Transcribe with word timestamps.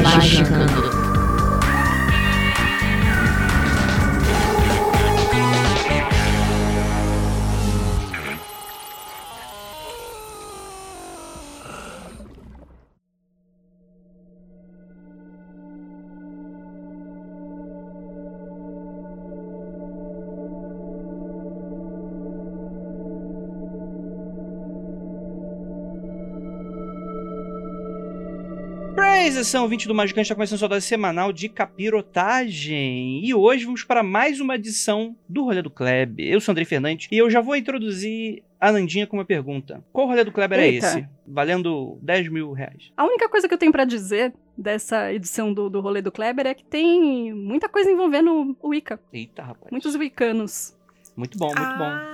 Magicando. 0.00 0.72
Praise, 0.72 1.11
edição 29.42 29.66
20 29.66 29.88
do 29.88 29.94
Magicante 29.94 30.26
está 30.26 30.36
começando 30.36 30.60
sua 30.60 30.68
dose 30.68 30.86
semanal 30.86 31.32
de 31.32 31.48
capirotagem. 31.48 33.24
E 33.24 33.34
hoje 33.34 33.64
vamos 33.64 33.82
para 33.82 34.00
mais 34.00 34.38
uma 34.38 34.54
edição 34.54 35.16
do 35.28 35.42
Rolê 35.42 35.60
do 35.60 35.68
Kleb. 35.68 36.20
Eu 36.20 36.40
sou 36.40 36.52
Andrei 36.52 36.64
Fernandes 36.64 37.08
e 37.10 37.18
eu 37.18 37.28
já 37.28 37.40
vou 37.40 37.56
introduzir 37.56 38.44
a 38.60 38.70
Nandinha 38.70 39.04
com 39.04 39.16
uma 39.16 39.24
pergunta. 39.24 39.82
Qual 39.92 40.06
rolê 40.06 40.22
do 40.22 40.30
Kleber 40.30 40.60
é 40.60 40.68
Eita. 40.68 40.86
esse? 40.86 41.08
Valendo 41.26 41.98
10 42.02 42.28
mil 42.28 42.52
reais. 42.52 42.92
A 42.96 43.04
única 43.04 43.28
coisa 43.28 43.48
que 43.48 43.54
eu 43.54 43.58
tenho 43.58 43.72
pra 43.72 43.84
dizer 43.84 44.32
dessa 44.56 45.12
edição 45.12 45.52
do, 45.52 45.68
do 45.68 45.80
rolê 45.80 46.00
do 46.00 46.12
Kleber 46.12 46.46
é 46.46 46.54
que 46.54 46.64
tem 46.64 47.32
muita 47.34 47.68
coisa 47.68 47.90
envolvendo 47.90 48.56
o 48.62 48.68
Wicca. 48.68 49.00
Eita, 49.12 49.42
rapaz. 49.42 49.72
Muitos 49.72 49.96
Wiccanos. 49.96 50.72
Muito 51.16 51.36
bom, 51.36 51.46
muito 51.46 51.78
bom. 51.78 52.11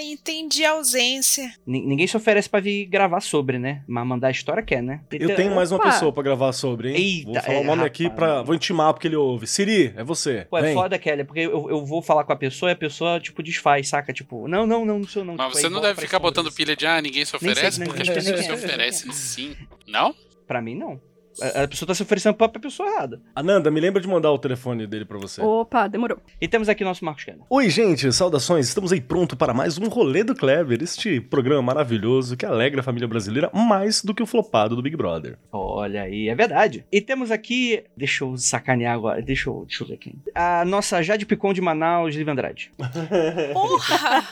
Ah, 0.00 0.02
entendi 0.02 0.64
a 0.64 0.72
ausência. 0.72 1.52
Ni- 1.66 1.84
Ninguém 1.86 2.06
se 2.06 2.16
oferece 2.16 2.48
pra 2.48 2.58
vir 2.60 2.86
gravar 2.86 3.20
sobre, 3.20 3.58
né? 3.58 3.82
Mas 3.86 4.06
mandar 4.06 4.28
a 4.28 4.30
história 4.30 4.62
quer, 4.62 4.82
né? 4.82 5.00
Eu 5.10 5.34
tenho 5.36 5.54
mais 5.54 5.70
uma 5.70 5.80
pessoa 5.80 6.12
pra 6.12 6.22
gravar 6.22 6.52
sobre, 6.52 6.90
hein? 6.90 6.96
Eita, 6.96 7.32
vou 7.32 7.40
falar 7.42 7.58
é, 7.58 7.60
o 7.60 7.64
nome 7.64 7.84
aqui 7.84 8.08
pra. 8.10 8.42
Vou 8.42 8.54
intimar 8.54 8.92
porque 8.94 9.08
ele 9.08 9.16
ouve. 9.16 9.46
Siri, 9.46 9.92
é 9.96 10.02
você. 10.02 10.46
Pô, 10.48 10.58
é 10.58 10.62
Vem. 10.62 10.74
foda, 10.74 10.98
Kelly, 10.98 11.24
porque 11.24 11.40
eu, 11.40 11.68
eu 11.70 11.84
vou 11.84 12.00
falar 12.02 12.24
com 12.24 12.32
a 12.32 12.36
pessoa 12.36 12.70
e 12.70 12.72
a 12.72 12.76
pessoa, 12.76 13.20
tipo, 13.20 13.42
desfaz, 13.42 13.88
saca? 13.88 14.12
Tipo, 14.12 14.48
não, 14.48 14.66
não, 14.66 14.84
não, 14.84 14.98
não 15.00 15.06
sou 15.06 15.24
não. 15.24 15.36
Mas 15.36 15.46
Tipo, 15.48 15.58
você 15.60 15.66
aí 15.66 15.72
não 15.72 15.80
deve 15.80 16.00
ficar 16.00 16.18
botando 16.18 16.50
pilha 16.52 16.74
de 16.74 16.86
ah, 16.86 17.00
ninguém 17.00 17.24
se 17.24 17.32
Nem 17.34 17.40
sei, 17.40 17.50
oferece, 17.52 17.80
nem 17.80 17.88
porque 17.88 18.02
as 18.02 18.08
pessoas 18.14 18.44
se 18.44 18.52
oferecem 18.52 19.12
sim. 19.12 19.56
Não? 19.86 20.14
Pra 20.46 20.60
mim, 20.62 20.74
não. 20.74 21.00
A, 21.40 21.64
a 21.64 21.68
pessoa 21.68 21.86
tá 21.86 21.94
se 21.94 22.02
oferecendo 22.02 22.34
pra, 22.34 22.48
pra 22.48 22.60
pessoa 22.60 22.88
errada. 22.88 23.20
Ananda, 23.34 23.70
me 23.70 23.80
lembra 23.80 24.00
de 24.00 24.08
mandar 24.08 24.30
o 24.32 24.38
telefone 24.38 24.86
dele 24.86 25.04
pra 25.04 25.18
você. 25.18 25.40
Opa, 25.40 25.88
demorou. 25.88 26.18
E 26.40 26.48
temos 26.48 26.68
aqui 26.68 26.84
nosso 26.84 27.04
Marcos 27.04 27.24
Kelly. 27.24 27.40
Oi, 27.48 27.70
gente, 27.70 28.12
saudações. 28.12 28.68
Estamos 28.68 28.92
aí 28.92 29.00
pronto 29.00 29.36
para 29.36 29.54
mais 29.54 29.78
um 29.78 29.88
Rolê 29.88 30.22
do 30.22 30.34
Kleber, 30.34 30.82
este 30.82 31.20
programa 31.20 31.62
maravilhoso 31.62 32.36
que 32.36 32.46
alegra 32.46 32.80
a 32.80 32.84
família 32.84 33.08
brasileira 33.08 33.50
mais 33.52 34.02
do 34.02 34.14
que 34.14 34.22
o 34.22 34.26
flopado 34.26 34.76
do 34.76 34.82
Big 34.82 34.96
Brother. 34.96 35.38
Olha 35.52 36.02
aí, 36.02 36.28
é 36.28 36.34
verdade. 36.34 36.84
E 36.90 37.00
temos 37.00 37.30
aqui. 37.30 37.84
Deixa 37.96 38.24
eu 38.24 38.36
sacanear 38.36 38.94
agora. 38.94 39.22
Deixa 39.22 39.48
eu, 39.48 39.64
deixa 39.66 39.82
eu 39.84 39.88
ver 39.88 39.96
quem. 39.96 40.14
A 40.34 40.64
nossa 40.64 41.02
Jade 41.02 41.26
Picon 41.26 41.52
de 41.52 41.60
Manaus, 41.60 42.14
Liv 42.14 42.28
Andrade. 42.28 42.72
Porra! 43.52 44.22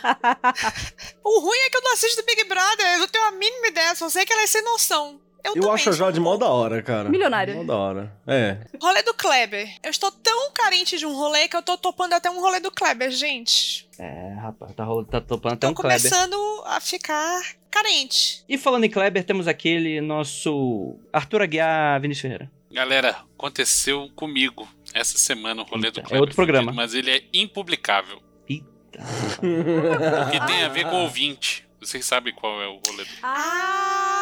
o 1.25 1.41
ruim 1.41 1.59
é 1.67 1.71
que 1.71 1.77
eu 1.77 1.83
não 1.83 1.93
assisto 1.93 2.25
Big 2.25 2.45
Brother, 2.45 2.95
eu 2.95 2.99
não 3.01 3.09
tenho 3.09 3.25
a 3.27 3.33
mínima 3.33 3.69
ideia, 3.69 3.95
só 3.95 4.09
sei 4.09 4.25
que 4.25 4.33
ela 4.33 4.43
é 4.43 4.47
sem 4.47 4.63
noção. 4.63 5.21
Eu, 5.45 5.55
Eu 5.55 5.73
acho 5.73 5.91
a 5.91 5.93
Jade 5.93 6.19
mó 6.21 6.37
da 6.37 6.47
hora, 6.49 6.83
cara. 6.83 7.09
Milionária. 7.09 7.55
Mó 7.55 7.65
da 7.65 7.77
hora. 7.77 8.17
É. 8.27 8.59
Rolê 8.81 9.03
do 9.03 9.15
Kleber. 9.15 9.69
Eu 9.83 9.91
estou 9.91 10.11
tão 10.11 10.51
carente 10.53 10.99
de 10.99 11.07
um 11.07 11.15
rolê 11.15 11.49
que 11.49 11.57
eu 11.57 11.63
tô 11.63 11.77
topando 11.79 12.13
até 12.13 12.31
um 12.31 12.41
rolê 12.41 12.61
do 12.61 12.71
Kleber, 12.71 13.11
gente. 13.11 13.89
É, 13.99 14.35
rapaz, 14.35 14.75
tá, 14.75 14.85
tá 15.11 15.21
topando 15.21 15.55
até 15.55 15.67
Tô 15.67 15.73
um 15.73 15.75
Kleber. 15.75 15.99
começando 16.01 16.63
a 16.67 16.81
ficar 16.81 17.41
carente. 17.71 18.45
E 18.49 18.59
falando 18.59 18.85
em 18.85 18.91
Kleber, 18.91 19.25
temos 19.25 19.47
aquele 19.49 20.01
nosso 20.01 20.97
Arthur 21.13 21.43
Aguiar 21.43 22.01
Vinícius 22.01 22.23
Ferreira. 22.23 22.51
Galera, 22.71 23.17
aconteceu 23.37 24.11
comigo 24.15 24.69
essa 24.93 25.17
semana 25.17 25.63
o 25.63 25.65
rolê 25.65 25.87
Eita, 25.87 26.01
do 26.01 26.05
é 26.05 26.09
Kleber 26.09 26.21
outro 26.21 26.37
programa. 26.37 26.73
Mas 26.73 26.95
ele 26.95 27.11
é 27.11 27.23
impublicável. 27.33 28.21
Eita. 28.49 28.67
Porque 29.41 30.47
tem 30.47 30.65
a 30.65 30.69
ver 30.69 30.85
com 30.85 31.03
ouvinte. 31.03 31.67
Vocês 31.81 32.05
sabem 32.05 32.35
qual 32.35 32.61
é 32.61 32.67
o 32.67 32.81
rolê 32.87 33.05
do... 33.05 33.11
Ah, 33.23 34.17
os 34.17 34.18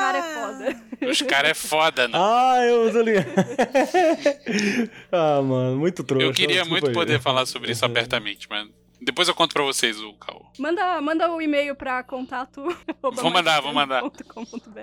caras 0.00 0.24
é 0.24 0.34
foda. 0.34 1.10
Os 1.10 1.22
caras 1.22 1.50
é 1.50 1.54
foda, 1.54 2.08
né? 2.08 2.14
Ah, 2.16 2.58
eu 2.66 2.92
tô 2.92 3.02
ligado. 3.02 3.26
ah, 5.12 5.42
mano, 5.42 5.78
muito 5.78 6.02
trouxa. 6.04 6.26
Eu 6.26 6.32
queria 6.32 6.64
muito 6.64 6.88
aí. 6.88 6.92
poder 6.92 7.20
falar 7.20 7.46
sobre 7.46 7.72
isso 7.72 7.84
abertamente, 7.84 8.46
mas 8.48 8.68
depois 9.00 9.28
eu 9.28 9.34
conto 9.34 9.52
pra 9.54 9.62
vocês 9.62 10.00
o 10.00 10.12
caô. 10.14 10.44
Manda, 10.58 11.00
manda 11.00 11.30
o 11.32 11.40
e-mail 11.40 11.74
pra 11.74 12.02
contato. 12.02 12.62
Vou 13.02 13.30
mandar, 13.30 13.60
vou 13.62 13.72
mandar. 13.72 14.02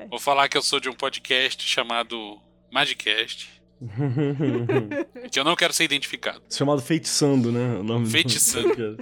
Vou 0.10 0.20
falar 0.20 0.48
que 0.50 0.58
eu 0.58 0.62
sou 0.62 0.80
de 0.80 0.90
um 0.90 0.94
podcast 0.94 1.64
chamado 1.68 2.40
Magicast, 2.72 3.62
que 5.32 5.40
eu 5.40 5.44
não 5.44 5.56
quero 5.56 5.72
ser 5.72 5.84
identificado. 5.84 6.42
Chamado 6.50 6.82
Feitiçando, 6.82 7.52
né? 7.52 7.78
O 7.80 7.84
nome 7.84 8.06
do- 8.06 8.10
Feitiçando. 8.12 8.98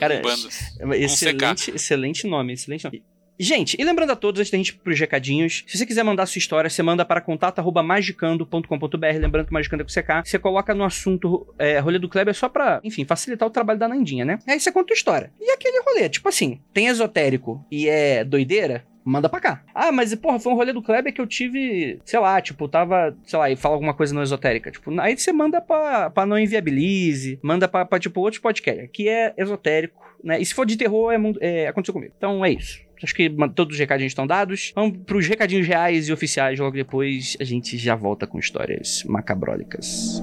Cara, 0.00 0.14
Macumbandas. 0.16 0.58
Excelente, 0.96 1.70
excelente 1.70 2.26
nome, 2.26 2.52
excelente 2.54 2.84
nome. 2.84 3.04
Gente, 3.42 3.74
e 3.80 3.84
lembrando 3.84 4.10
a 4.12 4.16
todos, 4.16 4.38
antes 4.38 4.50
da 4.50 4.58
gente 4.58 4.68
ir 4.68 4.74
pros 4.74 5.00
recadinhos, 5.00 5.64
se 5.66 5.78
você 5.78 5.86
quiser 5.86 6.02
mandar 6.02 6.26
sua 6.26 6.38
história, 6.38 6.68
você 6.68 6.82
manda 6.82 7.06
para 7.06 7.22
contato.magicando.com.br, 7.22 9.06
lembrando 9.18 9.46
que 9.46 9.52
Magicando 9.52 9.82
é 9.82 9.86
com 9.86 9.90
CK, 9.90 10.28
você 10.28 10.38
coloca 10.38 10.74
no 10.74 10.84
assunto 10.84 11.46
é, 11.58 11.78
rolê 11.78 11.98
do 11.98 12.06
Kleber 12.08 12.34
só 12.34 12.50
pra, 12.50 12.80
enfim, 12.84 13.04
facilitar 13.06 13.48
o 13.48 13.50
trabalho 13.50 13.78
da 13.78 13.88
Nandinha, 13.88 14.26
né? 14.26 14.38
Aí 14.46 14.60
você 14.60 14.70
conta 14.70 14.92
a 14.92 14.96
história. 14.96 15.32
E 15.40 15.50
aquele 15.52 15.80
rolê, 15.82 16.06
tipo 16.10 16.28
assim, 16.28 16.60
tem 16.74 16.88
esotérico 16.88 17.64
e 17.70 17.88
é 17.88 18.22
doideira, 18.24 18.84
manda 19.02 19.26
pra 19.26 19.40
cá. 19.40 19.62
Ah, 19.74 19.90
mas 19.90 20.14
porra, 20.14 20.38
foi 20.38 20.52
um 20.52 20.56
rolê 20.56 20.74
do 20.74 20.82
Kleber 20.82 21.10
que 21.12 21.20
eu 21.20 21.26
tive, 21.26 21.98
sei 22.04 22.20
lá, 22.20 22.40
tipo, 22.42 22.68
tava, 22.68 23.16
sei 23.24 23.38
lá, 23.38 23.50
e 23.50 23.56
fala 23.56 23.74
alguma 23.74 23.94
coisa 23.94 24.14
não 24.14 24.22
esotérica. 24.22 24.70
Tipo, 24.70 24.98
aí 25.00 25.16
você 25.16 25.32
manda 25.32 25.62
pra, 25.62 26.10
pra 26.10 26.26
não 26.26 26.38
inviabilize, 26.38 27.38
manda 27.42 27.66
pra, 27.66 27.86
pra, 27.86 27.98
tipo, 27.98 28.20
outros 28.20 28.40
podcasts. 28.40 28.84
Aqui 28.84 29.08
é 29.08 29.32
esotérico, 29.38 29.98
né? 30.22 30.38
E 30.38 30.44
se 30.44 30.52
for 30.54 30.66
de 30.66 30.76
terror, 30.76 31.10
é, 31.10 31.16
mundo- 31.16 31.38
é, 31.40 31.68
aconteceu 31.68 31.94
comigo. 31.94 32.12
Então 32.16 32.44
é 32.44 32.50
isso. 32.52 32.89
Acho 33.02 33.14
que 33.14 33.30
todos 33.54 33.74
os 33.74 33.78
recadinhos 33.78 34.10
estão 34.10 34.26
dados. 34.26 34.72
Vamos 34.74 34.98
pros 35.06 35.26
recadinhos 35.26 35.66
reais 35.66 36.08
e 36.08 36.12
oficiais. 36.12 36.58
Logo 36.58 36.76
depois 36.76 37.36
a 37.40 37.44
gente 37.44 37.76
já 37.78 37.94
volta 37.94 38.26
com 38.26 38.38
histórias 38.38 39.04
macabrólicas. 39.04 40.22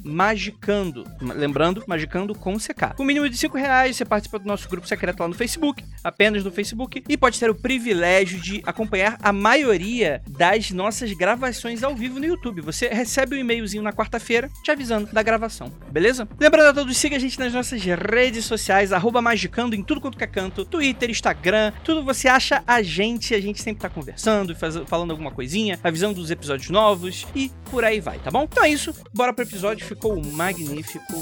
magicando. 0.03 1.05
Lembrando, 1.21 1.83
magicando 1.87 2.33
com 2.33 2.57
CK. 2.57 2.95
Com 2.95 3.03
o 3.03 3.05
mínimo 3.05 3.29
de 3.29 3.37
5 3.37 3.57
reais, 3.57 3.95
você 3.97 4.05
participa 4.05 4.39
do 4.39 4.45
nosso 4.47 4.67
grupo 4.69 4.87
secreto 4.87 5.19
lá 5.19 5.27
no 5.27 5.33
Facebook, 5.35 5.83
apenas 6.03 6.43
no 6.43 6.51
Facebook, 6.51 7.03
e 7.07 7.17
pode 7.17 7.39
ter 7.39 7.49
o 7.49 7.55
privilégio 7.55 8.39
de 8.39 8.61
acompanhar 8.65 9.17
a 9.21 9.31
maioria 9.33 10.21
das 10.27 10.71
nossas 10.71 11.11
gravações 11.13 11.83
ao 11.83 11.95
vivo 11.95 12.19
no 12.19 12.25
YouTube. 12.25 12.61
Você 12.61 12.87
recebe 12.89 13.35
um 13.35 13.39
e-mailzinho 13.39 13.83
na 13.83 13.93
quarta-feira 13.93 14.49
te 14.63 14.71
avisando 14.71 15.09
da 15.11 15.21
gravação, 15.21 15.71
beleza? 15.91 16.27
Lembrando 16.39 16.69
a 16.69 16.73
todos, 16.73 16.97
siga 16.97 17.15
a 17.15 17.19
gente 17.19 17.39
nas 17.39 17.53
nossas 17.53 17.81
redes 17.83 18.45
sociais, 18.45 18.91
arroba 18.91 19.21
magicando 19.21 19.75
em 19.75 19.83
tudo 19.83 20.01
quanto 20.01 20.17
que 20.17 20.23
é 20.23 20.27
canto, 20.27 20.65
Twitter, 20.65 21.09
Instagram, 21.09 21.71
tudo 21.83 22.03
você 22.03 22.27
acha 22.27 22.63
a 22.65 22.81
gente, 22.81 23.33
a 23.35 23.39
gente 23.41 23.61
sempre 23.61 23.81
tá 23.81 23.89
conversando, 23.89 24.55
faz- 24.55 24.77
falando 24.87 25.11
alguma 25.11 25.31
coisinha, 25.31 25.79
avisando 25.83 26.15
dos 26.15 26.31
episódios 26.31 26.69
novos 26.69 27.25
e 27.35 27.51
por 27.69 27.83
aí 27.83 27.99
vai, 27.99 28.17
tá 28.19 28.29
bom? 28.31 28.43
Então 28.43 28.63
é 28.63 28.69
isso, 28.69 28.93
bora 29.13 29.33
pro 29.33 29.43
episódio, 29.45 29.85
ficou 29.95 30.23
magnífico. 30.23 31.13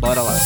Bora 0.00 0.22
lá. 0.22 0.36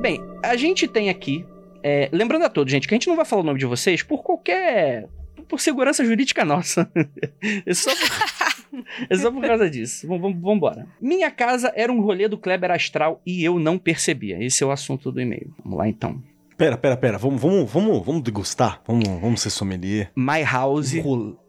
Bem, 0.00 0.20
a 0.44 0.54
gente 0.56 0.86
tem 0.86 1.10
aqui. 1.10 1.44
é, 1.82 2.08
lembrando 2.12 2.44
a 2.44 2.48
todos, 2.48 2.70
gente, 2.70 2.86
que 2.86 2.94
a 2.94 2.96
gente 2.96 3.08
não 3.08 3.16
vai 3.16 3.24
falar 3.24 3.42
o 3.42 3.44
nome 3.44 3.58
de 3.58 3.66
vocês 3.66 4.04
por 4.04 4.22
qualquer. 4.22 5.08
Por 5.48 5.60
segurança 5.60 6.04
jurídica 6.04 6.44
nossa. 6.44 6.90
é, 7.66 7.74
só 7.74 7.90
por, 7.94 8.84
é 9.10 9.16
só 9.16 9.30
por 9.30 9.42
causa 9.42 9.68
disso. 9.70 10.06
Vamos, 10.06 10.22
vamos, 10.22 10.40
vambora. 10.40 10.86
Minha 11.00 11.30
casa 11.30 11.72
era 11.74 11.92
um 11.92 12.00
rolê 12.00 12.28
do 12.28 12.38
Kleber 12.38 12.70
Astral 12.70 13.20
e 13.24 13.44
eu 13.44 13.58
não 13.58 13.78
percebia. 13.78 14.42
Esse 14.42 14.62
é 14.62 14.66
o 14.66 14.70
assunto 14.70 15.10
do 15.12 15.20
e-mail. 15.20 15.52
Vamos 15.62 15.78
lá 15.78 15.88
então. 15.88 16.22
Pera, 16.56 16.76
pera, 16.76 16.96
pera. 16.96 17.18
Vamos, 17.18 17.40
vamos, 17.40 17.70
vamos, 17.70 18.04
vamos 18.06 18.22
degustar? 18.22 18.80
Vamos, 18.86 19.06
vamos 19.20 19.40
ser 19.42 19.50
sommelier? 19.50 20.10
My 20.16 20.42
House. 20.42 20.94
Um 20.94 21.00
rol- 21.02 21.44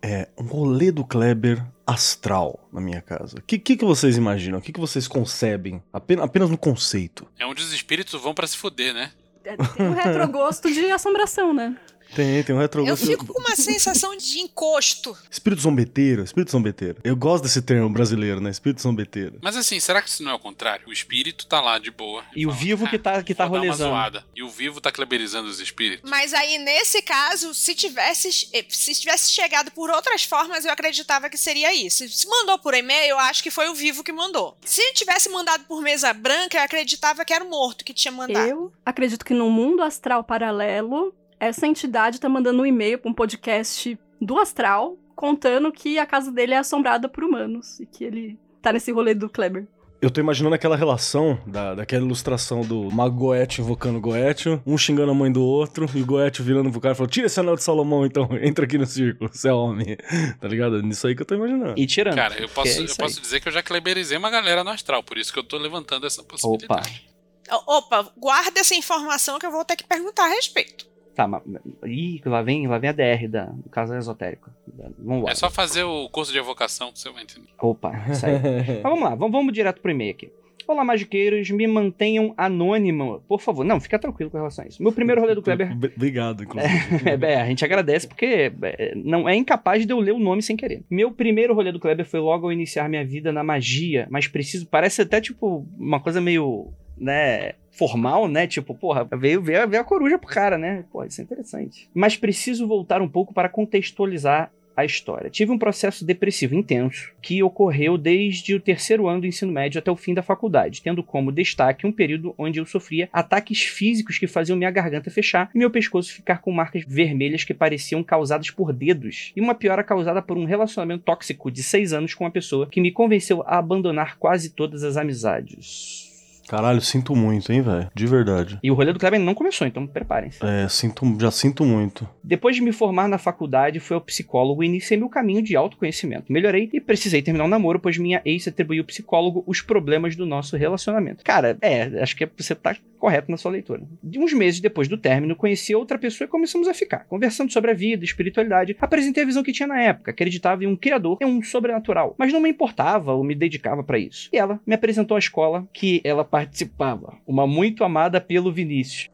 É, 0.00 0.28
um 0.38 0.44
rolê 0.44 0.92
do 0.92 1.04
Kleber 1.04 1.64
astral 1.86 2.66
na 2.72 2.80
minha 2.80 3.00
casa. 3.02 3.38
O 3.38 3.42
que, 3.42 3.58
que, 3.58 3.76
que 3.76 3.84
vocês 3.84 4.16
imaginam? 4.16 4.58
O 4.58 4.62
que, 4.62 4.72
que 4.72 4.80
vocês 4.80 5.06
concebem? 5.08 5.82
Apenas, 5.92 6.24
apenas 6.24 6.48
no 6.50 6.56
conceito. 6.56 7.26
É 7.38 7.44
onde 7.44 7.62
os 7.62 7.72
espíritos 7.72 8.20
vão 8.22 8.32
pra 8.32 8.46
se 8.46 8.56
fuder, 8.56 8.94
né? 8.94 9.10
É, 9.44 9.56
Tem 9.56 9.86
um 9.86 9.92
retrogosto 9.92 10.72
de 10.72 10.90
assombração, 10.90 11.52
né? 11.52 11.76
Tem, 12.14 12.42
tem 12.42 12.54
um 12.54 12.58
Eu 12.58 12.62
retrogosto. 12.62 13.06
fico 13.06 13.26
com 13.26 13.40
uma 13.40 13.56
sensação 13.56 14.16
de 14.16 14.38
encosto. 14.40 15.16
Espírito 15.30 15.62
zombeteiro, 15.62 16.22
espírito 16.22 16.52
zombeteiro. 16.52 16.98
Eu 17.02 17.16
gosto 17.16 17.44
desse 17.44 17.60
termo 17.62 17.88
brasileiro, 17.90 18.40
né? 18.40 18.50
Espírito 18.50 18.80
zombeteiro. 18.82 19.38
Mas 19.42 19.56
assim, 19.56 19.80
será 19.80 20.00
que 20.00 20.08
isso 20.08 20.22
não 20.22 20.30
é 20.30 20.34
o 20.34 20.38
contrário? 20.38 20.86
O 20.88 20.92
espírito 20.92 21.46
tá 21.46 21.60
lá 21.60 21.78
de 21.78 21.90
boa. 21.90 22.24
E 22.34 22.46
o 22.46 22.50
fala, 22.50 22.60
vivo 22.62 22.88
que 22.88 22.98
tá, 22.98 23.22
que 23.22 23.34
tá 23.34 23.44
dar 23.44 23.50
uma 23.50 23.58
rolezando. 23.58 23.90
zoada. 23.90 24.24
E 24.34 24.42
o 24.42 24.48
vivo 24.48 24.80
tá 24.80 24.90
cleberizando 24.92 25.48
os 25.48 25.60
espíritos. 25.60 26.08
Mas 26.08 26.32
aí, 26.32 26.58
nesse 26.58 27.02
caso, 27.02 27.52
se 27.54 27.74
tivesse, 27.74 28.30
se 28.68 28.94
tivesse 28.94 29.32
chegado 29.32 29.70
por 29.72 29.90
outras 29.90 30.24
formas, 30.24 30.64
eu 30.64 30.72
acreditava 30.72 31.28
que 31.28 31.36
seria 31.36 31.74
isso. 31.74 32.08
Se 32.08 32.28
mandou 32.28 32.58
por 32.58 32.74
e-mail, 32.74 33.10
eu 33.10 33.18
acho 33.18 33.42
que 33.42 33.50
foi 33.50 33.68
o 33.68 33.74
vivo 33.74 34.04
que 34.04 34.12
mandou. 34.12 34.56
Se 34.64 34.92
tivesse 34.92 35.28
mandado 35.28 35.64
por 35.64 35.82
mesa 35.82 36.12
branca, 36.12 36.58
eu 36.58 36.62
acreditava 36.62 37.24
que 37.24 37.32
era 37.32 37.44
o 37.44 37.50
morto 37.50 37.84
que 37.84 37.92
tinha 37.92 38.12
mandado. 38.12 38.48
Eu 38.48 38.72
acredito 38.84 39.24
que 39.24 39.34
num 39.34 39.50
mundo 39.50 39.82
astral 39.82 40.22
paralelo, 40.22 41.14
essa 41.38 41.66
entidade 41.66 42.20
tá 42.20 42.28
mandando 42.28 42.62
um 42.62 42.66
e-mail 42.66 42.98
pra 42.98 43.10
um 43.10 43.14
podcast 43.14 43.98
do 44.20 44.38
astral 44.38 44.96
contando 45.14 45.70
que 45.72 45.98
a 45.98 46.06
casa 46.06 46.30
dele 46.32 46.54
é 46.54 46.58
assombrada 46.58 47.08
por 47.08 47.24
humanos 47.24 47.78
e 47.80 47.86
que 47.86 48.04
ele 48.04 48.38
tá 48.60 48.72
nesse 48.72 48.90
rolê 48.92 49.14
do 49.14 49.28
Kleber. 49.28 49.66
Eu 50.02 50.10
tô 50.10 50.20
imaginando 50.20 50.54
aquela 50.54 50.76
relação 50.76 51.40
da, 51.46 51.74
daquela 51.76 52.04
ilustração 52.04 52.60
do 52.60 52.90
Mago 52.90 53.16
Goethe 53.16 53.62
invocando 53.62 53.98
Goethe, 54.00 54.60
um 54.66 54.76
xingando 54.76 55.12
a 55.12 55.14
mãe 55.14 55.32
do 55.32 55.42
outro, 55.42 55.88
e 55.94 56.02
o 56.02 56.04
Goethe 56.04 56.42
virando 56.42 56.70
pro 56.70 56.78
cara 56.80 56.92
e 56.92 56.96
falando: 56.96 57.10
Tira 57.10 57.26
esse 57.26 57.40
anel 57.40 57.56
de 57.56 57.62
Salomão 57.62 58.04
então, 58.04 58.28
entra 58.42 58.66
aqui 58.66 58.76
no 58.76 58.84
círculo, 58.84 59.30
você 59.32 59.48
é 59.48 59.52
homem. 59.52 59.96
Tá 60.38 60.46
ligado? 60.48 60.82
Nisso 60.82 61.06
aí 61.06 61.14
que 61.14 61.22
eu 61.22 61.26
tô 61.26 61.36
imaginando. 61.36 61.74
E 61.78 61.86
tirando. 61.86 62.16
Cara, 62.16 62.38
eu 62.38 62.48
posso, 62.50 62.80
é 62.80 62.84
eu 62.84 62.96
posso 62.96 63.18
dizer 63.20 63.40
que 63.40 63.48
eu 63.48 63.52
já 63.52 63.62
cleberizei 63.62 64.18
uma 64.18 64.28
galera 64.28 64.62
no 64.62 64.70
astral, 64.70 65.02
por 65.02 65.16
isso 65.16 65.32
que 65.32 65.38
eu 65.38 65.44
tô 65.44 65.56
levantando 65.56 66.06
essa 66.06 66.20
Opa. 66.20 66.30
possibilidade. 66.32 67.08
O- 67.50 67.78
Opa, 67.78 68.12
guarda 68.16 68.60
essa 68.60 68.74
informação 68.74 69.38
que 69.38 69.46
eu 69.46 69.50
vou 69.52 69.64
ter 69.64 69.76
que 69.76 69.84
perguntar 69.84 70.24
a 70.24 70.34
respeito. 70.34 70.86
Tá, 71.14 71.28
mas. 71.28 71.42
Ih, 71.84 72.20
lá 72.24 72.42
vem, 72.42 72.66
lá 72.66 72.78
vem 72.78 72.90
a 72.90 72.92
DR 72.92 73.28
da, 73.28 73.44
do 73.44 73.68
caso 73.70 73.94
esotérico. 73.94 74.50
Vamos 74.98 75.24
lá. 75.24 75.30
É 75.30 75.34
só 75.34 75.48
fazer 75.50 75.84
o 75.84 76.08
curso 76.08 76.32
de 76.32 76.38
evocação 76.38 76.90
que 76.92 76.98
você 76.98 77.10
vai 77.10 77.22
entender. 77.22 77.48
Opa, 77.60 77.92
isso 78.10 78.26
aí. 78.26 78.32
Mas 78.82 78.82
vamos 78.82 79.02
lá, 79.02 79.14
vamos, 79.14 79.32
vamos 79.32 79.52
direto 79.52 79.80
pro 79.80 79.90
e-mail 79.90 80.10
aqui. 80.10 80.30
Olá, 80.66 80.82
magiqueiros, 80.82 81.50
me 81.50 81.66
mantenham 81.66 82.32
anônimo, 82.38 83.22
por 83.28 83.38
favor. 83.38 83.64
Não, 83.66 83.78
fica 83.78 83.98
tranquilo 83.98 84.30
com 84.30 84.38
relação 84.38 84.64
a 84.64 84.68
isso. 84.68 84.82
Meu 84.82 84.92
primeiro 84.92 85.20
rolê 85.20 85.34
do 85.34 85.42
Kleber. 85.42 85.70
Ob- 85.70 85.92
Obrigado, 85.94 86.42
inclusive. 86.42 86.74
É, 87.04 87.32
é, 87.34 87.40
a 87.42 87.46
gente 87.46 87.62
agradece 87.64 88.08
porque 88.08 88.50
é, 88.62 88.94
não 88.96 89.28
é 89.28 89.36
incapaz 89.36 89.84
de 89.86 89.92
eu 89.92 90.00
ler 90.00 90.12
o 90.12 90.18
nome 90.18 90.40
sem 90.42 90.56
querer. 90.56 90.82
Meu 90.90 91.12
primeiro 91.12 91.52
rolê 91.54 91.70
do 91.70 91.78
Kleber 91.78 92.06
foi 92.06 92.18
logo 92.18 92.46
ao 92.46 92.52
iniciar 92.52 92.88
minha 92.88 93.04
vida 93.04 93.30
na 93.30 93.44
magia, 93.44 94.06
mas 94.10 94.26
preciso. 94.26 94.66
Parece 94.66 95.02
até 95.02 95.20
tipo 95.20 95.66
uma 95.78 96.00
coisa 96.00 96.18
meio. 96.18 96.72
Né? 96.96 97.52
Formal, 97.70 98.28
né? 98.28 98.46
Tipo, 98.46 98.74
porra, 98.74 99.04
veio 99.16 99.42
ver, 99.42 99.76
a 99.76 99.84
coruja 99.84 100.18
pro 100.18 100.28
cara, 100.28 100.56
né? 100.56 100.84
Pô, 100.92 101.04
isso 101.04 101.20
é 101.20 101.24
interessante. 101.24 101.88
Mas 101.92 102.16
preciso 102.16 102.66
voltar 102.68 103.02
um 103.02 103.08
pouco 103.08 103.34
para 103.34 103.48
contextualizar 103.48 104.50
a 104.76 104.84
história. 104.84 105.30
Tive 105.30 105.52
um 105.52 105.58
processo 105.58 106.04
depressivo 106.04 106.54
intenso 106.54 107.12
que 107.22 107.42
ocorreu 107.42 107.96
desde 107.96 108.54
o 108.54 108.60
terceiro 108.60 109.08
ano 109.08 109.20
do 109.20 109.26
ensino 109.26 109.52
médio 109.52 109.78
até 109.78 109.90
o 109.90 109.96
fim 109.96 110.14
da 110.14 110.22
faculdade, 110.22 110.82
tendo 110.82 111.02
como 111.02 111.32
destaque 111.32 111.86
um 111.86 111.92
período 111.92 112.34
onde 112.36 112.58
eu 112.58 112.66
sofria 112.66 113.08
ataques 113.12 113.62
físicos 113.62 114.18
que 114.18 114.26
faziam 114.26 114.58
minha 114.58 114.70
garganta 114.70 115.10
fechar 115.10 115.50
e 115.54 115.58
meu 115.58 115.70
pescoço 115.70 116.12
ficar 116.12 116.38
com 116.38 116.50
marcas 116.50 116.84
vermelhas 116.86 117.44
que 117.44 117.54
pareciam 117.54 118.02
causadas 118.02 118.50
por 118.50 118.72
dedos, 118.72 119.32
e 119.36 119.40
uma 119.40 119.54
piora 119.54 119.84
causada 119.84 120.20
por 120.20 120.36
um 120.36 120.44
relacionamento 120.44 121.04
tóxico 121.04 121.50
de 121.50 121.62
seis 121.62 121.92
anos 121.92 122.14
com 122.14 122.24
uma 122.24 122.30
pessoa 122.30 122.66
que 122.66 122.80
me 122.80 122.90
convenceu 122.90 123.42
a 123.46 123.58
abandonar 123.58 124.18
quase 124.18 124.50
todas 124.50 124.82
as 124.82 124.96
amizades. 124.96 126.03
Caralho, 126.48 126.80
sinto 126.80 127.14
muito, 127.14 127.52
hein, 127.52 127.62
velho? 127.62 127.90
De 127.94 128.06
verdade. 128.06 128.58
E 128.62 128.70
o 128.70 128.74
rolê 128.74 128.92
do 128.92 128.98
Kleber 128.98 129.20
não 129.20 129.34
começou, 129.34 129.66
então 129.66 129.86
preparem-se. 129.86 130.44
É, 130.44 130.68
sinto, 130.68 131.16
já 131.20 131.30
sinto 131.30 131.64
muito. 131.64 132.08
Depois 132.22 132.56
de 132.56 132.62
me 132.62 132.72
formar 132.72 133.08
na 133.08 133.18
faculdade, 133.18 133.80
fui 133.80 133.94
ao 133.94 134.00
psicólogo 134.00 134.62
e 134.62 134.66
iniciei 134.66 134.98
meu 134.98 135.08
caminho 135.08 135.42
de 135.42 135.56
autoconhecimento. 135.56 136.32
Melhorei 136.32 136.68
e 136.72 136.80
precisei 136.80 137.22
terminar 137.22 137.44
o 137.44 137.48
namoro, 137.48 137.78
pois 137.78 137.98
minha 137.98 138.20
ex 138.24 138.46
atribuiu 138.48 138.82
ao 138.82 138.86
psicólogo 138.86 139.44
os 139.46 139.60
problemas 139.60 140.16
do 140.16 140.26
nosso 140.26 140.56
relacionamento. 140.56 141.24
Cara, 141.24 141.56
é, 141.60 142.02
acho 142.02 142.16
que 142.16 142.28
você 142.36 142.54
tá 142.54 142.76
correto 143.04 143.30
na 143.30 143.36
sua 143.36 143.50
leitura. 143.50 143.82
De 144.02 144.18
uns 144.18 144.32
meses 144.32 144.60
depois 144.60 144.88
do 144.88 144.96
término, 144.96 145.36
conheci 145.36 145.74
outra 145.74 145.98
pessoa 145.98 146.26
e 146.26 146.30
começamos 146.30 146.66
a 146.66 146.72
ficar, 146.72 147.04
conversando 147.04 147.52
sobre 147.52 147.70
a 147.70 147.74
vida, 147.74 148.02
espiritualidade. 148.02 148.74
Apresentei 148.80 149.24
a 149.24 149.26
visão 149.26 149.42
que 149.42 149.52
tinha 149.52 149.66
na 149.66 149.78
época, 149.78 150.10
acreditava 150.10 150.64
em 150.64 150.66
um 150.66 150.74
criador 150.74 151.18
e 151.20 151.24
um 151.26 151.42
sobrenatural, 151.42 152.14
mas 152.18 152.32
não 152.32 152.40
me 152.40 152.48
importava 152.48 153.12
ou 153.12 153.22
me 153.22 153.34
dedicava 153.34 153.84
para 153.84 153.98
isso. 153.98 154.30
E 154.32 154.38
ela 154.38 154.58
me 154.66 154.74
apresentou 154.74 155.16
a 155.16 155.18
escola 155.18 155.68
que 155.70 156.00
ela 156.02 156.24
participava, 156.38 157.16
uma 157.24 157.46
muito 157.46 157.84
amada 157.84 158.20
pelo 158.20 158.50
Vinícius. 158.52 159.08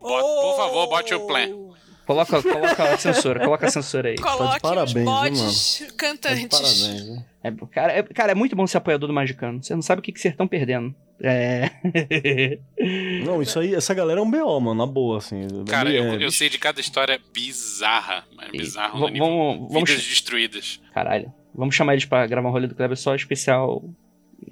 Bota- 0.00 0.22
por 0.22 0.56
favor, 0.56 0.86
bote 0.88 1.12
o 1.12 1.26
plan. 1.26 1.48
Coloca, 2.06 2.40
coloca 2.40 2.84
a 2.94 2.98
censura, 2.98 3.40
coloca 3.40 3.66
a 3.66 3.70
censura 3.70 4.08
aí. 4.10 4.16
Coloque 4.16 4.60
parabéns, 4.60 4.96
os 4.96 5.02
bodes 5.04 5.78
Tá 5.80 5.84
de 5.86 5.92
cantantes. 5.94 6.48
parabéns, 6.48 7.08
né? 7.08 7.24
É, 7.42 7.50
cara, 7.72 7.92
é, 7.94 8.02
cara, 8.04 8.30
é 8.32 8.34
muito 8.34 8.54
bom 8.54 8.64
ser 8.64 8.76
apoiador 8.78 9.08
do 9.08 9.12
Magicano. 9.12 9.60
Você 9.60 9.74
não 9.74 9.82
sabe 9.82 9.98
o 9.98 10.02
que, 10.02 10.12
que 10.12 10.20
vocês 10.20 10.32
estão 10.34 10.46
perdendo. 10.46 10.94
É. 11.20 11.70
Não, 13.24 13.40
isso 13.42 13.58
aí, 13.58 13.74
essa 13.74 13.92
galera 13.94 14.20
é 14.20 14.22
um 14.22 14.30
BO, 14.30 14.60
mano, 14.60 14.74
na 14.74 14.86
boa, 14.86 15.18
assim. 15.18 15.46
Cara, 15.68 15.88
Ali 15.88 15.98
eu, 15.98 16.04
é- 16.04 16.24
eu 16.24 16.30
sei 16.30 16.48
de 16.48 16.58
cada 16.58 16.80
história 16.80 17.20
bizarra, 17.32 18.24
mas 18.36 18.50
bizarro 18.50 19.00
no 19.00 19.08
nível 19.08 19.26
vamos, 19.26 19.72
vamos, 19.72 19.90
vidas 19.90 20.04
destruídas. 20.06 20.80
caralho, 20.94 21.32
vamos 21.54 21.74
chamar 21.74 21.92
eles 21.94 22.04
pra 22.04 22.24
gravar 22.26 22.48
um 22.48 22.52
rolê 22.52 22.66
do 22.68 22.74
Kleber 22.74 22.96
só 22.96 23.14
especial. 23.16 23.82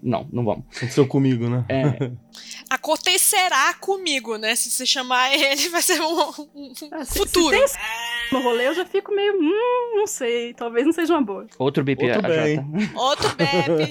Não, 0.02 0.26
não 0.32 0.44
vamos. 0.44 0.64
Aconteceu 0.76 1.06
comigo, 1.06 1.48
né? 1.48 1.64
É, 1.68 2.10
Acontecerá 2.70 3.74
comigo, 3.74 4.36
né? 4.36 4.54
Se 4.56 4.70
você 4.70 4.86
chamar 4.86 5.32
ele, 5.34 5.68
vai 5.70 5.82
ser 5.82 6.00
um, 6.00 6.20
um- 6.54 6.72
Ah, 6.92 7.04
se- 7.04 7.18
futuro. 7.18 7.46
Se 7.46 7.50
tem 7.50 7.64
esse 7.64 7.78
no 8.32 8.40
rolê, 8.42 8.68
eu 8.68 8.74
já 8.74 8.84
fico 8.86 9.12
meio, 9.14 9.34
hum, 9.40 9.96
não 9.96 10.06
sei, 10.06 10.54
talvez 10.54 10.86
não 10.86 10.92
seja 10.92 11.12
uma 11.14 11.22
boa. 11.22 11.46
outro 11.58 11.82
BIP 11.84 12.04
Outro 12.04 12.22
bem. 12.22 12.60
Outro 12.94 13.36
bebe. 13.36 13.88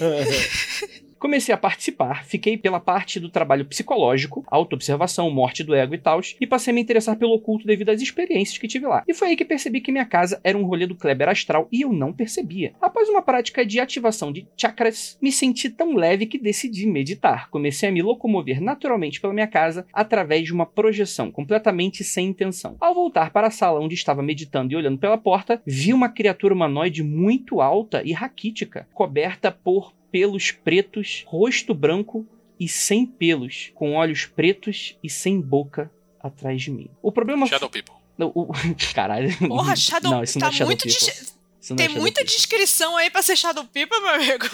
Comecei 1.19 1.53
a 1.53 1.57
participar, 1.57 2.23
fiquei 2.23 2.57
pela 2.57 2.79
parte 2.79 3.19
do 3.19 3.29
trabalho 3.29 3.65
psicológico, 3.65 4.45
autoobservação, 4.47 5.29
morte 5.29 5.65
do 5.65 5.75
ego 5.75 5.93
e 5.93 5.97
tal, 5.97 6.21
e 6.39 6.47
passei 6.47 6.71
a 6.71 6.73
me 6.73 6.79
interessar 6.79 7.17
pelo 7.17 7.33
oculto 7.33 7.67
devido 7.67 7.89
às 7.89 8.01
experiências 8.01 8.57
que 8.57 8.69
tive 8.69 8.87
lá. 8.87 9.03
E 9.05 9.13
foi 9.13 9.29
aí 9.29 9.35
que 9.35 9.43
percebi 9.43 9.81
que 9.81 9.91
minha 9.91 10.05
casa 10.05 10.39
era 10.45 10.57
um 10.57 10.63
rolê 10.63 10.87
do 10.87 10.95
Kleber 10.95 11.27
astral 11.27 11.67
e 11.71 11.81
eu 11.81 11.91
não 11.91 12.13
percebia. 12.13 12.73
Após 12.81 13.09
uma 13.09 13.21
prática 13.21 13.65
de 13.65 13.81
ativação 13.81 14.31
de 14.31 14.47
chakras, 14.55 15.17
me 15.21 15.29
senti 15.29 15.69
tão 15.69 15.93
leve 15.93 16.25
que 16.25 16.39
decidi 16.39 16.87
meditar. 16.87 17.49
Comecei 17.49 17.89
a 17.89 17.91
me 17.91 18.01
locomover 18.01 18.61
naturalmente 18.61 19.19
pela 19.19 19.33
minha 19.33 19.47
casa 19.47 19.85
através 19.91 20.45
de 20.45 20.53
uma 20.53 20.65
projeção 20.65 21.31
completamente 21.31 22.01
sem 22.01 22.27
intenção. 22.27 22.77
Ao 22.79 22.95
voltar 22.95 23.31
para 23.31 23.47
a 23.47 23.51
sala 23.51 23.81
onde 23.81 23.93
estava 23.93 24.23
meditando 24.23 24.71
e 24.71 24.77
olhando 24.77 24.97
pela 24.97 25.17
porta, 25.17 25.61
vi 25.65 25.93
uma 25.93 26.07
criatura 26.07 26.53
humanoide 26.53 27.03
muito 27.03 27.59
alta 27.59 28.01
e 28.05 28.13
raquítica, 28.13 28.87
coberta 28.93 29.51
por 29.51 29.98
pelos 30.11 30.51
pretos, 30.51 31.23
rosto 31.27 31.73
branco 31.73 32.25
e 32.59 32.67
sem 32.67 33.05
pelos, 33.05 33.71
com 33.75 33.93
olhos 33.95 34.25
pretos 34.25 34.95
e 35.03 35.09
sem 35.09 35.39
boca 35.39 35.91
atrás 36.21 36.61
de 36.61 36.71
mim. 36.71 36.89
O 37.01 37.11
problema 37.11 37.47
Shadow 37.47 37.69
People. 37.69 37.95
Não, 38.17 38.31
o... 38.35 38.49
Caralho. 38.93 39.35
Porra, 39.47 39.75
Shadow 39.75 40.11
Não, 40.11 40.23
isso 40.23 40.37
tá 40.39 40.47
não 40.47 40.47
é 40.49 40.51
Shadow 40.57 40.67
muito. 40.67 40.83
People. 40.87 40.99
dis- 40.99 41.35
Isso 41.61 41.73
não 41.73 41.75
é 41.75 41.77
Tem 41.77 41.87
Shadow 41.87 42.01
muita 42.01 42.19
People. 42.21 42.35
descrição 42.35 42.97
aí 42.97 43.09
pra 43.09 43.21
ser 43.21 43.35
Shadow 43.37 43.63
People, 43.65 43.99
meu 44.01 44.09
amigo. 44.09 44.45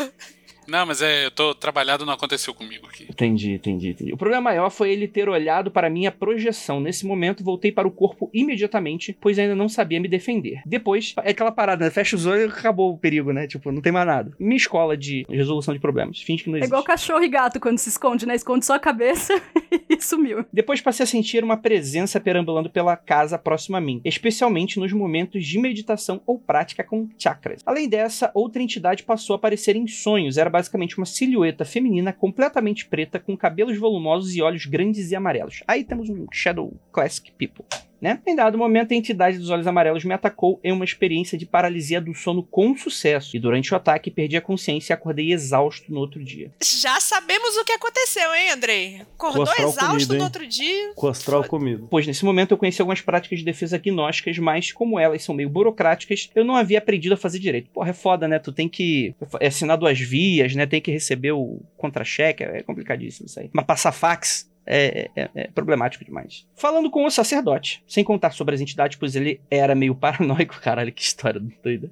Não, 0.67 0.85
mas 0.85 1.01
é, 1.01 1.25
eu 1.25 1.31
tô 1.31 1.53
trabalhado, 1.53 2.05
não 2.05 2.13
aconteceu 2.13 2.53
comigo 2.53 2.87
aqui. 2.87 3.05
Entendi, 3.09 3.53
entendi, 3.53 3.89
entendi. 3.89 4.13
O 4.13 4.17
problema 4.17 4.41
maior 4.41 4.69
foi 4.69 4.91
ele 4.91 5.07
ter 5.07 5.29
olhado 5.29 5.69
para 5.71 5.89
minha 5.89 6.11
projeção. 6.11 6.79
Nesse 6.79 7.05
momento, 7.05 7.43
voltei 7.43 7.71
para 7.71 7.87
o 7.87 7.91
corpo 7.91 8.29
imediatamente, 8.33 9.15
pois 9.19 9.37
ainda 9.39 9.55
não 9.55 9.69
sabia 9.69 9.99
me 9.99 10.07
defender. 10.07 10.61
Depois, 10.65 11.13
é 11.23 11.31
aquela 11.31 11.51
parada, 11.51 11.85
né? 11.85 11.91
Fecha 11.91 12.15
os 12.15 12.25
olhos 12.25 12.53
e 12.53 12.59
acabou 12.59 12.91
o 12.93 12.97
perigo, 12.97 13.31
né? 13.31 13.47
Tipo, 13.47 13.71
não 13.71 13.81
tem 13.81 13.91
mais 13.91 14.07
nada. 14.07 14.31
Minha 14.39 14.57
escola 14.57 14.95
de 14.97 15.25
resolução 15.29 15.73
de 15.73 15.79
problemas. 15.79 16.21
Finge 16.21 16.43
que 16.43 16.49
não 16.49 16.55
É 16.57 16.59
existe. 16.59 16.69
igual 16.71 16.83
cachorro 16.83 17.23
e 17.23 17.29
gato 17.29 17.59
quando 17.59 17.77
se 17.77 17.89
esconde, 17.89 18.25
né? 18.25 18.35
Esconde 18.35 18.65
só 18.65 18.73
a 18.75 18.79
cabeça 18.79 19.33
e 19.89 20.01
sumiu. 20.01 20.45
Depois 20.51 20.81
passei 20.81 21.03
a 21.03 21.07
sentir 21.07 21.43
uma 21.43 21.57
presença 21.57 22.19
perambulando 22.19 22.69
pela 22.69 22.95
casa 22.95 23.37
próxima 23.37 23.77
a 23.77 23.81
mim, 23.81 24.01
especialmente 24.03 24.79
nos 24.79 24.91
momentos 24.93 25.45
de 25.45 25.59
meditação 25.59 26.21
ou 26.25 26.39
prática 26.39 26.83
com 26.83 27.07
chakras. 27.17 27.61
Além 27.65 27.87
dessa, 27.89 28.31
outra 28.33 28.61
entidade 28.61 29.03
passou 29.03 29.33
a 29.33 29.37
aparecer 29.37 29.75
em 29.75 29.87
sonhos. 29.87 30.37
Era 30.37 30.49
basicamente 30.55 30.97
uma 30.97 31.05
silhueta 31.05 31.65
feminina 31.65 32.13
completamente 32.13 32.85
preta, 32.85 33.19
com 33.19 33.35
cabelos 33.35 33.77
volumosos 33.77 34.33
e 34.33 34.41
olhos 34.41 34.65
grandes 34.65 35.11
e 35.11 35.15
amarelos. 35.15 35.61
Aí 35.67 35.83
temos 35.83 36.09
um 36.09 36.27
Shadow 36.31 36.73
Classic 36.93 37.29
People. 37.33 37.65
Né? 38.01 38.19
Em 38.25 38.35
dado 38.35 38.57
momento, 38.57 38.91
a 38.91 38.95
entidade 38.95 39.37
dos 39.37 39.49
olhos 39.49 39.67
amarelos 39.67 40.03
me 40.03 40.13
atacou 40.13 40.59
em 40.63 40.71
uma 40.71 40.85
experiência 40.85 41.37
de 41.37 41.45
paralisia 41.45 42.01
do 42.01 42.13
sono 42.13 42.43
com 42.43 42.75
sucesso. 42.75 43.35
E 43.35 43.39
durante 43.39 43.73
o 43.73 43.77
ataque, 43.77 44.11
perdi 44.11 44.37
a 44.37 44.41
consciência 44.41 44.93
e 44.93 44.95
acordei 44.95 45.31
exausto 45.31 45.91
no 45.91 45.99
outro 45.99 46.23
dia. 46.23 46.51
Já 46.63 46.99
sabemos 46.99 47.55
o 47.57 47.63
que 47.63 47.71
aconteceu, 47.71 48.33
hein, 48.35 48.51
Andrei? 48.51 49.01
Acordou 49.13 49.43
exausto 49.53 49.87
comido, 49.87 50.13
hein? 50.13 50.19
no 50.19 50.23
outro 50.25 50.47
dia. 50.47 50.93
Com 50.95 51.07
o 51.07 51.09
astral 51.09 51.43
comido. 51.45 51.87
Pois 51.89 52.05
nesse 52.05 52.25
momento 52.25 52.51
eu 52.51 52.57
conheci 52.57 52.81
algumas 52.81 53.01
práticas 53.01 53.39
de 53.39 53.45
defesa 53.45 53.77
gnósticas, 53.77 54.37
mas 54.37 54.71
como 54.71 54.99
elas 54.99 55.23
são 55.23 55.33
meio 55.33 55.49
burocráticas, 55.49 56.29
eu 56.35 56.43
não 56.43 56.55
havia 56.55 56.77
aprendido 56.77 57.13
a 57.13 57.17
fazer 57.17 57.39
direito. 57.39 57.69
Porra, 57.69 57.89
é 57.89 57.93
foda, 57.93 58.27
né? 58.27 58.39
Tu 58.39 58.51
tem 58.51 58.69
que 58.69 59.15
assinar 59.41 59.77
duas 59.77 59.99
vias, 59.99 60.53
né? 60.55 60.65
Tem 60.65 60.81
que 60.81 60.91
receber 60.91 61.31
o 61.31 61.59
contra-cheque, 61.77 62.43
é 62.43 62.61
complicadíssimo 62.63 63.27
isso 63.27 63.39
aí. 63.39 63.49
Mas 63.53 63.65
passar 63.65 63.91
fax 63.91 64.49
é, 64.65 65.09
é- 65.15 65.29
é 65.35 65.47
problemático 65.47 66.03
demais. 66.03 66.47
Falando 66.55 66.89
com 66.89 67.05
o 67.05 67.11
sacerdote, 67.11 67.83
sem 67.87 68.03
contar 68.03 68.31
sobre 68.31 68.55
as 68.55 68.61
entidades, 68.61 68.97
pois 68.97 69.15
ele 69.15 69.39
era 69.49 69.75
meio 69.75 69.93
paranoico, 69.95 70.59
caralho, 70.61 70.91
que 70.91 71.01
história 71.01 71.41
doida. 71.63 71.91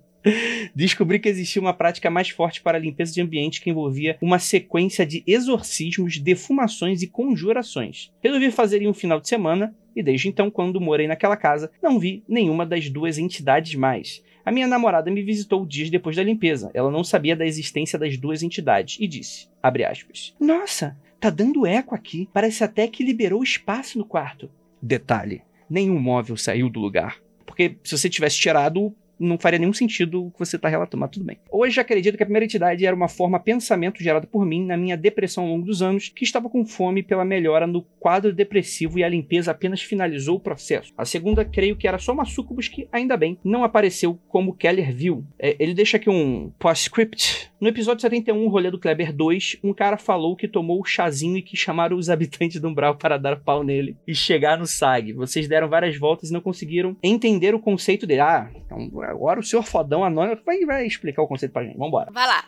Descobri 0.73 1.19
que 1.19 1.27
existia 1.27 1.61
uma 1.61 1.73
prática 1.73 2.09
mais 2.09 2.29
forte 2.29 2.61
para 2.61 2.77
a 2.77 2.81
limpeza 2.81 3.13
de 3.13 3.21
ambiente 3.21 3.61
que 3.61 3.69
envolvia 3.69 4.17
uma 4.21 4.39
sequência 4.39 5.05
de 5.05 5.21
exorcismos, 5.27 6.17
defumações 6.17 7.01
e 7.01 7.07
conjurações. 7.07 8.09
Resolvi 8.21 8.49
fazer 8.49 8.81
em 8.81 8.87
um 8.87 8.93
final 8.93 9.19
de 9.19 9.27
semana 9.27 9.75
e 9.95 10.01
desde 10.01 10.27
então, 10.27 10.49
quando 10.49 10.81
morei 10.81 11.07
naquela 11.07 11.37
casa, 11.37 11.69
não 11.81 11.99
vi 11.99 12.23
nenhuma 12.27 12.65
das 12.65 12.89
duas 12.89 13.17
entidades 13.17 13.75
mais. 13.75 14.23
A 14.45 14.51
minha 14.51 14.67
namorada 14.67 15.09
me 15.11 15.21
visitou 15.21 15.65
dias 15.65 15.89
depois 15.89 16.15
da 16.15 16.23
limpeza. 16.23 16.71
Ela 16.73 16.91
não 16.91 17.03
sabia 17.03 17.35
da 17.35 17.45
existência 17.45 17.97
das 17.97 18.17
duas 18.17 18.43
entidades 18.43 18.97
e 18.99 19.07
disse, 19.07 19.47
aspas, 19.61 20.35
Nossa, 20.39 20.97
tá 21.23 21.29
dando 21.29 21.65
eco 21.65 21.95
aqui. 21.95 22.27
Parece 22.33 22.65
até 22.65 22.85
que 22.85 23.03
liberou 23.03 23.41
espaço 23.41 23.97
no 23.97 24.03
quarto. 24.03 24.49
Detalhe, 24.81 25.41
nenhum 25.69 25.97
móvel 25.97 26.35
saiu 26.35 26.69
do 26.69 26.81
lugar. 26.81 27.17
Porque 27.45 27.77
se 27.81 27.97
você 27.97 28.09
tivesse 28.09 28.37
tirado, 28.37 28.93
não 29.17 29.37
faria 29.37 29.57
nenhum 29.57 29.71
sentido 29.71 30.25
o 30.25 30.31
que 30.31 30.39
você 30.39 30.57
está 30.57 30.67
relatando, 30.67 30.99
mas 30.99 31.11
tudo 31.11 31.25
bem. 31.25 31.37
Hoje 31.49 31.79
acredito 31.79 32.17
que 32.17 32.23
a 32.23 32.25
primeira 32.25 32.45
entidade 32.45 32.85
era 32.85 32.95
uma 32.95 33.07
forma 33.07 33.39
pensamento 33.39 34.03
gerada 34.03 34.27
por 34.27 34.45
mim 34.45 34.65
na 34.65 34.75
minha 34.75 34.97
depressão 34.97 35.45
ao 35.45 35.49
longo 35.51 35.65
dos 35.65 35.81
anos, 35.81 36.09
que 36.09 36.25
estava 36.25 36.49
com 36.49 36.65
fome 36.65 37.01
pela 37.01 37.23
melhora 37.23 37.65
no 37.65 37.83
quadro 37.99 38.33
depressivo 38.33 38.99
e 38.99 39.03
a 39.03 39.09
limpeza 39.09 39.51
apenas 39.51 39.81
finalizou 39.81 40.35
o 40.35 40.41
processo. 40.41 40.93
A 40.97 41.05
segunda, 41.05 41.45
creio 41.45 41.77
que 41.77 41.87
era 41.87 41.99
só 41.99 42.11
uma 42.11 42.25
sucubus 42.25 42.67
que, 42.67 42.87
ainda 42.91 43.15
bem, 43.15 43.37
não 43.43 43.63
apareceu 43.63 44.19
como 44.27 44.53
Keller 44.53 44.93
viu. 44.93 45.25
É, 45.39 45.55
ele 45.57 45.73
deixa 45.73 45.97
aqui 45.97 46.09
um 46.09 46.51
postscript. 46.59 47.51
No 47.63 47.69
episódio 47.69 48.01
71, 48.01 48.45
o 48.45 48.49
rolê 48.49 48.69
do 48.69 48.77
Kleber 48.77 49.15
2, 49.15 49.59
um 49.63 49.73
cara 49.73 49.95
falou 49.95 50.35
que 50.35 50.49
tomou 50.49 50.81
o 50.81 50.83
chazinho 50.83 51.37
e 51.37 51.41
que 51.41 51.55
chamaram 51.55 51.95
os 51.95 52.09
habitantes 52.11 52.59
do 52.59 52.67
Umbral 52.67 52.97
para 52.97 53.17
dar 53.17 53.39
pau 53.39 53.63
nele 53.63 53.95
e 54.05 54.13
chegar 54.13 54.57
no 54.57 54.67
SAG. 54.67 55.13
Vocês 55.13 55.47
deram 55.47 55.69
várias 55.69 55.97
voltas 55.97 56.29
e 56.29 56.33
não 56.33 56.41
conseguiram 56.41 56.97
entender 57.01 57.55
o 57.55 57.59
conceito 57.61 58.05
dele. 58.05 58.19
Ah, 58.19 58.51
então 58.53 59.01
agora 59.03 59.39
o 59.39 59.43
senhor 59.43 59.63
fodão 59.63 60.03
anônimo 60.03 60.41
vai, 60.45 60.59
vai 60.65 60.85
explicar 60.85 61.21
o 61.21 61.27
conceito 61.27 61.53
pra 61.53 61.63
gente. 61.63 61.77
Vambora. 61.77 62.11
Vai 62.11 62.27
lá. 62.27 62.43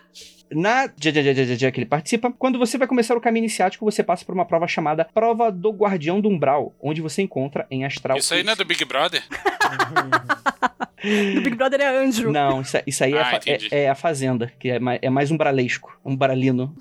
Na 0.51 0.87
dia, 0.87 1.71
que 1.71 1.79
ele 1.79 1.85
participa, 1.87 2.31
quando 2.31 2.59
você 2.59 2.77
vai 2.77 2.87
começar 2.87 3.15
o 3.17 3.21
caminho 3.21 3.43
iniciático, 3.43 3.83
você 3.83 4.03
passa 4.03 4.23
por 4.23 4.33
uma 4.35 4.45
prova 4.45 4.67
chamada 4.67 5.03
Prova 5.05 5.51
do 5.51 5.71
Guardião 5.71 6.21
do 6.21 6.29
Umbral, 6.29 6.75
onde 6.79 7.01
você 7.01 7.21
encontra 7.23 7.65
em 7.71 7.83
Astral. 7.83 8.17
Isso 8.17 8.33
aí 8.33 8.43
não 8.43 8.53
é 8.53 8.55
do 8.55 8.63
Big 8.65 8.83
Brother? 8.85 9.23
Do 11.35 11.41
Big 11.41 11.55
Brother 11.55 11.81
é 11.81 11.87
anjo. 12.03 12.31
Não, 12.31 12.61
isso, 12.61 12.77
isso 12.87 13.03
aí 13.03 13.13
é, 13.13 13.21
Ah, 13.21 13.35
entendi. 13.35 13.67
é- 13.71 13.83
é 13.83 13.89
a 13.89 13.95
Fazenda, 13.95 14.51
que 14.59 14.69
é 14.71 14.79
mais, 14.79 14.99
é 15.03 15.09
mais 15.09 15.29
um 15.29 15.37
bralesco, 15.37 15.95
um 16.03 16.15
bralino. 16.15 16.75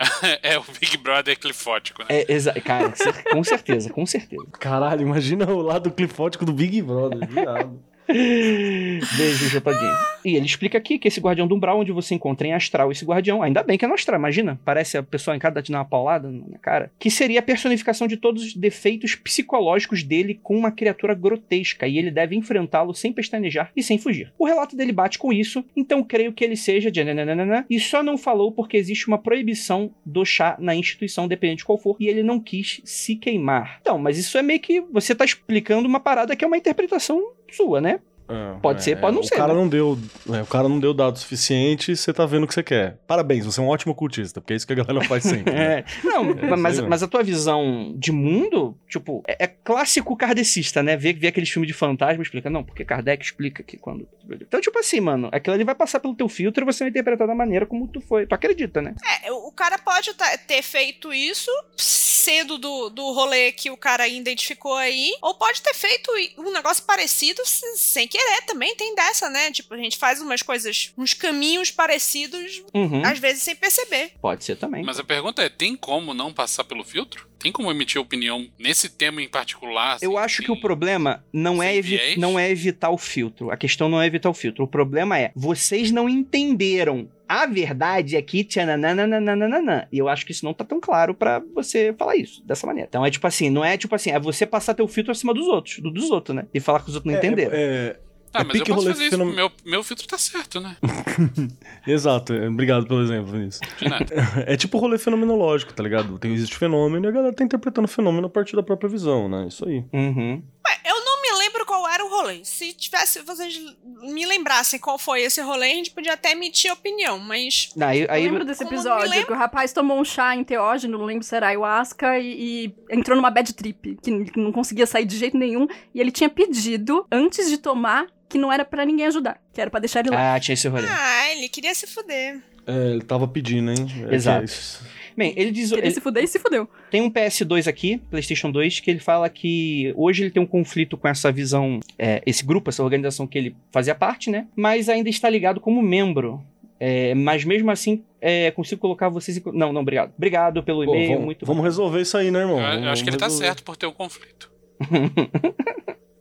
é 0.42 0.58
o 0.58 0.64
Big 0.80 0.96
Brother 0.96 1.38
clifótico, 1.38 2.02
né? 2.02 2.06
É, 2.08 2.32
exa- 2.32 2.54
cara, 2.60 2.92
com 3.30 3.44
certeza, 3.44 3.90
com 3.90 4.04
certeza. 4.04 4.42
Caralho, 4.58 5.02
imagina 5.02 5.48
o 5.48 5.60
lado 5.60 5.90
clifótico 5.92 6.44
do 6.44 6.52
Big 6.52 6.82
Brother, 6.82 7.28
viado. 7.28 7.80
Beijo, 9.16 9.48
Jotadinho. 9.48 9.92
E 10.24 10.34
ele 10.34 10.46
explica 10.46 10.78
aqui 10.78 10.98
que 10.98 11.08
esse 11.08 11.20
guardião 11.20 11.46
do 11.46 11.54
umbral, 11.54 11.78
onde 11.80 11.92
você 11.92 12.14
encontra 12.14 12.46
em 12.46 12.54
astral 12.54 12.90
esse 12.90 13.04
guardião, 13.04 13.42
ainda 13.42 13.62
bem 13.62 13.76
que 13.76 13.84
é 13.84 13.88
no 13.88 13.94
astral, 13.94 14.18
imagina, 14.18 14.58
parece 14.64 14.96
a 14.96 15.02
pessoa 15.02 15.36
em 15.36 15.38
cada 15.38 15.62
te 15.62 15.70
dar 15.70 15.78
uma 15.78 15.84
paulada 15.84 16.30
na 16.30 16.58
cara, 16.58 16.90
que 16.98 17.10
seria 17.10 17.40
a 17.40 17.42
personificação 17.42 18.06
de 18.06 18.16
todos 18.16 18.42
os 18.42 18.54
defeitos 18.54 19.14
psicológicos 19.14 20.02
dele 20.02 20.38
com 20.42 20.56
uma 20.56 20.72
criatura 20.72 21.14
grotesca, 21.14 21.86
e 21.86 21.98
ele 21.98 22.10
deve 22.10 22.34
enfrentá-lo 22.34 22.94
sem 22.94 23.12
pestanejar 23.12 23.70
e 23.76 23.82
sem 23.82 23.98
fugir. 23.98 24.32
O 24.38 24.46
relato 24.46 24.76
dele 24.76 24.92
bate 24.92 25.18
com 25.18 25.32
isso, 25.32 25.64
então 25.76 26.02
creio 26.02 26.32
que 26.32 26.44
ele 26.44 26.56
seja 26.56 26.90
de 26.90 27.04
nananana, 27.04 27.66
e 27.68 27.78
só 27.78 28.02
não 28.02 28.18
falou 28.18 28.52
porque 28.52 28.76
existe 28.76 29.06
uma 29.06 29.18
proibição 29.18 29.90
do 30.04 30.24
chá 30.24 30.56
na 30.58 30.74
instituição, 30.74 31.28
dependente 31.28 31.58
de 31.58 31.64
qual 31.64 31.78
for, 31.78 31.96
e 32.00 32.08
ele 32.08 32.22
não 32.22 32.40
quis 32.40 32.80
se 32.84 33.16
queimar. 33.16 33.78
Então, 33.80 33.98
mas 33.98 34.18
isso 34.18 34.36
é 34.38 34.42
meio 34.42 34.60
que 34.60 34.80
você 34.80 35.14
tá 35.14 35.24
explicando 35.24 35.88
uma 35.88 36.00
parada 36.00 36.34
que 36.34 36.44
é 36.44 36.48
uma 36.48 36.56
interpretação 36.56 37.22
sua, 37.54 37.80
né? 37.80 38.00
É, 38.28 38.58
Pode 38.60 38.82
ser, 38.84 39.00
pode 39.00 39.14
não 39.14 39.22
o 39.22 39.24
ser, 39.24 39.36
Cara 39.36 39.52
né? 39.54 39.58
não 39.60 39.68
deu, 39.68 39.98
é, 40.32 40.42
o 40.42 40.46
cara 40.46 40.68
não 40.68 40.78
deu 40.78 40.92
dado 40.92 41.18
suficiente 41.18 41.92
e 41.92 41.96
você 41.96 42.12
tá 42.12 42.26
vendo 42.26 42.44
o 42.44 42.46
que 42.46 42.54
você 42.54 42.62
quer. 42.62 42.98
Parabéns, 43.06 43.46
você 43.46 43.60
é 43.60 43.62
um 43.62 43.68
ótimo 43.68 43.94
cultista, 43.94 44.40
porque 44.40 44.52
é 44.52 44.56
isso 44.56 44.66
que 44.66 44.72
a 44.72 44.76
galera 44.76 45.02
faz 45.06 45.22
sempre. 45.22 45.52
né? 45.52 45.58
É, 45.78 45.84
não, 46.04 46.30
É, 46.30 46.56
mas, 46.56 46.80
mas 46.80 47.02
a 47.02 47.08
tua 47.08 47.22
visão 47.22 47.92
de 47.96 48.10
mundo, 48.12 48.76
tipo, 48.88 49.22
é, 49.26 49.44
é 49.44 49.46
clássico 49.46 50.16
kardecista, 50.16 50.82
né? 50.82 50.96
Ver, 50.96 51.14
ver 51.14 51.28
aqueles 51.28 51.48
filmes 51.50 51.68
de 51.68 51.74
fantasma 51.74 52.20
e 52.20 52.22
explica, 52.22 52.48
não, 52.50 52.62
porque 52.64 52.84
Kardec 52.84 53.24
explica 53.24 53.62
que 53.62 53.76
quando. 53.76 54.06
Então, 54.30 54.60
tipo 54.60 54.78
assim, 54.78 55.00
mano, 55.00 55.28
aquilo 55.32 55.54
ali 55.54 55.64
vai 55.64 55.74
passar 55.74 56.00
pelo 56.00 56.14
teu 56.14 56.28
filtro 56.28 56.64
e 56.64 56.66
você 56.66 56.84
vai 56.84 56.90
interpretar 56.90 57.26
da 57.26 57.34
maneira 57.34 57.64
como 57.66 57.86
tu 57.88 58.00
foi. 58.00 58.26
Tu 58.26 58.34
acredita, 58.34 58.80
né? 58.82 58.94
É, 59.24 59.32
o 59.32 59.50
cara 59.52 59.78
pode 59.78 60.12
tá- 60.14 60.36
ter 60.38 60.62
feito 60.62 61.12
isso 61.12 61.50
sendo 61.76 62.58
do, 62.58 62.90
do 62.90 63.12
rolê 63.12 63.52
que 63.52 63.70
o 63.70 63.76
cara 63.76 64.06
identificou 64.08 64.74
aí, 64.74 65.12
ou 65.22 65.34
pode 65.34 65.62
ter 65.62 65.72
feito 65.74 66.10
um 66.38 66.52
negócio 66.52 66.84
parecido 66.84 67.40
se- 67.46 67.76
sem 67.76 68.06
querer 68.18 68.42
também. 68.46 68.74
Tem 68.76 68.94
dessa, 68.94 69.28
né? 69.30 69.50
Tipo, 69.50 69.74
a 69.74 69.78
gente 69.78 69.96
faz 69.96 70.20
umas 70.20 70.42
coisas, 70.42 70.92
uns 70.96 71.14
caminhos 71.14 71.70
parecidos, 71.70 72.62
Uhum, 72.74 73.02
às 73.04 73.18
vezes 73.18 73.42
sem 73.42 73.54
perceber. 73.56 74.12
Pode 74.20 74.44
ser 74.44 74.56
também. 74.56 74.84
Mas 74.84 74.98
a 74.98 75.04
pergunta 75.04 75.42
é: 75.42 75.48
tem 75.48 75.76
como 75.76 76.12
não 76.14 76.32
passar 76.32 76.64
pelo 76.64 76.84
filtro? 76.84 77.28
Tem 77.38 77.52
como 77.52 77.70
emitir 77.70 78.00
opinião 78.00 78.48
nesse 78.58 78.88
tema 78.88 79.22
em 79.22 79.28
particular? 79.28 79.94
assim, 79.94 80.04
Eu 80.04 80.18
acho 80.18 80.42
que 80.42 80.50
o 80.50 80.60
problema 80.60 81.24
não 81.32 81.62
é, 81.62 81.74
não 82.16 82.36
é 82.36 82.50
evitar 82.50 82.90
o 82.90 82.98
filtro. 82.98 83.50
A 83.52 83.56
questão 83.56 83.88
não 83.88 84.02
é 84.02 84.06
evitar 84.06 84.28
o 84.28 84.34
filtro. 84.34 84.64
O 84.64 84.68
problema 84.68 85.16
é, 85.16 85.30
vocês 85.36 85.92
não 85.92 86.08
entenderam. 86.08 87.08
A 87.28 87.46
verdade 87.46 88.16
é 88.16 88.22
que 88.22 88.42
tchanananananananã. 88.42 89.86
E 89.92 89.98
eu 89.98 90.08
acho 90.08 90.24
que 90.26 90.32
isso 90.32 90.44
não 90.44 90.54
tá 90.54 90.64
tão 90.64 90.80
claro 90.80 91.14
pra 91.14 91.40
você 91.54 91.94
falar 91.98 92.16
isso 92.16 92.42
dessa 92.44 92.66
maneira. 92.66 92.88
Então 92.88 93.04
é 93.04 93.10
tipo 93.10 93.26
assim, 93.26 93.50
não 93.50 93.64
é 93.64 93.76
tipo 93.76 93.94
assim, 93.94 94.10
é 94.10 94.18
você 94.18 94.46
passar 94.46 94.74
teu 94.74 94.88
filtro 94.88 95.12
acima 95.12 95.32
dos 95.34 95.46
outros, 95.46 95.78
do 95.78 95.90
dos 95.90 96.10
outros, 96.10 96.34
né? 96.34 96.46
E 96.52 96.58
falar 96.60 96.80
que 96.80 96.88
os 96.88 96.94
outros 96.96 97.12
não 97.12 97.18
entenderam. 97.18 97.52
É, 97.54 97.96
Ah, 98.32 98.40
É 98.42 98.44
mas 98.44 98.56
eu 98.60 98.66
posso 98.66 98.86
fazer 98.88 99.02
isso. 99.02 99.10
fenomen- 99.10 99.34
Meu, 99.34 99.50
meu 99.64 99.82
filtro 99.82 100.06
tá 100.06 100.18
certo, 100.18 100.60
né? 100.60 100.76
exato, 101.86 102.32
é, 102.32 102.48
obrigado 102.48 102.86
pelo 102.86 103.02
exemplo, 103.02 103.32
Vinícius. 103.32 103.60
De 103.78 103.88
nada. 103.88 104.06
É 104.46 104.56
tipo 104.56 104.78
rolê 104.78 104.98
fenomenológico, 104.98 105.72
tá 105.72 105.82
ligado? 105.82 106.18
Tem, 106.18 106.32
existe 106.32 106.56
fenômeno 106.56 107.06
e 107.06 107.08
a 107.08 107.12
galera 107.12 107.32
tá 107.34 107.44
interpretando 107.44 107.84
o 107.86 107.88
fenômeno 107.88 108.26
a 108.26 108.30
partir 108.30 108.56
da 108.56 108.62
própria 108.62 108.88
visão, 108.88 109.28
né? 109.28 109.46
Isso 109.48 109.66
aí. 109.66 109.84
Uhum. 109.92 110.42
Ué, 110.66 110.80
eu 110.86 111.04
não 111.04 111.22
me 111.22 111.38
lembro 111.44 111.64
qual 111.66 111.86
era 111.88 112.04
o 112.04 112.08
rolê. 112.08 112.44
Se 112.44 112.72
tivesse, 112.72 113.22
vocês 113.22 113.58
me 114.02 114.24
lembrassem 114.26 114.78
qual 114.78 114.98
foi 114.98 115.22
esse 115.22 115.40
rolê, 115.40 115.66
a 115.72 115.74
gente 115.74 115.90
podia 115.90 116.12
até 116.14 116.32
emitir 116.32 116.72
opinião, 116.72 117.18
mas. 117.18 117.70
Aí, 117.80 118.02
Eu 118.02 118.06
aí 118.10 118.24
lembro 118.24 118.44
desse 118.44 118.62
episódio 118.64 119.08
lembro- 119.10 119.26
que 119.26 119.32
o 119.32 119.36
rapaz 119.36 119.72
tomou 119.72 119.98
um 119.98 120.04
chá 120.04 120.34
enteógeno, 120.34 120.98
não 120.98 121.04
lembro 121.04 121.24
se 121.24 121.34
era 121.34 121.48
ayahuasca, 121.48 122.18
e, 122.18 122.66
e 122.66 122.94
entrou 122.94 123.16
numa 123.16 123.30
bad 123.30 123.52
trip, 123.54 123.96
que 124.02 124.10
não 124.38 124.52
conseguia 124.52 124.86
sair 124.86 125.04
de 125.04 125.16
jeito 125.16 125.36
nenhum. 125.36 125.66
E 125.94 126.00
ele 126.00 126.10
tinha 126.10 126.28
pedido, 126.28 127.06
antes 127.10 127.48
de 127.48 127.58
tomar, 127.58 128.06
que 128.28 128.38
não 128.38 128.52
era 128.52 128.64
pra 128.64 128.84
ninguém 128.84 129.06
ajudar, 129.06 129.40
que 129.52 129.60
era 129.60 129.70
pra 129.70 129.80
deixar 129.80 130.00
ele 130.00 130.10
lá. 130.10 130.34
Ah, 130.34 130.40
tinha 130.40 130.54
esse 130.54 130.68
rolê. 130.68 130.86
Ah, 130.88 131.32
ele 131.32 131.48
queria 131.48 131.74
se 131.74 131.86
fuder. 131.86 132.40
É, 132.66 132.90
ele 132.90 133.00
tava 133.02 133.26
pedindo, 133.26 133.70
hein? 133.70 133.86
É 134.10 134.14
Exato. 134.14 134.44
que 134.46 134.52
é. 134.94 134.98
Bem, 135.16 135.32
ele 135.36 135.50
diz. 135.50 135.70
Queria 135.70 135.86
ele- 135.86 135.94
se 135.94 136.00
fuder 136.00 136.22
e 136.22 136.28
se 136.28 136.38
fudeu. 136.38 136.68
Tem 136.90 137.00
um 137.02 137.10
PS2 137.10 137.66
aqui, 137.66 137.98
PlayStation 138.10 138.52
2, 138.52 138.78
que 138.78 138.88
ele 138.90 139.00
fala 139.00 139.28
que 139.28 139.92
hoje 139.96 140.22
ele 140.22 140.30
tem 140.30 140.40
um 140.40 140.46
conflito 140.46 140.96
com 140.96 141.08
essa 141.08 141.32
visão, 141.32 141.80
é, 141.98 142.22
esse 142.24 142.44
grupo, 142.44 142.70
essa 142.70 142.84
organização 142.84 143.26
que 143.26 143.36
ele 143.36 143.56
fazia 143.72 143.94
parte, 143.96 144.30
né? 144.30 144.46
Mas 144.54 144.88
ainda 144.88 145.08
está 145.08 145.28
ligado 145.28 145.60
como 145.60 145.82
membro. 145.82 146.40
É, 146.78 147.12
mas 147.16 147.44
mesmo 147.44 147.68
assim, 147.72 148.04
é, 148.20 148.52
consigo 148.52 148.80
colocar 148.80 149.08
vocês 149.08 149.36
em... 149.36 149.42
Não, 149.52 149.72
não, 149.72 149.80
obrigado. 149.80 150.12
Obrigado 150.16 150.62
pelo 150.62 150.84
Pô, 150.84 150.94
e-mail, 150.94 151.08
vamos, 151.10 151.24
muito 151.24 151.44
vamos 151.44 151.64
resolver 151.64 152.00
isso 152.02 152.16
aí, 152.16 152.30
né, 152.30 152.38
irmão? 152.38 152.60
Eu, 152.60 152.84
eu 152.84 152.90
acho 152.90 153.02
que 153.02 153.10
ele 153.10 153.16
tá 153.16 153.28
certo 153.28 153.64
por 153.64 153.76
ter 153.76 153.86
um 153.86 153.92
conflito. 153.92 154.48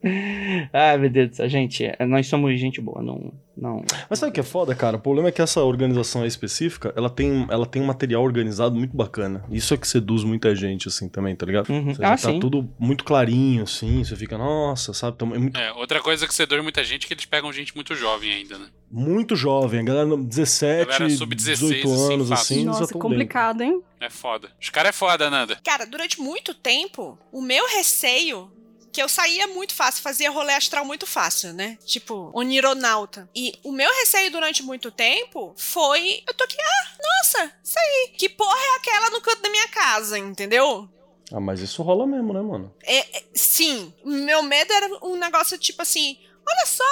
Ai, 0.73 0.97
meu 0.97 1.09
Deus 1.09 1.29
do 1.29 1.35
céu, 1.35 1.49
gente, 1.49 1.83
nós 2.07 2.27
somos 2.27 2.59
gente 2.59 2.79
boa, 2.81 3.01
não... 3.01 3.33
não... 3.55 3.83
Mas 4.09 4.19
sabe 4.19 4.29
o 4.31 4.33
que 4.33 4.39
é 4.39 4.43
foda, 4.43 4.73
cara? 4.75 4.97
O 4.97 4.99
problema 4.99 5.29
é 5.29 5.31
que 5.31 5.41
essa 5.41 5.61
organização 5.63 6.21
aí 6.21 6.27
específica, 6.27 6.93
ela 6.95 7.09
tem, 7.09 7.45
ela 7.49 7.65
tem 7.65 7.81
um 7.81 7.85
material 7.85 8.23
organizado 8.23 8.75
muito 8.75 8.95
bacana. 8.95 9.43
Isso 9.51 9.73
é 9.73 9.77
que 9.77 9.87
seduz 9.87 10.23
muita 10.23 10.55
gente, 10.55 10.87
assim, 10.87 11.07
também, 11.09 11.35
tá 11.35 11.45
ligado? 11.45 11.69
Uhum. 11.69 11.93
Você 11.93 12.03
Ah, 12.03 12.11
tá 12.11 12.17
sim. 12.17 12.39
tudo 12.39 12.69
muito 12.79 13.03
clarinho, 13.03 13.63
assim, 13.63 14.03
você 14.03 14.15
fica, 14.15 14.37
nossa, 14.37 14.93
sabe? 14.93 15.17
Tamo- 15.17 15.35
É 15.35 15.39
muito, 15.39 15.57
É, 15.59 15.71
outra 15.73 16.01
coisa 16.01 16.27
que 16.27 16.33
seduz 16.33 16.61
muita 16.63 16.83
gente 16.83 17.05
é 17.05 17.07
que 17.07 17.13
eles 17.13 17.25
pegam 17.25 17.51
gente 17.53 17.75
muito 17.75 17.95
jovem 17.95 18.31
ainda, 18.31 18.57
né? 18.57 18.67
muito 18.89 19.35
jovem, 19.35 19.81
a 19.81 19.83
galera 19.83 20.15
17, 20.15 20.85
Galera 20.85 21.09
sub-16, 21.09 21.59
18 21.59 21.87
assim, 21.93 22.13
anos, 22.13 22.31
assim, 22.31 22.59
já 22.63 22.65
Nossa, 22.67 22.93
complicado, 22.93 23.61
hein? 23.61 23.81
É 23.99 24.09
foda. 24.09 24.47
Os 24.61 24.69
caras 24.69 24.89
é 24.89 24.93
foda, 24.93 25.29
Nanda. 25.29 25.57
Cara, 25.61 25.85
durante 25.85 26.21
muito 26.21 26.53
tempo, 26.53 27.17
o 27.31 27.41
meu 27.41 27.67
receio. 27.67 28.49
Que 28.97 29.03
eu 29.03 29.07
saía 29.07 29.45
muito 29.45 29.75
fácil, 29.75 30.01
fazia 30.01 30.31
rolê 30.31 30.53
astral 30.53 30.83
muito 30.83 31.05
fácil, 31.05 31.53
né? 31.53 31.77
Tipo, 31.85 32.31
onironauta. 32.33 33.29
E 33.35 33.53
o 33.63 33.71
meu 33.71 33.87
receio 33.99 34.31
durante 34.31 34.63
muito 34.63 34.89
tempo 34.89 35.53
foi. 35.55 36.23
Eu 36.27 36.33
tô 36.33 36.43
aqui, 36.43 36.57
ah, 36.59 36.97
nossa, 37.03 37.53
isso 37.63 37.77
aí. 37.77 38.13
Que 38.17 38.27
porra 38.27 38.57
é 38.57 38.75
aquela 38.77 39.11
no 39.11 39.21
canto 39.21 39.43
da 39.43 39.51
minha 39.51 39.67
casa, 39.67 40.17
entendeu? 40.17 40.89
Ah, 41.31 41.39
mas 41.39 41.59
isso 41.59 41.83
rola 41.83 42.07
mesmo, 42.07 42.33
né, 42.33 42.41
mano? 42.41 42.73
É, 42.81 43.19
é, 43.19 43.23
sim, 43.35 43.93
meu 44.03 44.41
medo 44.41 44.73
era 44.73 44.87
um 45.05 45.15
negócio 45.15 45.59
tipo 45.59 45.83
assim: 45.83 46.17
olha 46.43 46.65
só, 46.65 46.83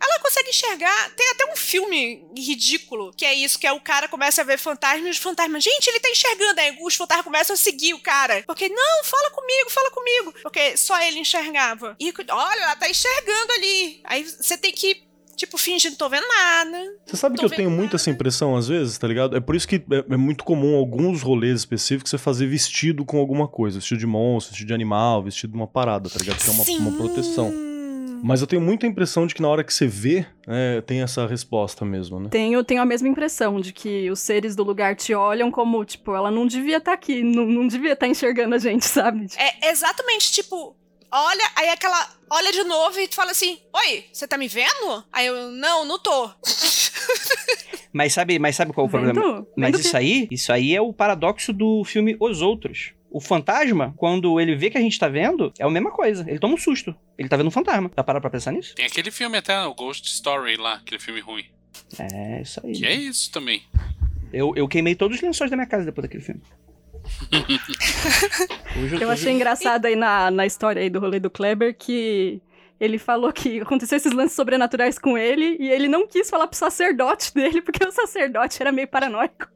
ela 0.00 0.20
consegue 0.20 0.50
enxergar. 0.50 1.10
Tem 1.10 1.28
até 1.30 1.50
um 1.52 1.56
filme 1.56 2.26
ridículo 2.36 3.12
que 3.16 3.24
é 3.24 3.34
isso: 3.34 3.58
que 3.58 3.66
é 3.66 3.72
o 3.72 3.80
cara 3.80 4.08
começa 4.08 4.42
a 4.42 4.44
ver 4.44 4.58
fantasmas 4.58 5.06
e 5.06 5.10
os 5.10 5.18
fantasmas. 5.18 5.62
Gente, 5.62 5.88
ele 5.88 6.00
tá 6.00 6.10
enxergando. 6.10 6.60
Aí 6.60 6.78
os 6.80 6.94
fantasmas 6.94 7.24
começam 7.24 7.54
a 7.54 7.56
seguir 7.56 7.94
o 7.94 8.00
cara. 8.00 8.42
Porque, 8.46 8.68
não, 8.68 9.04
fala 9.04 9.30
comigo, 9.30 9.70
fala 9.70 9.90
comigo. 9.90 10.34
Porque 10.42 10.76
só 10.76 11.00
ele 11.02 11.18
enxergava. 11.18 11.96
E 11.98 12.12
olha, 12.30 12.60
ela 12.60 12.76
tá 12.76 12.88
enxergando 12.88 13.52
ali. 13.52 14.00
Aí 14.04 14.24
você 14.24 14.56
tem 14.56 14.72
que, 14.72 15.02
tipo, 15.36 15.56
fingir 15.56 15.90
não 15.90 15.98
tô 15.98 16.08
vendo 16.08 16.26
nada. 16.26 16.78
Você 17.06 17.16
sabe 17.16 17.38
que 17.38 17.44
eu 17.44 17.50
tenho 17.50 17.70
muito 17.70 17.96
essa 17.96 18.10
impressão 18.10 18.56
às 18.56 18.68
vezes, 18.68 18.98
tá 18.98 19.06
ligado? 19.06 19.36
É 19.36 19.40
por 19.40 19.54
isso 19.54 19.66
que 19.66 19.76
é, 19.76 20.14
é 20.14 20.16
muito 20.16 20.44
comum 20.44 20.76
alguns 20.76 21.22
rolês 21.22 21.60
específicos 21.60 22.10
você 22.10 22.18
fazer 22.18 22.46
vestido 22.46 23.04
com 23.04 23.18
alguma 23.18 23.48
coisa. 23.48 23.78
Vestido 23.78 23.98
de 23.98 24.06
monstro, 24.06 24.52
vestido 24.52 24.68
de 24.68 24.74
animal, 24.74 25.22
vestido 25.22 25.52
de 25.52 25.56
uma 25.56 25.66
parada, 25.66 26.10
tá 26.10 26.18
ligado? 26.18 26.38
Que 26.38 26.50
é 26.50 26.52
uma, 26.52 26.88
uma 26.88 26.98
proteção. 26.98 27.73
Mas 28.26 28.40
eu 28.40 28.46
tenho 28.46 28.62
muita 28.62 28.86
impressão 28.86 29.26
de 29.26 29.34
que 29.34 29.42
na 29.42 29.48
hora 29.48 29.62
que 29.62 29.72
você 29.72 29.86
vê, 29.86 30.24
é, 30.48 30.80
tem 30.80 31.02
essa 31.02 31.26
resposta 31.26 31.84
mesmo, 31.84 32.18
né? 32.18 32.30
Tenho, 32.30 32.64
tenho 32.64 32.80
a 32.80 32.86
mesma 32.86 33.06
impressão 33.06 33.60
de 33.60 33.70
que 33.70 34.10
os 34.10 34.18
seres 34.18 34.56
do 34.56 34.64
lugar 34.64 34.96
te 34.96 35.12
olham 35.12 35.50
como, 35.50 35.84
tipo, 35.84 36.14
ela 36.14 36.30
não 36.30 36.46
devia 36.46 36.78
estar 36.78 36.94
aqui, 36.94 37.22
não, 37.22 37.44
não 37.44 37.66
devia 37.66 37.92
estar 37.92 38.08
enxergando 38.08 38.54
a 38.54 38.58
gente, 38.58 38.86
sabe? 38.88 39.26
É 39.36 39.68
exatamente 39.70 40.32
tipo. 40.32 40.74
Olha, 41.12 41.44
aí 41.54 41.68
aquela. 41.68 42.08
Olha 42.30 42.50
de 42.50 42.64
novo 42.64 42.98
e 42.98 43.06
tu 43.06 43.14
fala 43.14 43.30
assim: 43.30 43.58
Oi, 43.74 44.04
você 44.10 44.26
tá 44.26 44.38
me 44.38 44.48
vendo? 44.48 45.04
Aí 45.12 45.26
eu, 45.26 45.50
não, 45.50 45.84
não 45.84 45.98
tô. 45.98 46.30
Mas 47.92 48.12
sabe, 48.12 48.38
mas 48.40 48.56
sabe 48.56 48.72
qual 48.72 48.86
é 48.86 48.88
o 48.88 48.90
Vendo? 48.90 49.12
problema? 49.12 49.46
Mas 49.56 49.70
Vendo 49.70 49.80
isso 49.80 49.96
aí, 49.96 50.28
isso 50.30 50.52
aí 50.52 50.74
é 50.74 50.80
o 50.80 50.92
paradoxo 50.92 51.52
do 51.52 51.84
filme 51.84 52.16
Os 52.18 52.42
Outros. 52.42 52.92
O 53.14 53.20
fantasma, 53.20 53.94
quando 53.96 54.40
ele 54.40 54.56
vê 54.56 54.68
que 54.68 54.76
a 54.76 54.80
gente 54.80 54.98
tá 54.98 55.06
vendo, 55.06 55.52
é 55.56 55.62
a 55.64 55.70
mesma 55.70 55.92
coisa. 55.92 56.28
Ele 56.28 56.40
toma 56.40 56.54
um 56.54 56.58
susto. 56.58 56.92
Ele 57.16 57.28
tá 57.28 57.36
vendo 57.36 57.46
um 57.46 57.50
fantasma. 57.52 57.88
Tá 57.88 58.02
parado 58.02 58.20
pra 58.20 58.28
pensar 58.28 58.50
nisso? 58.50 58.74
Tem 58.74 58.86
aquele 58.86 59.12
filme 59.12 59.38
até, 59.38 59.56
o 59.64 59.72
Ghost 59.72 60.08
Story 60.08 60.56
lá, 60.56 60.74
aquele 60.74 61.00
filme 61.00 61.20
ruim. 61.20 61.44
É, 61.96 62.42
isso 62.42 62.60
aí. 62.66 62.72
Que 62.72 62.84
é 62.84 62.92
isso 62.92 63.30
também. 63.30 63.62
Eu, 64.32 64.52
eu 64.56 64.66
queimei 64.66 64.96
todos 64.96 65.18
os 65.18 65.22
lençóis 65.22 65.48
da 65.48 65.56
minha 65.56 65.68
casa 65.68 65.84
depois 65.84 66.02
daquele 66.02 66.24
filme. 66.24 66.42
Eu 69.00 69.08
achei 69.08 69.32
engraçado 69.32 69.86
aí 69.86 69.94
na, 69.94 70.32
na 70.32 70.44
história 70.44 70.82
aí 70.82 70.90
do 70.90 70.98
rolê 70.98 71.20
do 71.20 71.30
Kleber 71.30 71.76
que 71.78 72.42
ele 72.80 72.98
falou 72.98 73.32
que 73.32 73.60
aconteceu 73.60 73.96
esses 73.96 74.12
lances 74.12 74.34
sobrenaturais 74.34 74.98
com 74.98 75.16
ele 75.16 75.56
e 75.60 75.70
ele 75.70 75.86
não 75.86 76.08
quis 76.08 76.28
falar 76.28 76.48
pro 76.48 76.58
sacerdote 76.58 77.32
dele 77.32 77.62
porque 77.62 77.86
o 77.86 77.92
sacerdote 77.92 78.60
era 78.60 78.72
meio 78.72 78.88
paranoico. 78.88 79.46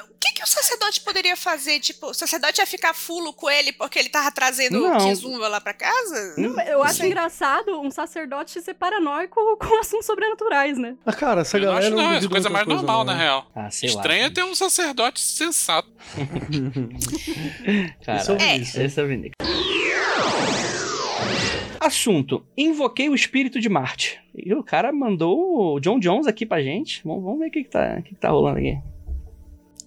O 0.00 0.14
que, 0.18 0.32
que 0.34 0.42
o 0.42 0.46
sacerdote 0.46 1.00
poderia 1.02 1.36
fazer? 1.36 1.78
Tipo, 1.80 2.06
o 2.08 2.14
sacerdote 2.14 2.60
ia 2.60 2.66
ficar 2.66 2.94
fulo 2.94 3.32
com 3.32 3.50
ele 3.50 3.72
porque 3.72 3.98
ele 3.98 4.08
tava 4.08 4.30
trazendo 4.32 4.80
Não. 4.80 4.96
o 4.96 5.04
Kizumba 5.08 5.48
lá 5.48 5.60
pra 5.60 5.74
casa? 5.74 6.34
Não, 6.38 6.58
Eu 6.62 6.82
acho 6.82 6.96
sei. 6.98 7.06
engraçado 7.08 7.80
um 7.80 7.90
sacerdote 7.90 8.60
ser 8.62 8.74
paranoico 8.74 9.34
com 9.58 9.80
assuntos 9.80 10.06
sobrenaturais, 10.06 10.78
né? 10.78 10.96
Ah, 11.04 11.12
cara, 11.12 11.42
essa 11.42 11.56
eu 11.58 11.62
não 11.66 11.68
galera. 11.74 11.86
acho 11.88 11.96
não, 11.96 12.12
é 12.12 12.28
coisa 12.28 12.48
mais 12.50 12.66
normal, 12.66 12.98
não. 13.04 13.12
na 13.12 13.18
real. 13.18 13.46
Ah, 13.54 13.70
sei 13.70 13.90
lá. 13.90 13.96
Estranho 13.96 14.24
é 14.24 14.30
ter 14.30 14.44
um 14.44 14.54
sacerdote 14.54 15.20
sensato. 15.20 15.88
Cara, 18.04 18.42
É. 18.42 18.56
isso. 18.56 18.80
esse 18.80 19.00
é 19.00 19.04
Vinic. 19.04 19.32
Assunto: 21.80 22.44
Invoquei 22.56 23.08
o 23.08 23.14
espírito 23.14 23.60
de 23.60 23.68
Marte. 23.68 24.20
E 24.34 24.54
o 24.54 24.62
cara 24.62 24.92
mandou 24.92 25.74
o 25.74 25.80
John 25.80 25.98
Jones 25.98 26.26
aqui 26.26 26.46
pra 26.46 26.62
gente. 26.62 27.02
Vamos, 27.04 27.22
vamos 27.24 27.40
ver 27.40 27.48
o 27.48 27.50
que, 27.50 27.64
que, 27.64 27.70
tá, 27.70 27.96
o 27.98 28.02
que, 28.02 28.10
que 28.10 28.20
tá 28.20 28.30
rolando 28.30 28.58
aqui. 28.58 28.78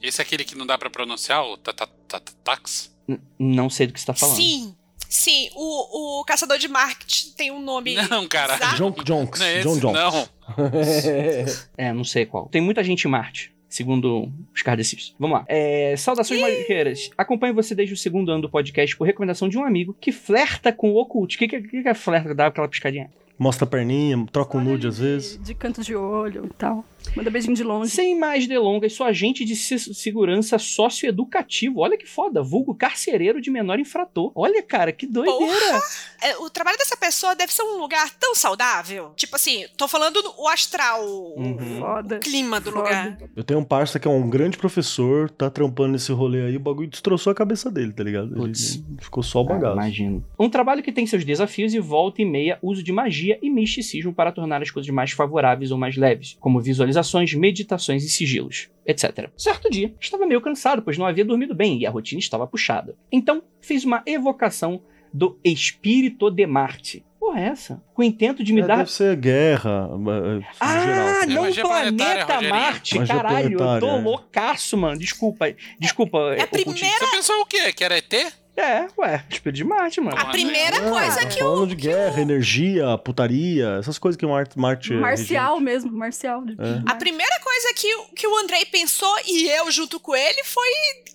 Esse 0.02 0.22
é 0.22 0.24
aquele 0.24 0.44
que 0.44 0.56
não 0.56 0.66
dá 0.66 0.78
pra 0.78 0.90
pronunciar, 0.90 1.44
o 1.44 1.58
Tatatax? 1.58 2.94
N- 3.08 3.20
não 3.40 3.70
sei 3.70 3.88
do 3.88 3.94
que 3.94 4.00
você 4.00 4.06
tá 4.08 4.14
falando. 4.14 4.36
Sim, 4.36 4.76
sim. 5.10 5.50
O, 5.56 6.22
o 6.22 6.26
caçador 6.26 6.58
de 6.58 6.68
marketing 6.68 7.32
tem 7.32 7.52
um 7.52 7.62
nome. 7.62 7.96
Não, 8.10 8.28
cara. 8.28 8.58
John 8.76 8.92
Jonks. 9.04 9.40
Não 9.40 9.48
é 9.48 9.54
esse, 9.60 9.64
John 9.64 9.80
Jonks. 9.80 10.02
não. 10.02 10.30
É, 11.78 11.92
não 11.94 12.04
sei 12.04 12.26
qual. 12.26 12.48
Tem 12.50 12.62
muita 12.62 12.84
gente 12.84 13.06
em 13.06 13.12
Marte, 13.12 13.52
segundo 13.68 14.32
os 14.54 14.62
kardecistas. 14.62 15.16
Vamos 15.20 15.40
lá. 15.40 15.46
É, 15.48 15.96
saudações 15.98 16.40
magiqueiras. 16.42 17.10
Acompanho 17.18 17.54
você 17.56 17.74
desde 17.74 17.94
o 17.94 17.98
segundo 17.98 18.32
ano 18.32 18.44
do 18.44 18.50
podcast 18.50 18.96
por 18.96 19.06
recomendação 19.06 19.50
de 19.50 19.58
um 19.58 19.64
amigo 19.66 19.96
que 20.00 20.12
flerta 20.12 20.72
com 20.72 20.92
o 20.92 20.98
oculto. 21.02 21.36
O 21.36 21.38
que, 21.38 21.48
que, 21.48 21.62
que 21.62 21.88
é 21.88 21.94
flerta? 21.94 22.34
Dá 22.36 22.48
aquela 22.48 22.68
piscadinha. 22.68 23.10
Mostra 23.38 23.66
a 23.66 23.68
perninha, 23.68 24.26
troca 24.32 24.58
um 24.58 24.64
nude 24.64 24.88
às 24.88 24.96
de- 24.96 25.02
vezes. 25.02 25.40
De 25.44 25.54
canto 25.54 25.82
de 25.84 25.94
olho 25.96 26.46
e 26.46 26.54
tal. 26.54 26.86
Manda 27.16 27.30
beijinho 27.30 27.56
de 27.56 27.64
longe. 27.64 27.92
Sem 27.92 28.18
mais 28.18 28.48
delongas, 28.48 28.94
sou 28.94 29.06
agente 29.06 29.44
de 29.44 29.56
se- 29.56 29.94
segurança 29.94 30.58
socioeducativo. 30.58 31.80
Olha 31.80 31.98
que 31.98 32.06
foda. 32.08 32.42
Vulgo 32.42 32.74
carcereiro 32.76 33.42
de 33.42 33.50
menor 33.52 33.80
infrator. 33.80 34.32
Olha, 34.36 34.62
cara, 34.64 34.92
que 34.92 35.06
doideira. 35.06 35.80
É, 36.22 36.38
o 36.38 36.50
trabalho 36.50 36.78
dessa 36.78 36.98
pessoa 36.98 37.36
deve 37.36 37.54
ser 37.54 37.64
um 37.64 37.78
lugar 37.78 38.10
tão 38.20 38.34
saudável. 38.36 39.12
Tipo 39.16 39.36
assim, 39.36 39.66
tô 39.78 39.88
falando 39.88 40.22
do- 40.22 40.34
o 40.38 40.48
astral, 40.48 41.06
o- 41.06 41.36
Uhum. 41.40 41.80
Foda. 41.80 42.16
o 42.18 42.20
clima 42.20 42.60
do 42.60 42.72
Foda. 42.72 42.84
lugar. 42.84 43.18
Eu 43.36 43.44
tenho 43.44 43.60
um 43.60 43.64
parça 43.64 44.00
que 44.00 44.08
é 44.08 44.12
um 44.12 44.30
grande 44.30 44.58
professor, 44.58 45.30
tá 45.30 45.50
trampando 45.50 45.94
nesse 45.94 46.12
rolê 46.12 46.46
aí, 46.46 46.56
o 46.56 46.60
bagulho 46.60 46.88
destroçou 46.90 47.32
a 47.32 47.36
cabeça 47.36 47.70
dele, 47.70 47.92
tá 47.94 48.04
ligado? 48.04 48.44
Ele- 48.44 48.54
ficou 49.00 49.22
só 49.24 49.42
o 49.42 49.46
Ah, 49.46 49.54
bagaço. 49.54 49.74
imagino. 49.74 50.26
Um 50.40 50.50
trabalho 50.50 50.82
que 50.84 50.92
tem 50.92 51.06
seus 51.06 51.24
desafios 51.24 51.74
e 51.74 51.80
volta 51.80 52.22
e 52.22 52.26
meia 52.26 52.58
uso 52.62 52.82
de 52.84 52.92
magia 52.92 53.38
e 53.42 53.50
misticismo 53.50 54.14
para 54.14 54.32
tornar 54.32 54.62
as 54.62 54.72
coisas 54.72 54.90
mais 54.92 55.12
favoráveis 55.12 55.72
ou 55.72 55.78
mais 55.78 55.96
leves, 55.98 56.36
como 56.40 56.60
visualizações, 56.96 57.34
meditações 57.34 58.04
e 58.04 58.10
sigilos, 58.10 58.70
etc. 58.86 59.30
Certo 59.38 59.70
dia, 59.70 59.94
estava 60.00 60.26
meio 60.26 60.42
cansado, 60.42 60.82
pois 60.82 60.98
não 60.98 61.06
havia 61.06 61.26
dormido 61.26 61.54
bem 61.54 61.80
e 61.80 61.86
a 61.86 61.90
rotina 61.90 62.20
estava 62.20 62.48
puxada. 62.48 62.96
Então, 63.12 63.44
fiz 63.62 63.84
uma 63.84 64.02
evocação 64.06 64.82
do 65.14 65.40
Espírito 65.44 66.30
de 66.30 66.46
Marte. 66.46 67.06
Porra, 67.20 67.40
é 67.42 67.44
essa? 67.48 67.82
Com 67.94 68.02
o 68.02 68.06
intento 68.06 68.44
de 68.44 68.54
me 68.54 68.62
É, 68.62 68.68
dar. 68.68 68.78
Deve 68.78 68.92
ser 68.92 69.16
guerra, 69.16 69.90
eh, 69.90 70.40
eh, 70.42 70.48
Ah, 70.60 70.80
geral. 70.86 71.08
É 71.08 71.26
não 71.26 71.54
planetária, 71.70 72.26
planeta. 72.26 72.50
Marte, 72.56 72.98
Magia 73.00 73.16
caralho. 73.16 73.52
Eu 73.54 73.80
tô 73.80 73.88
é. 73.88 74.02
loucaço, 74.02 74.78
mano. 74.78 75.00
Desculpa. 75.00 75.46
Desculpa. 75.80 76.18
É 76.38 76.42
a 76.44 76.48
primeira- 76.48 76.78
Você 76.78 77.12
pensou 77.12 77.42
o 77.42 77.46
quê? 77.46 77.74
Que 77.74 77.84
era 77.84 77.98
ET? 77.98 78.14
É, 78.58 78.88
ué, 78.98 79.24
Espírito 79.30 79.58
de 79.58 79.64
Marte, 79.66 80.00
mano. 80.00 80.18
A 80.18 80.26
primeira 80.26 80.78
Ah, 80.78 80.90
coisa 80.90 81.26
que 81.26 81.40
falando 81.40 81.64
o. 81.64 81.68
de 81.68 81.76
guerra, 81.76 82.22
energia, 82.22 82.98
putaria, 82.98 83.78
essas 83.80 83.98
coisas 83.98 84.18
que 84.18 84.26
o 84.26 84.30
Marte, 84.30 84.58
Marte 84.58 84.94
é 84.94 84.96
Marcial 84.96 85.60
mesmo, 85.60 85.92
marcial. 85.92 86.46
de- 86.46 86.54
É. 86.54 86.82
A 86.86 86.96
primeira 86.96 87.38
coisa 87.42 87.74
que, 87.76 87.94
o- 87.96 88.06
que 88.16 88.26
o 88.26 88.38
Andrei 88.38 88.64
pensou, 88.66 89.14
e 89.28 89.50
eu 89.50 89.70
junto 89.72 90.00
com 90.00 90.16
ele, 90.16 90.42
foi 90.46 90.68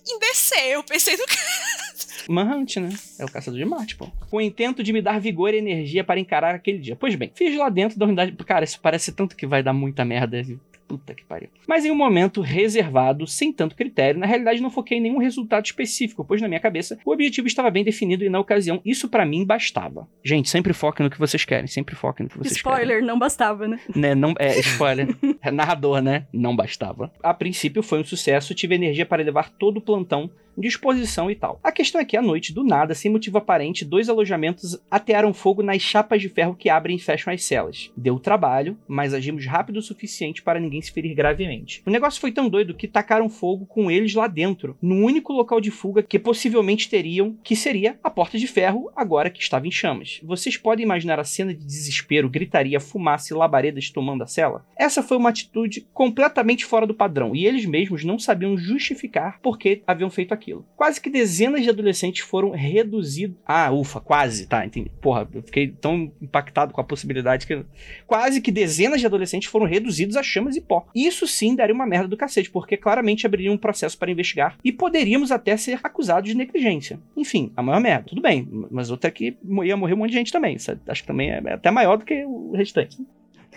em 0.07 0.19
descer. 0.19 0.67
Eu 0.73 0.83
pensei 0.83 1.17
no 1.17 1.25
Manhunt, 2.29 2.77
né? 2.77 2.89
É 3.19 3.25
o 3.25 3.31
caçador 3.31 3.59
de 3.59 3.65
Marte, 3.65 3.95
pô. 3.95 4.07
Com 4.29 4.37
o 4.37 4.41
intento 4.41 4.83
de 4.83 4.93
me 4.93 5.01
dar 5.01 5.19
vigor 5.19 5.53
e 5.53 5.57
energia 5.57 6.03
para 6.03 6.19
encarar 6.19 6.53
aquele 6.53 6.77
dia. 6.77 6.95
Pois 6.95 7.15
bem, 7.15 7.31
fiz 7.33 7.57
lá 7.57 7.69
dentro 7.69 7.97
da 7.97 8.05
unidade. 8.05 8.31
Cara, 8.45 8.63
isso 8.63 8.79
parece 8.79 9.11
tanto 9.11 9.35
que 9.35 9.47
vai 9.47 9.63
dar 9.63 9.73
muita 9.73 10.05
merda. 10.05 10.43
Puta 10.91 11.15
que 11.15 11.23
pariu. 11.23 11.49
Mas 11.67 11.85
em 11.85 11.91
um 11.91 11.95
momento 11.95 12.41
reservado, 12.41 13.25
sem 13.25 13.53
tanto 13.53 13.75
critério, 13.75 14.19
na 14.19 14.25
realidade 14.25 14.61
não 14.61 14.69
foquei 14.69 14.97
em 14.97 15.01
nenhum 15.01 15.17
resultado 15.17 15.65
específico, 15.65 16.25
pois 16.25 16.41
na 16.41 16.47
minha 16.47 16.59
cabeça 16.59 16.99
o 17.05 17.11
objetivo 17.11 17.47
estava 17.47 17.71
bem 17.71 17.83
definido 17.83 18.25
e 18.25 18.29
na 18.29 18.39
ocasião 18.39 18.81
isso 18.83 19.07
pra 19.07 19.25
mim 19.25 19.45
bastava. 19.45 20.07
Gente, 20.23 20.49
sempre 20.49 20.73
foquem 20.73 21.05
no 21.05 21.09
que 21.09 21.17
vocês 21.17 21.45
querem, 21.45 21.67
sempre 21.67 21.95
foquem 21.95 22.25
no 22.25 22.29
que 22.29 22.37
vocês 22.37 22.61
querem. 22.61 22.77
Spoiler, 22.77 23.03
não 23.03 23.17
bastava, 23.17 23.67
né? 23.67 23.79
Né, 23.95 24.15
não, 24.15 24.33
é, 24.37 24.59
spoiler. 24.59 25.07
É 25.43 25.49
narrador, 25.49 26.01
né? 26.01 26.27
Não 26.31 26.55
bastava. 26.55 27.11
A 27.23 27.33
princípio 27.33 27.81
foi 27.81 27.99
um 27.99 28.03
sucesso, 28.03 28.53
tive 28.53 28.75
energia 28.75 29.05
para 29.05 29.23
levar 29.23 29.49
todo 29.49 29.77
o 29.77 29.81
plantão 29.81 30.29
disposição 30.57 31.29
e 31.29 31.35
tal. 31.35 31.59
A 31.63 31.71
questão 31.71 31.99
é 31.99 32.05
que 32.05 32.17
à 32.17 32.21
noite, 32.21 32.53
do 32.53 32.63
nada, 32.63 32.93
sem 32.93 33.11
motivo 33.11 33.37
aparente, 33.37 33.85
dois 33.85 34.09
alojamentos 34.09 34.81
atearam 34.89 35.33
fogo 35.33 35.63
nas 35.63 35.81
chapas 35.81 36.21
de 36.21 36.29
ferro 36.29 36.55
que 36.55 36.69
abrem 36.69 36.95
e 36.95 36.99
fecham 36.99 37.33
as 37.33 37.43
celas. 37.43 37.91
Deu 37.95 38.19
trabalho, 38.19 38.77
mas 38.87 39.13
agimos 39.13 39.45
rápido 39.45 39.77
o 39.77 39.81
suficiente 39.81 40.41
para 40.41 40.59
ninguém 40.59 40.81
se 40.81 40.91
ferir 40.91 41.15
gravemente. 41.15 41.81
O 41.85 41.89
negócio 41.89 42.21
foi 42.21 42.31
tão 42.31 42.49
doido 42.49 42.73
que 42.73 42.87
tacaram 42.87 43.29
fogo 43.29 43.65
com 43.65 43.89
eles 43.89 44.13
lá 44.13 44.27
dentro, 44.27 44.77
no 44.81 44.95
único 44.95 45.33
local 45.33 45.61
de 45.61 45.71
fuga 45.71 46.03
que 46.03 46.19
possivelmente 46.19 46.89
teriam, 46.89 47.37
que 47.43 47.55
seria 47.55 47.99
a 48.03 48.09
porta 48.09 48.37
de 48.37 48.47
ferro, 48.47 48.91
agora 48.95 49.29
que 49.29 49.41
estava 49.41 49.67
em 49.67 49.71
chamas. 49.71 50.19
Vocês 50.23 50.57
podem 50.57 50.85
imaginar 50.85 51.19
a 51.19 51.23
cena 51.23 51.53
de 51.53 51.65
desespero, 51.65 52.29
gritaria, 52.29 52.79
fumaça 52.79 53.33
e 53.33 53.37
labaredas 53.37 53.89
tomando 53.89 54.23
a 54.23 54.27
cela? 54.27 54.65
Essa 54.77 55.01
foi 55.01 55.17
uma 55.17 55.29
atitude 55.29 55.87
completamente 55.93 56.65
fora 56.65 56.85
do 56.85 56.93
padrão, 56.93 57.35
e 57.35 57.45
eles 57.45 57.65
mesmos 57.65 58.03
não 58.03 58.19
sabiam 58.19 58.57
justificar 58.57 59.39
por 59.41 59.57
que 59.57 59.81
haviam 59.87 60.09
feito 60.09 60.33
aquilo. 60.33 60.40
Quase 60.75 60.99
que 60.99 61.09
dezenas 61.09 61.63
de 61.63 61.69
adolescentes 61.69 62.23
foram 62.23 62.51
reduzidos. 62.51 63.37
Ah, 63.45 63.71
ufa, 63.71 63.99
quase, 63.99 64.47
tá, 64.47 64.65
entendi. 64.65 64.91
Porra, 65.01 65.27
eu 65.33 65.43
fiquei 65.43 65.67
tão 65.69 66.11
impactado 66.21 66.73
com 66.73 66.81
a 66.81 66.83
possibilidade 66.83 67.45
que. 67.45 67.65
Quase 68.07 68.41
que 68.41 68.51
dezenas 68.51 68.99
de 68.99 69.05
adolescentes 69.05 69.49
foram 69.49 69.65
reduzidos 69.65 70.15
a 70.15 70.23
chamas 70.23 70.55
e 70.55 70.61
pó. 70.61 70.87
Isso 70.95 71.27
sim 71.27 71.55
daria 71.55 71.75
uma 71.75 71.85
merda 71.85 72.07
do 72.07 72.17
cacete, 72.17 72.49
porque 72.49 72.77
claramente 72.77 73.25
abriria 73.25 73.51
um 73.51 73.57
processo 73.57 73.97
para 73.97 74.11
investigar 74.11 74.57
e 74.63 74.71
poderíamos 74.71 75.31
até 75.31 75.55
ser 75.57 75.79
acusados 75.83 76.29
de 76.29 76.35
negligência. 76.35 76.99
Enfim, 77.15 77.51
a 77.55 77.61
maior 77.61 77.79
merda. 77.79 78.05
Tudo 78.09 78.21
bem, 78.21 78.47
mas 78.71 78.89
outra 78.89 79.09
é 79.09 79.11
que 79.11 79.37
ia 79.63 79.77
morrer 79.77 79.93
um 79.93 79.97
monte 79.97 80.11
de 80.11 80.17
gente 80.17 80.31
também. 80.31 80.57
Acho 80.87 81.01
que 81.01 81.07
também 81.07 81.29
é 81.29 81.53
até 81.53 81.69
maior 81.69 81.97
do 81.97 82.05
que 82.05 82.25
o 82.25 82.53
restante. 82.53 82.97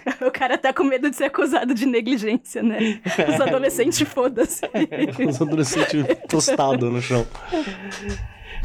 O 0.27 0.31
cara 0.31 0.57
tá 0.57 0.73
com 0.73 0.85
medo 0.85 1.11
de 1.11 1.17
ser 1.17 1.25
acusado 1.25 1.75
de 1.75 1.87
negligência, 1.87 2.63
né? 2.63 3.01
Os 3.29 3.41
adolescentes, 3.41 4.01
foda-se. 4.09 4.63
Os 5.27 5.41
adolescentes 5.41 6.05
tostados 6.29 6.91
no 6.91 7.01
chão. 7.01 7.27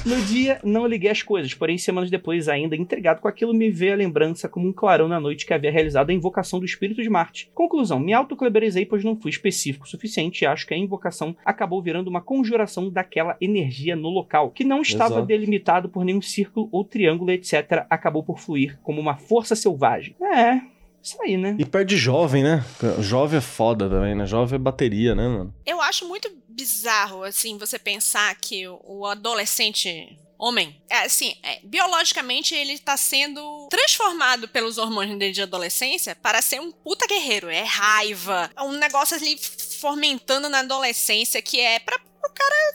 No 0.06 0.16
dia, 0.22 0.62
não 0.64 0.88
liguei 0.88 1.12
as 1.12 1.22
coisas, 1.22 1.54
porém, 1.54 1.78
semanas 1.78 2.10
depois, 2.10 2.48
ainda 2.48 2.74
intrigado 2.74 3.20
com 3.20 3.28
aquilo, 3.28 3.54
me 3.54 3.70
veio 3.70 3.92
a 3.92 3.98
lembrança 3.98 4.48
como 4.48 4.66
um 4.66 4.72
clarão 4.72 5.10
na 5.10 5.20
noite 5.20 5.46
que 5.46 5.54
havia 5.54 5.72
realizado 5.72 6.10
a 6.10 6.14
invocação 6.14 6.58
do 6.58 6.66
espírito 6.66 7.02
de 7.02 7.10
Marte. 7.10 7.52
Conclusão: 7.54 8.00
me 8.00 8.14
autocleberizei, 8.14 8.86
pois 8.86 9.04
não 9.04 9.20
fui 9.20 9.30
específico 9.30 9.86
o 9.86 9.90
suficiente 9.90 10.44
e 10.44 10.48
acho 10.48 10.66
que 10.66 10.74
a 10.74 10.78
invocação 10.78 11.36
acabou 11.44 11.82
virando 11.82 12.08
uma 12.08 12.22
conjuração 12.22 12.90
daquela 12.90 13.36
energia 13.42 13.96
no 13.96 14.08
local, 14.08 14.52
que 14.52 14.64
não 14.64 14.82
estava 14.82 15.16
Exato. 15.16 15.28
delimitado 15.28 15.90
por 15.90 16.06
nenhum 16.06 16.22
círculo 16.22 16.70
ou 16.72 16.86
triângulo, 16.86 17.32
etc. 17.32 17.86
Acabou 17.90 18.24
por 18.24 18.40
fluir 18.40 18.80
como 18.82 19.02
uma 19.02 19.18
força 19.18 19.54
selvagem. 19.54 20.16
É. 20.22 20.79
Isso 21.02 21.22
aí, 21.22 21.38
né? 21.38 21.56
E 21.58 21.66
perde 21.66 21.98
jovem, 21.98 22.44
né? 22.44 22.64
Jovem 23.00 23.38
é 23.38 23.42
foda 23.42 23.90
também, 23.90 24.16
né? 24.16 24.26
Jovem 24.26 24.56
é 24.56 24.60
bateria, 24.60 25.16
né, 25.16 25.28
mano? 25.28 25.54
Eu 25.66 25.82
acho 25.82 26.08
muito 26.08 26.30
bizarro, 26.48 27.24
assim, 27.24 27.58
você 27.58 27.80
pensar 27.80 28.36
que 28.36 28.68
o- 28.68 29.06
adolescente 29.06 30.18
homem, 30.38 30.82
é, 30.90 31.00
assim, 31.00 31.36
é, 31.44 31.60
biologicamente 31.64 32.56
ele 32.56 32.78
tá 32.80 32.96
sendo 32.96 33.68
transformado 33.70 34.48
pelos 34.48 34.78
hormônios 34.78 35.18
dele 35.20 35.34
de 35.34 35.42
adolescência 35.42 36.16
para 36.16 36.42
ser 36.42 36.62
um 36.62 36.72
puta 36.72 37.06
guerreiro. 37.08 37.50
É 37.50 37.64
raiva, 37.64 38.50
é 38.56 38.62
um 38.62 38.72
negócio 38.74 39.18
ali 39.18 39.38
fomentando 39.80 40.48
na 40.50 40.60
adolescência 40.60 41.42
que 41.42 41.60
é 41.60 41.80
pra 41.80 41.96
o 41.98 42.30
cara, 42.34 42.74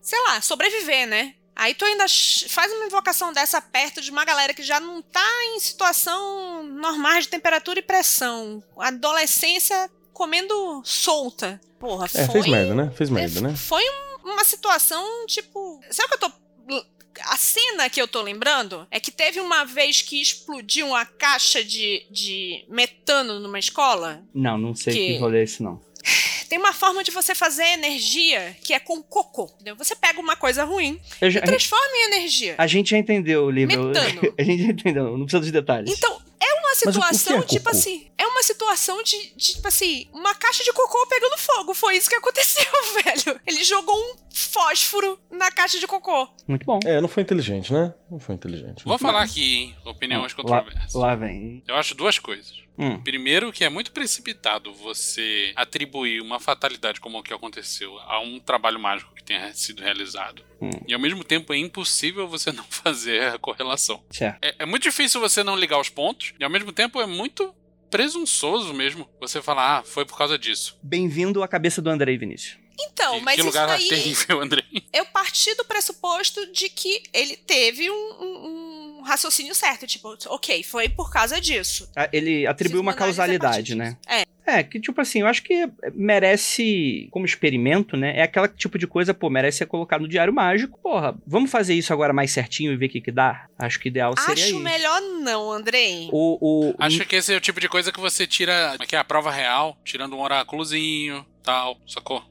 sei 0.00 0.20
lá, 0.28 0.40
sobreviver, 0.40 1.06
né? 1.08 1.34
Aí 1.62 1.74
tu 1.74 1.84
ainda 1.84 2.06
faz 2.48 2.72
uma 2.72 2.86
invocação 2.86 3.34
dessa 3.34 3.60
perto 3.60 4.00
de 4.00 4.10
uma 4.10 4.24
galera 4.24 4.54
que 4.54 4.62
já 4.62 4.80
não 4.80 5.02
tá 5.02 5.28
em 5.54 5.60
situação 5.60 6.62
normal 6.62 7.20
de 7.20 7.28
temperatura 7.28 7.78
e 7.78 7.82
pressão. 7.82 8.62
Adolescência 8.78 9.90
comendo 10.14 10.80
solta. 10.86 11.60
Porra, 11.78 12.06
É, 12.06 12.24
foi. 12.24 12.32
fez 12.32 12.46
merda, 12.46 12.74
né? 12.74 12.90
Fez 12.96 13.10
merda, 13.10 13.40
né? 13.42 13.54
Foi 13.56 13.82
um- 13.82 14.30
uma 14.32 14.42
situação, 14.44 15.04
tipo. 15.26 15.80
Sabe 15.90 16.14
o 16.14 16.18
que 16.18 16.24
eu 16.24 16.30
tô. 16.30 16.40
A 17.24 17.36
cena 17.36 17.90
que 17.90 18.00
eu 18.00 18.08
tô 18.08 18.22
lembrando 18.22 18.86
é 18.90 18.98
que 18.98 19.10
teve 19.10 19.38
uma 19.40 19.64
vez 19.64 20.00
que 20.00 20.22
explodiu 20.22 20.86
uma 20.86 21.04
caixa 21.04 21.62
de, 21.62 22.06
de 22.10 22.64
metano 22.68 23.38
numa 23.40 23.58
escola. 23.58 24.22
Não, 24.32 24.56
não 24.56 24.74
sei 24.74 24.94
Que- 24.94 25.06
que 25.14 25.18
rolê 25.18 25.40
é 25.40 25.42
esse, 25.42 25.62
não. 25.62 25.78
Tem 26.48 26.58
uma 26.58 26.72
forma 26.72 27.04
de 27.04 27.10
você 27.10 27.34
fazer 27.34 27.62
energia 27.64 28.56
que 28.62 28.72
é 28.74 28.80
com 28.80 29.00
cocô. 29.02 29.44
Entendeu? 29.54 29.76
Você 29.76 29.94
pega 29.94 30.20
uma 30.20 30.34
coisa 30.36 30.64
ruim 30.64 31.00
já- 31.22 31.40
e 31.40 31.42
transforma 31.42 31.86
em 31.96 32.06
energia. 32.14 32.54
a 32.58 32.66
gente 32.66 32.90
já 32.90 32.98
entendeu, 32.98 33.48
Lívia. 33.50 33.78
Metano. 33.78 34.34
A 34.38 34.42
gente 34.42 34.62
já 34.64 34.70
entendeu, 34.70 35.04
não 35.16 35.24
precisa 35.26 35.40
dos 35.40 35.50
detalhes. 35.52 35.90
Então, 35.96 36.20
é 36.40 36.52
uma 36.54 36.60
o 36.60 36.62
que 36.62 36.88
é 36.88 36.92
situação, 36.92 37.42
tipo 37.42 37.68
assim. 37.68 38.10
É 38.18 38.26
uma 38.26 38.42
situação 38.42 39.02
de, 39.02 39.16
de, 39.36 39.54
tipo 39.54 39.68
assim, 39.68 40.08
uma 40.12 40.34
caixa 40.34 40.64
de 40.64 40.72
cocô 40.72 41.06
pegando 41.06 41.36
fogo. 41.38 41.74
Foi 41.74 41.96
isso 41.96 42.08
que 42.08 42.14
aconteceu, 42.16 42.64
velho. 43.04 43.40
Ele 43.46 43.62
jogou 43.64 43.94
um 43.96 44.14
fósforo 44.32 45.18
na 45.30 45.50
caixa 45.50 45.78
de 45.78 45.86
cocô. 45.86 46.28
Muito 46.48 46.64
bom. 46.64 46.80
É, 46.84 47.00
não 47.00 47.08
foi 47.08 47.22
inteligente, 47.22 47.72
né? 47.72 47.92
Não 48.10 48.18
foi 48.18 48.34
inteligente. 48.34 48.84
Vou 48.84 48.98
falar 48.98 49.22
aqui, 49.22 49.54
hein? 49.56 49.76
Opiniões 49.84 50.32
lá, 50.32 50.36
controversas. 50.36 50.94
lá 50.94 51.14
vem. 51.14 51.62
Eu 51.68 51.74
acho 51.76 51.94
duas 51.94 52.18
coisas. 52.18 52.60
Hum. 52.80 52.98
Primeiro, 53.02 53.52
que 53.52 53.62
é 53.62 53.68
muito 53.68 53.92
precipitado 53.92 54.72
você 54.72 55.52
atribuir 55.54 56.22
uma 56.22 56.40
fatalidade 56.40 56.98
como 56.98 57.18
o 57.18 57.22
que 57.22 57.32
aconteceu 57.34 57.98
a 58.00 58.18
um 58.20 58.40
trabalho 58.40 58.80
mágico 58.80 59.14
que 59.14 59.22
tenha 59.22 59.52
sido 59.52 59.82
realizado. 59.82 60.42
Hum. 60.62 60.70
E 60.88 60.94
ao 60.94 61.00
mesmo 61.00 61.22
tempo 61.22 61.52
é 61.52 61.58
impossível 61.58 62.26
você 62.26 62.50
não 62.52 62.64
fazer 62.64 63.34
a 63.34 63.38
correlação. 63.38 64.02
É, 64.40 64.54
é 64.60 64.66
muito 64.66 64.84
difícil 64.84 65.20
você 65.20 65.44
não 65.44 65.54
ligar 65.56 65.78
os 65.78 65.90
pontos, 65.90 66.32
e 66.40 66.44
ao 66.44 66.50
mesmo 66.50 66.72
tempo 66.72 67.00
é 67.00 67.06
muito 67.06 67.54
presunçoso 67.90 68.72
mesmo 68.72 69.08
você 69.20 69.42
falar, 69.42 69.78
ah, 69.78 69.82
foi 69.82 70.04
por 70.06 70.16
causa 70.16 70.38
disso. 70.38 70.78
Bem-vindo 70.82 71.42
à 71.42 71.48
cabeça 71.48 71.82
do 71.82 71.90
Andrei 71.90 72.16
Vinícius. 72.16 72.56
Então, 72.82 73.18
que 73.18 73.24
mas 73.24 73.34
que 73.34 73.40
isso 73.40 73.46
lugar 73.48 73.66
daí. 73.66 73.88
terrível, 73.90 74.40
André. 74.40 74.64
eu 74.92 75.04
parti 75.06 75.54
do 75.54 75.64
pressuposto 75.64 76.50
de 76.52 76.68
que 76.70 77.02
ele 77.12 77.36
teve 77.36 77.90
um, 77.90 77.94
um- 77.94 78.59
um 79.00 79.04
raciocínio 79.04 79.54
certo. 79.54 79.86
Tipo, 79.86 80.16
ok, 80.26 80.62
foi 80.62 80.88
por 80.88 81.10
causa 81.10 81.40
disso. 81.40 81.90
Ah, 81.96 82.08
Ele 82.12 82.46
atribuiu 82.46 82.80
uma 82.80 82.94
causalidade, 82.94 83.74
né? 83.74 83.96
É. 84.06 84.24
É, 84.46 84.64
que 84.64 84.80
tipo 84.80 85.00
assim, 85.00 85.20
eu 85.20 85.28
acho 85.28 85.44
que 85.44 85.70
merece, 85.94 87.08
como 87.12 87.24
experimento, 87.24 87.96
né? 87.96 88.16
É 88.16 88.22
aquela 88.22 88.48
tipo 88.48 88.78
de 88.78 88.86
coisa, 88.86 89.14
pô, 89.14 89.30
merece 89.30 89.58
ser 89.58 89.66
colocado 89.66 90.00
no 90.00 90.08
diário 90.08 90.32
mágico. 90.32 90.78
Porra, 90.82 91.16
vamos 91.24 91.50
fazer 91.50 91.74
isso 91.74 91.92
agora 91.92 92.12
mais 92.12 92.32
certinho 92.32 92.72
e 92.72 92.76
ver 92.76 92.86
o 92.86 92.88
que 92.88 93.00
que 93.00 93.12
dá? 93.12 93.46
Acho 93.56 93.78
que 93.78 93.88
ideal 93.88 94.12
seria 94.18 94.44
Acho 94.44 94.54
isso. 94.54 94.60
melhor 94.60 95.00
não, 95.00 95.52
Andrei. 95.52 96.08
O, 96.10 96.38
o, 96.70 96.74
Acho 96.78 97.06
que 97.06 97.16
esse 97.16 97.32
é 97.32 97.36
o 97.36 97.40
tipo 97.40 97.60
de 97.60 97.68
coisa 97.68 97.92
que 97.92 98.00
você 98.00 98.26
tira, 98.26 98.76
que 98.88 98.96
é 98.96 98.98
a 98.98 99.04
prova 99.04 99.30
real, 99.30 99.78
tirando 99.84 100.16
um 100.16 100.20
oráculozinho, 100.20 101.24
tal, 101.44 101.78
sacou? 101.86 102.24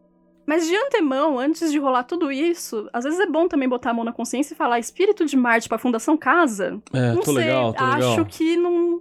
Mas 0.50 0.66
de 0.66 0.76
antemão, 0.76 1.38
antes 1.38 1.72
de 1.72 1.78
rolar 1.78 2.06
tudo 2.06 2.32
isso, 2.32 2.90
às 2.92 3.04
vezes 3.04 3.20
é 3.20 3.28
bom 3.28 3.48
também 3.48 3.70
botar 3.70 3.92
a 3.92 3.94
mão 3.94 4.04
na 4.04 4.12
consciência 4.12 4.56
e 4.56 4.58
falar 4.58 4.80
espírito 4.80 5.24
de 5.24 5.38
Marte 5.38 5.70
pra 5.70 5.78
Fundação 5.78 6.18
Casa. 6.18 6.82
É, 6.92 7.12
não 7.14 7.22
tô 7.22 7.34
sei, 7.34 7.36
legal, 7.36 7.72
tô 7.72 7.84
acho 7.84 8.10
legal. 8.10 8.26
que 8.26 8.58
não. 8.58 9.00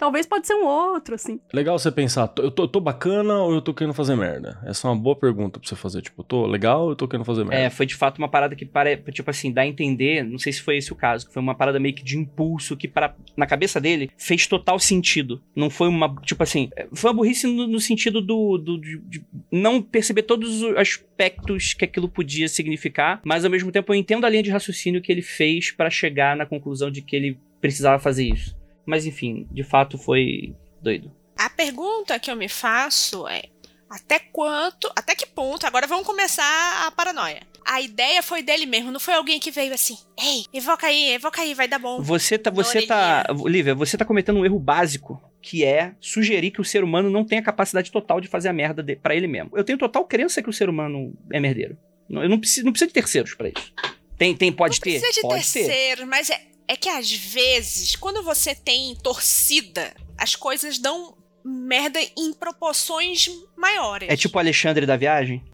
Talvez 0.00 0.26
pode 0.26 0.46
ser 0.46 0.54
um 0.54 0.64
outro, 0.64 1.14
assim. 1.14 1.38
Legal 1.52 1.78
você 1.78 1.92
pensar, 1.92 2.32
eu 2.38 2.50
tô, 2.50 2.62
eu 2.62 2.68
tô 2.68 2.80
bacana 2.80 3.34
ou 3.42 3.52
eu 3.52 3.60
tô 3.60 3.74
querendo 3.74 3.92
fazer 3.92 4.16
merda? 4.16 4.58
Essa 4.64 4.88
é 4.88 4.90
uma 4.90 4.96
boa 4.96 5.14
pergunta 5.14 5.60
pra 5.60 5.68
você 5.68 5.76
fazer. 5.76 6.00
Tipo, 6.00 6.24
tô 6.24 6.46
legal 6.46 6.84
ou 6.84 6.90
eu 6.92 6.96
tô 6.96 7.06
querendo 7.06 7.26
fazer 7.26 7.44
merda? 7.44 7.62
É, 7.62 7.68
foi 7.68 7.84
de 7.84 7.94
fato 7.94 8.16
uma 8.16 8.28
parada 8.28 8.56
que 8.56 8.64
pare... 8.64 8.96
tipo 9.12 9.28
assim, 9.28 9.52
dá 9.52 9.60
a 9.60 9.66
entender, 9.66 10.24
não 10.24 10.38
sei 10.38 10.54
se 10.54 10.62
foi 10.62 10.78
esse 10.78 10.90
o 10.90 10.96
caso, 10.96 11.26
que 11.26 11.34
foi 11.34 11.42
uma 11.42 11.54
parada 11.54 11.78
meio 11.78 11.94
que 11.94 12.02
de 12.02 12.16
impulso 12.16 12.78
que 12.78 12.88
para 12.88 13.14
na 13.36 13.46
cabeça 13.46 13.78
dele 13.78 14.10
fez 14.16 14.46
total 14.46 14.78
sentido. 14.78 15.42
Não 15.54 15.68
foi 15.68 15.88
uma, 15.88 16.14
tipo 16.22 16.42
assim, 16.42 16.70
é, 16.74 16.88
foi 16.94 17.10
uma 17.10 17.16
burrice 17.16 17.46
no, 17.46 17.66
no 17.66 17.78
sentido 17.78 18.22
do, 18.22 18.56
do 18.56 18.80
de, 18.80 18.98
de 19.00 19.22
não 19.52 19.82
perceber 19.82 20.22
todos 20.22 20.62
os 20.62 20.76
aspectos 20.78 21.74
que 21.74 21.84
aquilo 21.84 22.08
podia 22.08 22.48
significar, 22.48 23.20
mas 23.22 23.44
ao 23.44 23.50
mesmo 23.50 23.70
tempo 23.70 23.92
eu 23.92 23.98
entendo 23.98 24.24
a 24.24 24.30
linha 24.30 24.42
de 24.42 24.50
raciocínio 24.50 25.02
que 25.02 25.12
ele 25.12 25.20
fez 25.20 25.70
pra 25.70 25.90
chegar 25.90 26.34
na 26.34 26.46
conclusão 26.46 26.90
de 26.90 27.02
que 27.02 27.14
ele 27.14 27.38
precisava 27.60 27.98
fazer 27.98 28.24
isso. 28.24 28.58
Mas 28.86 29.06
enfim, 29.06 29.46
de 29.50 29.62
fato 29.62 29.98
foi 29.98 30.54
doido. 30.80 31.10
A 31.36 31.48
pergunta 31.48 32.18
que 32.18 32.30
eu 32.30 32.36
me 32.36 32.48
faço 32.48 33.26
é: 33.28 33.44
até 33.88 34.18
quanto, 34.18 34.90
até 34.94 35.14
que 35.14 35.26
ponto? 35.26 35.66
Agora 35.66 35.86
vamos 35.86 36.06
começar 36.06 36.86
a 36.86 36.90
paranoia. 36.90 37.40
A 37.66 37.80
ideia 37.80 38.22
foi 38.22 38.42
dele 38.42 38.64
mesmo, 38.66 38.90
não 38.90 39.00
foi 39.00 39.14
alguém 39.14 39.40
que 39.40 39.50
veio 39.50 39.72
assim: 39.72 39.96
ei, 40.18 40.44
evoca 40.52 40.86
aí, 40.86 41.12
evoca 41.12 41.42
aí, 41.42 41.54
vai 41.54 41.66
dar 41.66 41.78
bom. 41.78 42.00
Você 42.02 42.38
tá, 42.38 42.50
você 42.50 42.82
tá, 42.86 43.24
Lívia, 43.46 43.74
você 43.74 43.96
tá 43.96 44.04
cometendo 44.04 44.38
um 44.38 44.44
erro 44.44 44.58
básico, 44.58 45.20
que 45.42 45.64
é 45.64 45.94
sugerir 46.00 46.50
que 46.50 46.60
o 46.60 46.64
ser 46.64 46.84
humano 46.84 47.10
não 47.10 47.24
tem 47.24 47.38
a 47.38 47.42
capacidade 47.42 47.90
total 47.90 48.20
de 48.20 48.28
fazer 48.28 48.48
a 48.48 48.52
merda 48.52 48.84
para 49.02 49.14
ele 49.14 49.26
mesmo. 49.26 49.50
Eu 49.56 49.64
tenho 49.64 49.78
total 49.78 50.04
crença 50.04 50.42
que 50.42 50.50
o 50.50 50.52
ser 50.52 50.68
humano 50.68 51.12
é 51.32 51.40
merdeiro. 51.40 51.76
Eu 52.08 52.28
não 52.28 52.38
preciso, 52.38 52.66
não 52.66 52.72
preciso 52.72 52.88
de 52.88 52.94
terceiros 52.94 53.34
pra 53.34 53.48
isso. 53.48 53.72
Tem, 54.18 54.36
tem, 54.36 54.52
pode 54.52 54.76
não 54.76 54.82
ter, 54.82 54.98
precisa 54.98 55.12
de 55.12 55.20
pode 55.22 55.52
ter. 55.52 55.64
terceiros, 55.64 56.06
mas 56.06 56.28
é, 56.28 56.42
é 56.70 56.76
que 56.76 56.88
às 56.88 57.10
vezes, 57.10 57.96
quando 57.96 58.22
você 58.22 58.54
tem 58.54 58.94
torcida, 58.94 59.92
as 60.16 60.36
coisas 60.36 60.78
dão 60.78 61.16
merda 61.44 61.98
em 62.16 62.32
proporções 62.32 63.28
maiores. 63.56 64.08
É 64.08 64.16
tipo 64.16 64.36
o 64.36 64.38
Alexandre 64.38 64.86
da 64.86 64.96
viagem. 64.96 65.44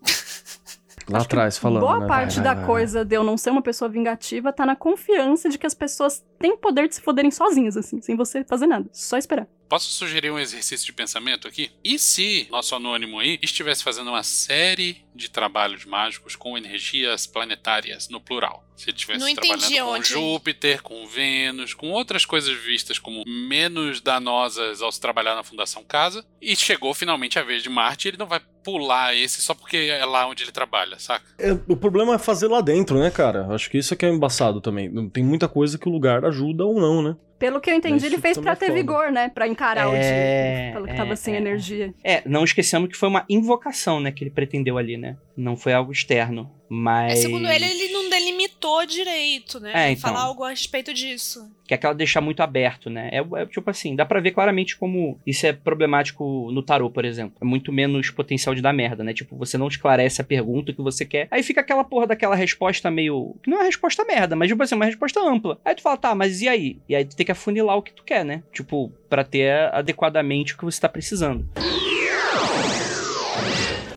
Lá 1.09 1.19
Acho 1.19 1.29
que 1.29 1.35
atrás, 1.35 1.57
falando. 1.59 1.81
Boa 1.83 2.01
né? 2.01 2.07
parte 2.09 2.35
Vai, 2.37 2.45
da 2.45 2.51
vai, 2.55 2.57
vai. 2.57 2.67
coisa 2.67 3.05
de 3.05 3.15
eu 3.17 3.23
não 3.23 3.37
ser 3.37 3.51
uma 3.51 3.63
pessoa 3.63 3.89
vingativa 3.89 4.53
tá 4.53 4.67
na 4.67 4.75
confiança 4.75 5.49
de 5.49 5.57
que 5.59 5.67
as 5.67 5.75
pessoas 5.75 6.25
têm 6.39 6.57
poder 6.57 6.89
de 6.89 6.97
se 6.97 7.01
foderem 7.01 7.31
sozinhas, 7.31 7.77
assim, 7.77 8.01
sem 8.01 8.17
você 8.17 8.43
fazer 8.45 8.67
nada. 8.67 8.89
Só 8.93 9.17
esperar. 9.17 9.47
Posso 9.69 9.89
sugerir 9.91 10.31
um 10.31 10.39
exercício 10.39 10.87
de 10.87 10.93
pensamento 10.93 11.49
aqui? 11.49 11.73
E 11.83 11.99
se 11.99 12.47
nosso 12.51 12.75
anônimo 12.75 13.19
aí 13.19 13.37
estivesse 13.43 13.83
fazendo 13.83 14.11
uma 14.11 14.23
série 14.23 15.05
de 15.15 15.29
trabalhos 15.29 15.85
mágicos 15.85 16.37
com 16.37 16.57
energias 16.57 17.27
planetárias, 17.27 18.09
no 18.09 18.21
plural? 18.21 18.65
Se 18.77 18.91
ele 18.91 18.97
estivesse 18.97 19.21
Não 19.25 19.35
trabalhando 19.35 19.73
com 19.87 19.91
onde- 19.95 20.09
Júpiter, 20.09 20.83
com 20.83 21.07
Vênus, 21.07 21.75
com 21.75 21.91
outras 21.91 22.25
coisas 22.25 22.55
vistas 22.57 22.99
como 22.99 23.25
menos 23.27 24.01
danosas 24.01 24.83
ao 24.83 24.93
se 24.93 25.01
trabalhar 25.01 25.35
na 25.35 25.43
Fundação 25.43 25.83
Casa, 25.83 26.25
e 26.41 26.55
chegou 26.55 26.93
finalmente 26.95 27.39
a 27.39 27.43
vez 27.43 27.63
de 27.63 27.69
Marte, 27.69 28.07
ele 28.09 28.17
não 28.19 28.27
vai 28.27 28.41
pular 28.67 29.15
esse 29.15 29.41
só 29.41 29.55
porque 29.55 29.77
é 29.77 30.05
lá 30.05 30.27
onde 30.27 30.43
ele 30.43 30.51
trabalha, 30.51 30.99
saca? 30.99 31.25
É, 31.39 31.53
o 31.53 31.77
problema 31.77 32.17
é 32.17 32.19
fazer 32.19 32.49
lá 32.49 32.61
dentro, 32.61 32.99
né, 32.99 33.13
cara? 33.13 33.47
Acho 33.55 33.71
que 33.71 33.79
isso 33.79 33.95
é 33.95 33.97
que 33.97 34.05
é 34.05 34.09
embaçado 34.11 34.61
também. 34.61 35.09
Tem 35.11 35.23
muita 35.23 35.47
coisa 35.47 35.79
que 35.79 35.89
o 35.89 35.93
lugar 35.93 36.25
ajuda 36.25 36.65
ou 36.65 36.81
não, 36.81 37.01
né? 37.01 37.17
Pelo 37.39 37.61
que 37.61 37.71
eu 37.71 37.75
entendi, 37.75 37.99
Isso 37.99 38.07
ele 38.07 38.19
fez 38.19 38.39
é 38.39 38.41
ter 38.55 38.67
foda. 38.67 38.73
vigor, 38.73 39.13
né? 39.13 39.29
Pra 39.29 39.47
encarar 39.47 39.89
o 39.89 39.95
É, 39.95 40.63
dia. 40.65 40.73
Pelo 40.73 40.87
que 40.87 40.93
é, 40.93 40.97
tava 40.97 41.17
sem 41.17 41.35
é. 41.35 41.37
energia. 41.39 41.95
É, 42.03 42.23
não 42.27 42.45
esquecendo 42.45 42.89
que 42.89 42.97
foi 42.97 43.09
uma 43.09 43.25
invocação, 43.29 44.01
né, 44.01 44.11
que 44.11 44.25
ele 44.25 44.31
pretendeu 44.31 44.79
ali, 44.79 44.97
né? 44.97 45.17
Não 45.37 45.55
foi 45.55 45.75
algo 45.75 45.93
externo, 45.93 46.51
mas... 46.67 47.13
É, 47.13 47.17
segundo 47.17 47.47
ele, 47.47 47.65
ele 47.67 47.93
não 47.93 48.09
delimitou 48.09 48.87
direito, 48.87 49.61
né? 49.61 49.71
É, 49.75 49.91
então. 49.91 50.11
Falar 50.11 50.25
algo 50.25 50.45
a 50.45 50.51
respeito 50.51 50.95
disso. 50.95 51.51
Que 51.67 51.75
é 51.75 51.77
aquela 51.77 51.93
deixar 51.95 52.23
muito 52.23 52.43
aberto, 52.43 52.89
né? 52.89 53.11
É, 53.13 53.19
é 53.43 53.47
tipo 53.47 53.69
assim, 53.69 53.95
dá 53.95 54.07
pra 54.07 54.21
ver 54.21 54.31
claramente 54.31 54.77
como 54.79 55.21
isso 55.27 55.47
é 55.47 55.53
problemático 55.53 56.51
no 56.53 56.63
tarô, 56.63 56.89
por 56.89 57.05
exemplo. 57.05 57.37
É 57.41 57.45
muito 57.45 57.71
menos 57.71 58.11
potencial 58.11 58.55
de 58.55 58.63
dar 58.63 58.73
merda, 58.73 59.05
né? 59.05 59.13
Tipo, 59.13 59.37
você 59.37 59.59
não 59.59 59.69
esclarece 59.69 60.23
a 60.23 60.25
pergunta 60.25 60.73
que 60.73 60.81
você 60.81 61.05
quer. 61.05 61.29
Aí 61.31 61.43
fica 61.43 61.61
aquela 61.61 61.85
porra 61.85 62.07
daquela 62.07 62.35
resposta 62.35 62.91
meio. 62.91 63.37
Que 63.43 63.51
não 63.51 63.59
é 63.59 63.61
uma 63.61 63.67
resposta 63.67 64.05
merda, 64.05 64.35
mas 64.35 64.49
tipo 64.49 64.63
assim, 64.63 64.75
uma 64.75 64.85
resposta 64.87 65.21
ampla. 65.21 65.61
Aí 65.65 65.75
tu 65.75 65.83
fala, 65.83 65.97
tá, 65.99 66.15
mas 66.15 66.41
e 66.41 66.49
aí? 66.49 66.79
E 66.89 66.95
aí 66.97 67.05
tu 67.05 67.15
tem 67.15 67.26
que 67.27 67.33
afunilar 67.33 67.77
o 67.77 67.83
que 67.83 67.93
tu 67.93 68.03
quer, 68.05 68.25
né? 68.25 68.43
Tipo, 68.53 68.91
pra 69.11 69.23
ter 69.25 69.53
adequadamente 69.75 70.55
o 70.55 70.57
que 70.59 70.65
você 70.65 70.81
tá 70.81 70.89
precisando. 70.89 71.47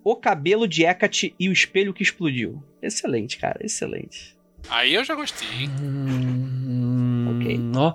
O 0.04 0.16
cabelo 0.16 0.68
de 0.68 0.84
Hecate 0.84 1.36
e 1.40 1.48
o 1.48 1.54
espelho 1.54 1.94
que 1.94 2.02
explodiu. 2.04 2.64
Excelente, 2.82 3.38
cara, 3.38 3.60
excelente. 3.64 4.36
Aí 4.70 4.94
eu 4.96 5.04
já 5.04 5.14
gostei, 5.16 5.48
hein? 5.62 5.70
Ok. 7.36 7.58
Hum, 7.58 7.72
Ó, 7.76 7.94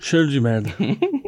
cheiro 0.00 0.28
de 0.28 0.40
merda. 0.40 0.70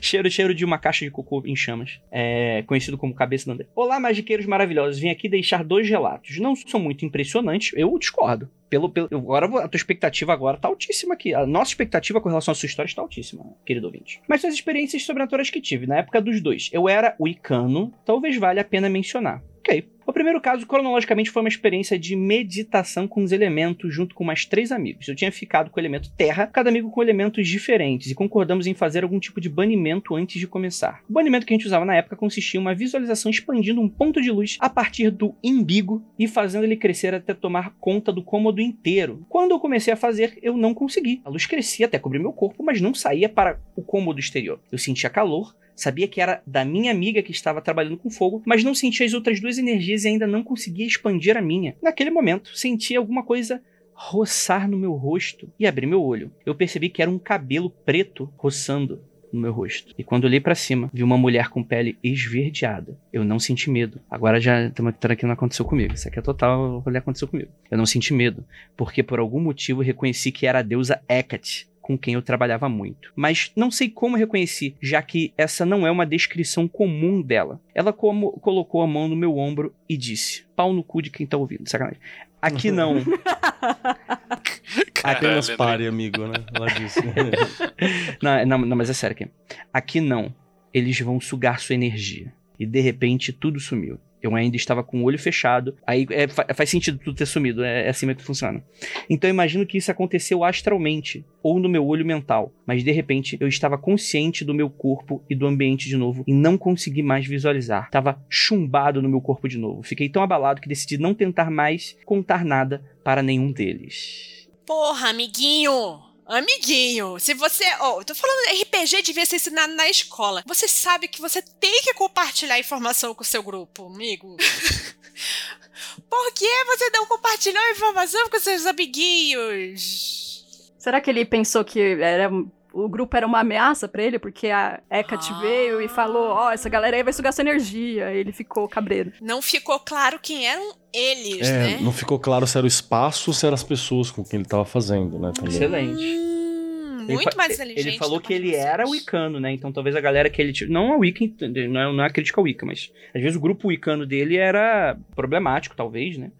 Cheiro, 0.00 0.30
cheiro 0.30 0.54
de 0.54 0.64
uma 0.64 0.78
caixa 0.78 1.04
de 1.04 1.10
cocô 1.10 1.42
em 1.44 1.56
chamas. 1.56 2.00
É, 2.10 2.62
conhecido 2.62 2.96
como 2.96 3.12
cabeça 3.12 3.46
do 3.46 3.52
André. 3.52 3.66
Olá, 3.74 3.98
magiqueiros 3.98 4.46
maravilhosos. 4.46 5.00
Vim 5.00 5.08
aqui 5.08 5.28
deixar 5.28 5.64
dois 5.64 5.88
relatos. 5.88 6.38
Não 6.38 6.54
são 6.54 6.78
muito 6.78 7.04
impressionantes, 7.04 7.72
eu 7.74 7.98
discordo. 7.98 8.48
Pelo, 8.74 8.88
pelo, 8.88 9.06
agora 9.12 9.46
a 9.46 9.68
tua 9.68 9.78
expectativa 9.78 10.32
agora 10.32 10.56
tá 10.56 10.66
altíssima 10.66 11.14
aqui. 11.14 11.32
A 11.32 11.46
nossa 11.46 11.70
expectativa 11.70 12.20
com 12.20 12.28
relação 12.28 12.50
à 12.50 12.54
sua 12.56 12.66
história 12.66 12.88
está 12.88 13.00
altíssima, 13.00 13.44
querido 13.64 13.86
ouvinte. 13.86 14.20
Mas 14.26 14.44
as 14.44 14.52
experiências 14.52 15.04
sobrenaturais 15.04 15.48
que 15.48 15.60
tive 15.60 15.86
na 15.86 15.98
época 15.98 16.20
dos 16.20 16.40
dois. 16.40 16.70
Eu 16.72 16.88
era 16.88 17.14
o 17.16 17.28
Icano, 17.28 17.94
talvez 18.04 18.36
valha 18.36 18.62
a 18.62 18.64
pena 18.64 18.88
mencionar. 18.88 19.40
Ok. 19.60 19.88
O 20.06 20.12
primeiro 20.12 20.38
caso, 20.38 20.66
cronologicamente, 20.66 21.30
foi 21.30 21.42
uma 21.42 21.48
experiência 21.48 21.98
de 21.98 22.14
meditação 22.14 23.08
com 23.08 23.22
os 23.22 23.32
elementos 23.32 23.94
junto 23.94 24.14
com 24.14 24.22
mais 24.22 24.44
três 24.44 24.70
amigos. 24.70 25.08
Eu 25.08 25.14
tinha 25.14 25.32
ficado 25.32 25.70
com 25.70 25.78
o 25.78 25.80
elemento 25.80 26.10
terra, 26.10 26.46
cada 26.46 26.68
amigo 26.68 26.90
com 26.90 27.02
elementos 27.02 27.48
diferentes, 27.48 28.10
e 28.10 28.14
concordamos 28.14 28.66
em 28.66 28.74
fazer 28.74 29.02
algum 29.02 29.18
tipo 29.18 29.40
de 29.40 29.48
banimento 29.48 30.14
antes 30.14 30.38
de 30.38 30.46
começar. 30.46 31.02
O 31.08 31.12
banimento 31.12 31.46
que 31.46 31.54
a 31.54 31.56
gente 31.56 31.66
usava 31.66 31.86
na 31.86 31.96
época 31.96 32.16
consistia 32.16 32.58
em 32.58 32.60
uma 32.60 32.74
visualização 32.74 33.30
expandindo 33.30 33.80
um 33.80 33.88
ponto 33.88 34.20
de 34.20 34.30
luz 34.30 34.58
a 34.60 34.68
partir 34.68 35.10
do 35.10 35.34
imbigo 35.42 36.04
e 36.18 36.28
fazendo 36.28 36.64
ele 36.64 36.76
crescer 36.76 37.14
até 37.14 37.32
tomar 37.32 37.74
conta 37.80 38.12
do 38.12 38.22
cômodo 38.22 38.60
inteiro. 38.60 39.24
Quando 39.28 39.52
eu 39.52 39.58
comecei 39.58 39.94
a 39.94 39.96
fazer, 39.96 40.38
eu 40.42 40.54
não 40.54 40.74
consegui. 40.74 41.22
A 41.24 41.30
luz 41.30 41.46
crescia 41.46 41.86
até 41.86 41.98
cobrir 41.98 42.18
meu 42.18 42.32
corpo, 42.32 42.62
mas 42.62 42.78
não 42.78 42.92
saía 42.92 43.28
para 43.28 43.58
o 43.74 43.82
cômodo 43.82 44.20
exterior. 44.20 44.60
Eu 44.70 44.76
sentia 44.76 45.08
calor, 45.08 45.54
Sabia 45.74 46.08
que 46.08 46.20
era 46.20 46.42
da 46.46 46.64
minha 46.64 46.90
amiga 46.90 47.22
que 47.22 47.32
estava 47.32 47.60
trabalhando 47.60 47.96
com 47.96 48.10
fogo, 48.10 48.42
mas 48.46 48.62
não 48.62 48.74
sentia 48.74 49.04
as 49.04 49.14
outras 49.14 49.40
duas 49.40 49.58
energias 49.58 50.04
e 50.04 50.08
ainda 50.08 50.26
não 50.26 50.42
conseguia 50.42 50.86
expandir 50.86 51.36
a 51.36 51.42
minha. 51.42 51.76
Naquele 51.82 52.10
momento, 52.10 52.56
senti 52.56 52.94
alguma 52.94 53.22
coisa 53.22 53.60
roçar 53.92 54.68
no 54.68 54.76
meu 54.76 54.92
rosto 54.92 55.48
e 55.58 55.66
abri 55.66 55.86
meu 55.86 56.02
olho. 56.02 56.30
Eu 56.44 56.54
percebi 56.54 56.88
que 56.88 57.00
era 57.00 57.10
um 57.10 57.18
cabelo 57.18 57.70
preto 57.70 58.32
roçando 58.36 59.00
no 59.32 59.40
meu 59.40 59.52
rosto. 59.52 59.92
E 59.98 60.04
quando 60.04 60.24
olhei 60.24 60.40
pra 60.40 60.54
cima, 60.54 60.88
vi 60.92 61.02
uma 61.02 61.18
mulher 61.18 61.48
com 61.48 61.62
pele 61.62 61.98
esverdeada. 62.02 62.96
Eu 63.12 63.24
não 63.24 63.38
senti 63.38 63.68
medo. 63.68 64.00
Agora 64.08 64.40
já 64.40 64.66
estamos 64.66 64.94
aqui 65.02 65.26
não 65.26 65.32
aconteceu 65.32 65.64
comigo. 65.64 65.94
Isso 65.94 66.06
aqui 66.06 66.18
é 66.18 66.22
total 66.22 66.78
rolê 66.78 66.98
aconteceu 66.98 67.26
comigo. 67.26 67.50
Eu 67.70 67.76
não 67.76 67.86
senti 67.86 68.14
medo, 68.14 68.44
porque 68.76 69.02
por 69.02 69.18
algum 69.18 69.40
motivo 69.40 69.82
reconheci 69.82 70.30
que 70.30 70.46
era 70.46 70.60
a 70.60 70.62
deusa 70.62 71.02
Hecate 71.08 71.68
com 71.84 71.98
quem 71.98 72.14
eu 72.14 72.22
trabalhava 72.22 72.66
muito. 72.66 73.12
Mas 73.14 73.52
não 73.54 73.70
sei 73.70 73.90
como 73.90 74.16
reconheci, 74.16 74.74
já 74.80 75.02
que 75.02 75.34
essa 75.36 75.66
não 75.66 75.86
é 75.86 75.90
uma 75.90 76.06
descrição 76.06 76.66
comum 76.66 77.20
dela. 77.20 77.60
Ela 77.74 77.92
como 77.92 78.32
colocou 78.40 78.80
a 78.80 78.86
mão 78.86 79.06
no 79.06 79.14
meu 79.14 79.36
ombro 79.36 79.74
e 79.86 79.94
disse: 79.94 80.46
pau 80.56 80.72
no 80.72 80.82
cu 80.82 81.02
de 81.02 81.10
quem 81.10 81.26
tá 81.26 81.36
ouvindo. 81.36 81.68
Sacanagem. 81.68 82.00
Aqui 82.40 82.70
não. 82.70 83.04
Apenas 85.04 85.50
pare, 85.50 85.86
amigo, 85.86 86.26
né? 86.26 86.42
Ela 86.54 86.68
disse. 86.68 87.00
não, 88.22 88.46
não, 88.46 88.66
não, 88.66 88.76
mas 88.78 88.88
é 88.88 88.94
sério 88.94 89.14
aqui. 89.14 89.30
Aqui 89.70 90.00
não. 90.00 90.34
Eles 90.72 90.98
vão 91.00 91.20
sugar 91.20 91.60
sua 91.60 91.74
energia. 91.74 92.32
E 92.58 92.64
de 92.64 92.80
repente 92.80 93.30
tudo 93.30 93.60
sumiu. 93.60 94.00
Eu 94.24 94.34
ainda 94.34 94.56
estava 94.56 94.82
com 94.82 95.00
o 95.00 95.04
olho 95.04 95.18
fechado. 95.18 95.76
Aí 95.86 96.06
é, 96.10 96.26
fa- 96.26 96.46
faz 96.54 96.70
sentido 96.70 96.98
tudo 96.98 97.16
ter 97.16 97.26
sumido. 97.26 97.62
É, 97.62 97.86
é 97.86 97.88
assim 97.90 98.12
que 98.14 98.22
funciona. 98.22 98.64
Então 99.08 99.28
eu 99.28 99.34
imagino 99.34 99.66
que 99.66 99.76
isso 99.76 99.90
aconteceu 99.90 100.42
astralmente. 100.42 101.24
Ou 101.42 101.60
no 101.60 101.68
meu 101.68 101.86
olho 101.86 102.06
mental. 102.06 102.50
Mas 102.66 102.82
de 102.82 102.90
repente 102.90 103.36
eu 103.38 103.46
estava 103.46 103.76
consciente 103.76 104.44
do 104.44 104.54
meu 104.54 104.70
corpo 104.70 105.22
e 105.28 105.34
do 105.34 105.46
ambiente 105.46 105.86
de 105.88 105.96
novo. 105.96 106.24
E 106.26 106.32
não 106.32 106.56
consegui 106.56 107.02
mais 107.02 107.26
visualizar. 107.26 107.90
Tava 107.90 108.18
chumbado 108.28 109.02
no 109.02 109.08
meu 109.10 109.20
corpo 109.20 109.46
de 109.46 109.58
novo. 109.58 109.82
Fiquei 109.82 110.08
tão 110.08 110.22
abalado 110.22 110.60
que 110.60 110.68
decidi 110.68 110.96
não 110.96 111.12
tentar 111.14 111.50
mais 111.50 111.96
contar 112.06 112.44
nada 112.44 112.82
para 113.04 113.22
nenhum 113.22 113.52
deles. 113.52 114.48
Porra, 114.66 115.10
amiguinho! 115.10 116.13
Amiguinho, 116.26 117.18
se 117.20 117.34
você. 117.34 117.64
Ó, 117.80 118.00
eu 118.00 118.04
tô 118.04 118.14
falando 118.14 118.60
RPG 118.62 119.02
devia 119.02 119.26
ser 119.26 119.36
ensinado 119.36 119.74
na 119.74 119.88
escola. 119.88 120.42
Você 120.46 120.66
sabe 120.66 121.06
que 121.06 121.20
você 121.20 121.42
tem 121.42 121.82
que 121.82 121.92
compartilhar 121.94 122.58
informação 122.58 123.14
com 123.14 123.22
o 123.22 123.26
seu 123.26 123.42
grupo, 123.42 123.86
amigo. 123.86 124.36
Por 126.08 126.32
que 126.32 126.64
você 126.64 126.90
não 126.90 127.06
compartilhou 127.06 127.62
informação 127.70 128.28
com 128.30 128.40
seus 128.40 128.64
amiguinhos? 128.66 130.44
Será 130.78 131.00
que 131.00 131.10
ele 131.10 131.24
pensou 131.24 131.64
que 131.64 131.80
era 131.80 132.30
o 132.74 132.88
grupo 132.88 133.16
era 133.16 133.26
uma 133.26 133.40
ameaça 133.40 133.86
pra 133.88 134.02
ele? 134.02 134.18
Porque 134.18 134.48
a 134.48 134.80
Hecate 134.90 135.30
Ah. 135.32 135.40
veio 135.40 135.80
e 135.80 135.88
falou, 135.88 136.28
ó, 136.32 136.50
essa 136.52 136.68
galera 136.68 136.96
aí 136.96 137.02
vai 137.02 137.12
sugar 137.12 137.32
sua 137.32 137.42
energia. 137.42 138.08
Aí 138.08 138.18
ele 138.18 138.32
ficou 138.32 138.68
cabreiro. 138.68 139.12
Não 139.22 139.40
ficou 139.40 139.78
claro 139.78 140.18
quem 140.20 140.46
eram 140.46 140.74
eles, 140.92 141.48
É, 141.48 141.52
né? 141.58 141.78
não 141.80 141.92
ficou 141.92 142.18
claro 142.18 142.46
se 142.46 142.56
era 142.58 142.64
o 142.64 142.68
espaço 142.68 143.30
ou 143.30 143.34
se 143.34 143.46
eram 143.46 143.54
as 143.54 143.62
pessoas 143.64 144.10
com 144.10 144.24
quem 144.24 144.38
ele 144.40 144.48
tava 144.48 144.64
fazendo, 144.64 145.18
né? 145.18 145.32
Também. 145.34 145.52
Excelente. 145.54 146.02
Hum, 146.04 147.04
Ele 147.06 147.14
muito 147.14 147.36
mais 147.36 147.52
inteligente. 147.54 147.86
Ele 147.88 147.98
falou 147.98 148.18
que 148.20 148.32
ele 148.32 148.54
era 148.54 148.88
o 148.88 148.94
Icano, 148.94 149.38
né? 149.38 149.52
Então 149.52 149.70
talvez 149.72 149.94
a 149.94 150.00
galera 150.00 150.30
que 150.30 150.40
ele. 150.40 150.52
tinha- 150.52 150.70
Não 150.70 150.92
a 150.92 150.96
Wicca, 150.96 151.22
entende? 151.24 151.68
não 151.68 151.80
é, 151.80 151.92
não 151.92 152.02
é 152.04 152.06
a 152.06 152.10
crítica 152.10 152.40
ao 152.40 152.44
Wicca, 152.44 152.64
mas 152.64 152.90
às 153.14 153.20
vezes 153.20 153.36
o 153.36 153.40
grupo 153.40 153.68
Wicano 153.68 154.06
dele 154.06 154.36
era 154.36 154.96
problemático, 155.14 155.76
talvez, 155.76 156.16
né? 156.16 156.30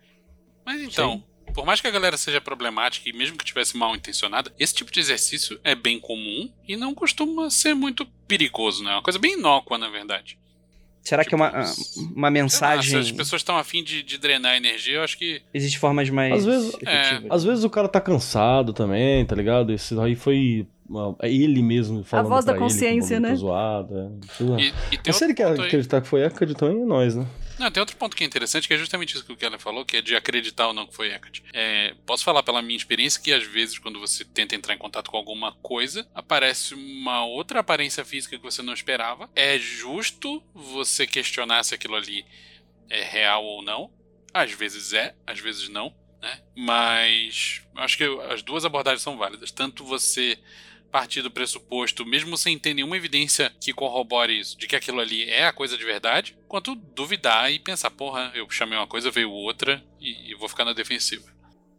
Mas 0.64 0.80
então, 0.82 1.22
por 1.54 1.64
mais 1.64 1.80
que 1.80 1.86
a 1.86 1.90
galera 1.90 2.16
seja 2.16 2.40
problemática 2.40 3.08
e 3.08 3.12
mesmo 3.12 3.36
que 3.38 3.44
tivesse 3.44 3.76
mal 3.76 3.94
intencionada, 3.94 4.52
esse 4.58 4.74
tipo 4.74 4.90
de 4.92 5.00
exercício 5.00 5.58
é 5.64 5.74
bem 5.74 5.98
comum 6.00 6.50
e 6.68 6.76
não 6.76 6.94
costuma 6.94 7.48
ser 7.50 7.74
muito 7.74 8.04
perigoso, 8.28 8.82
né? 8.82 8.90
É 8.90 8.94
uma 8.94 9.02
coisa 9.02 9.18
bem 9.18 9.38
inócua, 9.38 9.78
na 9.78 9.88
verdade. 9.88 10.36
Será 11.02 11.22
que 11.22 11.34
é 11.34 11.36
uma, 11.36 11.50
Tipo, 11.50 12.00
uma 12.16 12.28
lá, 12.28 12.30
mensagem. 12.30 12.90
se 12.90 12.96
as 12.96 13.12
pessoas 13.12 13.40
estão 13.40 13.58
afim 13.58 13.84
de, 13.84 14.02
de 14.02 14.16
drenar 14.16 14.56
energia, 14.56 14.94
eu 14.96 15.02
acho 15.04 15.18
que. 15.18 15.42
Existem 15.52 15.78
formas 15.78 16.08
mais 16.08 16.32
Às 16.32 16.44
vezes- 16.46 16.74
efetivas. 16.80 17.30
Às 17.30 17.44
vezes 17.44 17.64
o 17.64 17.68
cara 17.70 17.88
tá 17.88 18.00
cansado 18.00 18.72
também, 18.72 19.22
tá 19.26 19.36
ligado? 19.36 19.70
Esse 19.70 19.98
aí 20.00 20.14
foi 20.16 20.66
uma- 20.88 21.14
é 21.20 21.30
ele 21.30 21.62
mesmo 21.62 22.02
falando 22.04 22.28
voz 22.30 22.44
da 22.46 22.52
pra 22.54 22.62
ele 22.62 22.70
consciência, 22.72 23.20
bagulho 23.20 23.20
né? 23.20 23.28
tá 23.28 23.34
zoado, 23.36 23.94
é. 23.98 24.44
Lá. 24.44 24.60
E, 24.60 24.66
e 24.66 24.72
tem 24.92 25.00
Mas 25.08 25.16
se 25.16 25.24
ele 25.24 25.34
quer 25.34 25.46
aí- 25.48 25.60
acreditar 25.60 26.00
que 26.00 26.08
foi 26.08 26.22
então 26.50 26.68
é 26.68 26.74
nós, 26.86 27.14
né? 27.14 27.26
Não, 27.58 27.70
tem 27.70 27.80
outro 27.80 27.96
ponto 27.96 28.16
que 28.16 28.24
é 28.24 28.26
interessante, 28.26 28.66
que 28.66 28.74
é 28.74 28.78
justamente 28.78 29.14
isso 29.14 29.24
que 29.24 29.32
o 29.32 29.36
Keller 29.36 29.60
falou, 29.60 29.84
que 29.84 29.98
é 29.98 30.02
de 30.02 30.16
acreditar 30.16 30.66
ou 30.66 30.74
não 30.74 30.86
que 30.86 30.94
foi 30.94 31.12
Hecate. 31.12 31.42
É, 31.52 31.94
posso 32.04 32.24
falar 32.24 32.42
pela 32.42 32.60
minha 32.60 32.76
experiência 32.76 33.20
que 33.20 33.32
às 33.32 33.44
vezes, 33.44 33.78
quando 33.78 34.00
você 34.00 34.24
tenta 34.24 34.56
entrar 34.56 34.74
em 34.74 34.78
contato 34.78 35.10
com 35.10 35.16
alguma 35.16 35.52
coisa, 35.56 36.08
aparece 36.14 36.74
uma 36.74 37.24
outra 37.24 37.60
aparência 37.60 38.04
física 38.04 38.36
que 38.36 38.42
você 38.42 38.62
não 38.62 38.74
esperava. 38.74 39.30
É 39.36 39.58
justo 39.58 40.42
você 40.52 41.06
questionar 41.06 41.62
se 41.62 41.74
aquilo 41.74 41.94
ali 41.94 42.26
é 42.90 43.02
real 43.02 43.44
ou 43.44 43.62
não. 43.62 43.90
Às 44.32 44.52
vezes 44.52 44.92
é, 44.92 45.14
às 45.26 45.38
vezes 45.38 45.68
não. 45.68 45.94
Né? 46.20 46.40
Mas 46.56 47.62
acho 47.76 47.96
que 47.96 48.04
as 48.30 48.42
duas 48.42 48.64
abordagens 48.64 49.02
são 49.02 49.16
válidas. 49.16 49.52
Tanto 49.52 49.84
você 49.84 50.38
partir 50.94 51.22
do 51.22 51.30
pressuposto, 51.30 52.06
mesmo 52.06 52.36
sem 52.36 52.56
ter 52.56 52.72
nenhuma 52.72 52.96
evidência 52.96 53.50
que 53.60 53.72
corrobore 53.72 54.38
isso, 54.38 54.56
de 54.56 54.68
que 54.68 54.76
aquilo 54.76 55.00
ali 55.00 55.24
é 55.28 55.44
a 55.44 55.52
coisa 55.52 55.76
de 55.76 55.84
verdade, 55.84 56.36
quanto 56.46 56.76
duvidar 56.76 57.50
e 57.50 57.58
pensar, 57.58 57.90
porra, 57.90 58.30
eu 58.32 58.48
chamei 58.48 58.78
uma 58.78 58.86
coisa, 58.86 59.10
veio 59.10 59.28
outra, 59.28 59.82
e, 60.00 60.32
vou 60.36 60.48
ficar 60.48 60.64
na 60.64 60.72
defensiva. 60.72 61.24